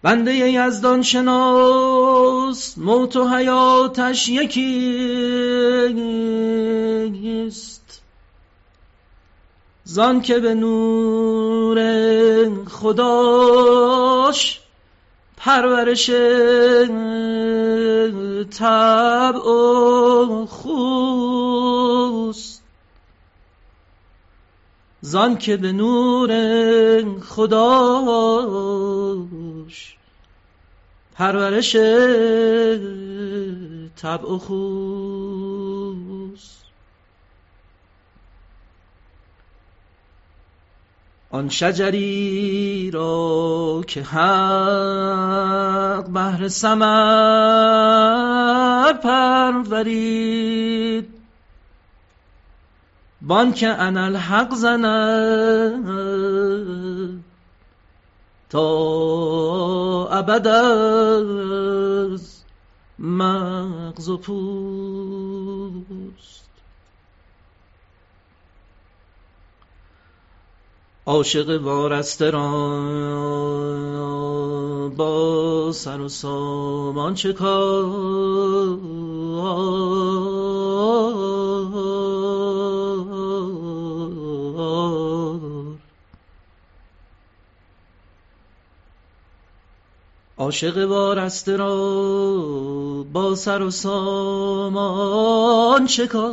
بنده 0.02 0.34
یزدان 0.34 1.02
شناس 1.02 2.78
موت 2.78 3.16
و 3.16 3.28
حیاتش 3.28 4.28
یکیست 4.28 6.51
زان 9.84 10.22
که 10.22 10.38
به 10.38 10.54
نور 10.54 11.78
خداش 12.68 14.60
پرورش 15.36 16.10
طبع 18.50 19.38
و 19.38 20.46
خوست. 20.46 21.82
زان 25.00 25.36
که 25.38 25.56
به 25.56 25.72
نور 25.72 26.30
خداش 27.20 28.56
پرورش 31.14 31.76
طبع 33.96 34.30
و 34.30 34.38
خوست. 34.38 35.51
آن 41.32 41.48
شجری 41.48 42.90
را 42.90 43.84
که 43.86 44.02
حق 44.02 45.32
بهر 46.08 46.48
سمر 46.48 46.82
پرورید 48.92 50.42
بان 53.22 53.52
که 53.52 53.82
الحق 53.82 54.54
زند 54.54 55.84
تا 58.50 58.68
ابد 60.08 60.46
از 60.46 62.42
مغز 62.98 64.08
و 64.08 64.16
پوست. 64.16 64.42
عاشق 71.06 71.62
وارسته 71.62 72.30
را 72.30 72.48
با 74.96 75.72
سر 75.72 76.00
و 76.00 76.08
سامان 76.08 77.14
چه 77.14 77.32
عاشق 90.38 90.88
وارسته 90.88 91.56
را 91.56 91.76
با 93.12 93.34
سر 93.34 93.62
و 93.62 93.70
سامان 93.70 94.26
چه 95.86 96.06
کار؟ 96.06 96.32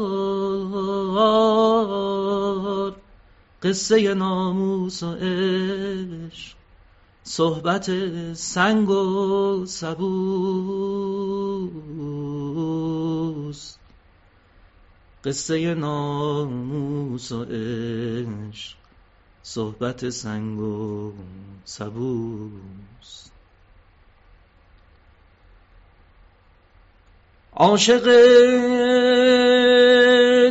قصه 3.63 4.13
ناموس 4.13 5.03
و 5.03 5.13
عشق 5.13 6.55
صحبت 7.23 7.91
سنگ 8.33 8.89
و 8.89 9.65
سبوست 9.65 10.59
قصه 15.23 15.73
ناموس 15.73 17.31
و 17.31 17.43
عشق 17.43 18.75
صحبت 19.43 20.09
سنگ 20.09 20.59
و 20.59 21.13
سبوست 21.65 23.31
عاشق 27.55 28.05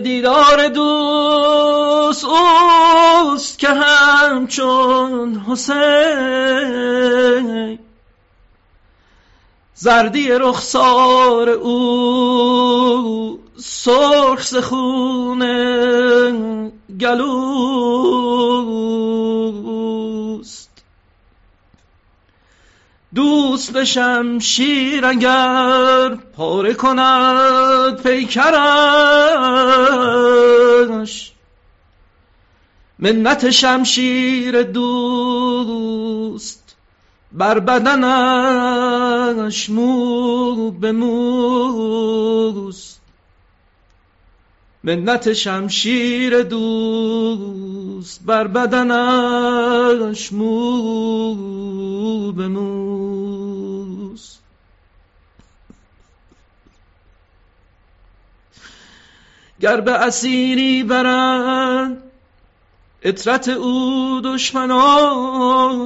دیدار 0.02 0.68
دوست 2.20 2.24
اوست 2.24 3.58
که 3.58 3.68
همچون 3.68 5.44
حسین. 5.48 5.78
زردی 9.74 10.28
رخسار 10.28 11.48
او 11.48 13.40
سرخ 13.56 14.42
زخون 14.42 15.42
گلوست. 17.00 17.48
دوست 23.14 23.72
به 23.72 23.84
شمشیر 23.84 25.06
اگر 25.06 26.14
پاره 26.14 26.74
کند 26.74 28.02
پیکرش 28.02 28.58
منت 32.98 33.50
شمشیر 33.50 34.62
دوست 34.62 36.76
بر 37.32 37.60
بدنش 37.60 39.70
مو 39.70 40.70
به 40.70 40.92
موست 40.92 43.00
منت 44.84 45.32
شمشیر 45.32 46.42
دوست 46.42 48.20
بر 48.24 48.46
بدنش 48.46 50.32
مو 50.32 52.32
به 52.32 52.48
موست 52.48 54.38
گر 59.60 59.80
به 59.80 59.92
اسیری 59.92 60.82
برند 60.82 62.07
اطرت 63.02 63.48
او 63.48 64.20
دشمنان. 64.24 65.78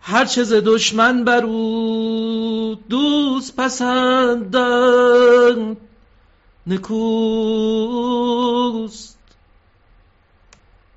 هر 0.00 0.24
چه 0.24 0.44
ز 0.44 0.52
دشمن 0.52 1.24
بر 1.24 1.44
او 1.44 2.74
دوست 2.88 3.56
پسندند 3.56 4.96
نکوست. 6.66 7.90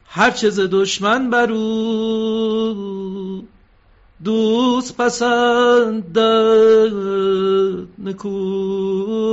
هر 0.06 0.32
چه 0.32 0.50
ز 0.50 0.60
دشمن 0.60 1.30
بر 1.30 1.52
او 1.52 2.94
دوست 4.24 4.98
پسند 4.98 6.20
نکوست 8.00 9.24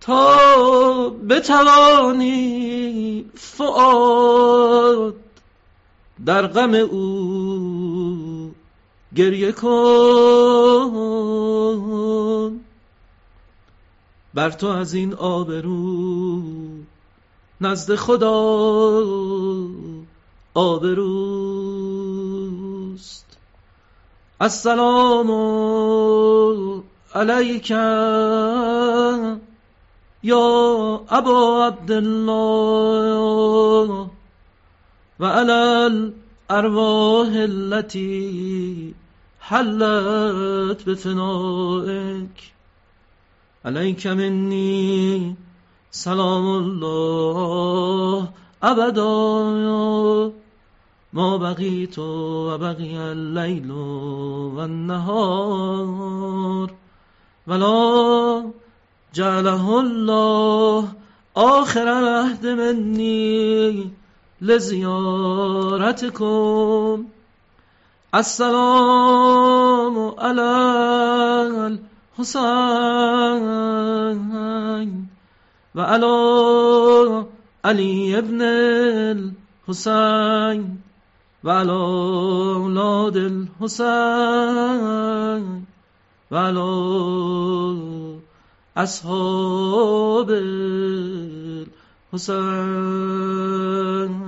تا 0.00 1.13
بتوانی 1.28 3.24
فعاد 3.34 5.14
در 6.26 6.46
غم 6.46 6.74
او 6.74 8.54
گریه 9.16 9.52
کن. 9.52 9.74
بر 14.34 14.50
تو 14.50 14.66
از 14.66 14.94
این 14.94 15.14
آبرو 15.14 16.42
نزد 17.60 17.94
خدا 17.94 19.02
آبروست. 20.54 21.64
السلام 24.40 25.30
علیک 27.14 27.72
یا 30.24 31.00
ابا 31.10 31.66
عبدالله 31.66 33.10
و 35.20 35.24
علی 35.24 36.12
الارواح 36.52 37.28
التي 37.34 38.94
حلت 39.40 40.88
بفنائك 40.88 42.52
عليك 43.64 44.06
مني 44.06 45.34
سلام 45.90 46.46
الله 46.46 48.28
أبدا 48.62 49.12
ما 51.12 51.36
بقيت 51.36 51.98
وبقي 51.98 53.12
الليل 53.12 53.70
والنهار 54.56 55.94
ولا 57.46 58.44
جعله 59.14 59.80
الله 59.80 60.88
آخر 61.36 61.82
العهد 61.82 62.46
مني 62.46 63.90
لزيارتكم 64.40 65.84
السلام 68.14 69.96
على 70.18 70.50
الحسين 72.18 72.64
وعلى 75.74 77.26
علي 77.64 78.18
ابن 78.18 78.42
الحسين 79.68 80.80
وعلى 81.44 81.72
أولاد 81.72 83.16
الحسين 83.16 84.24
وعلى 86.30 86.60
أصحاب 88.76 90.30
الحسين 92.14 94.23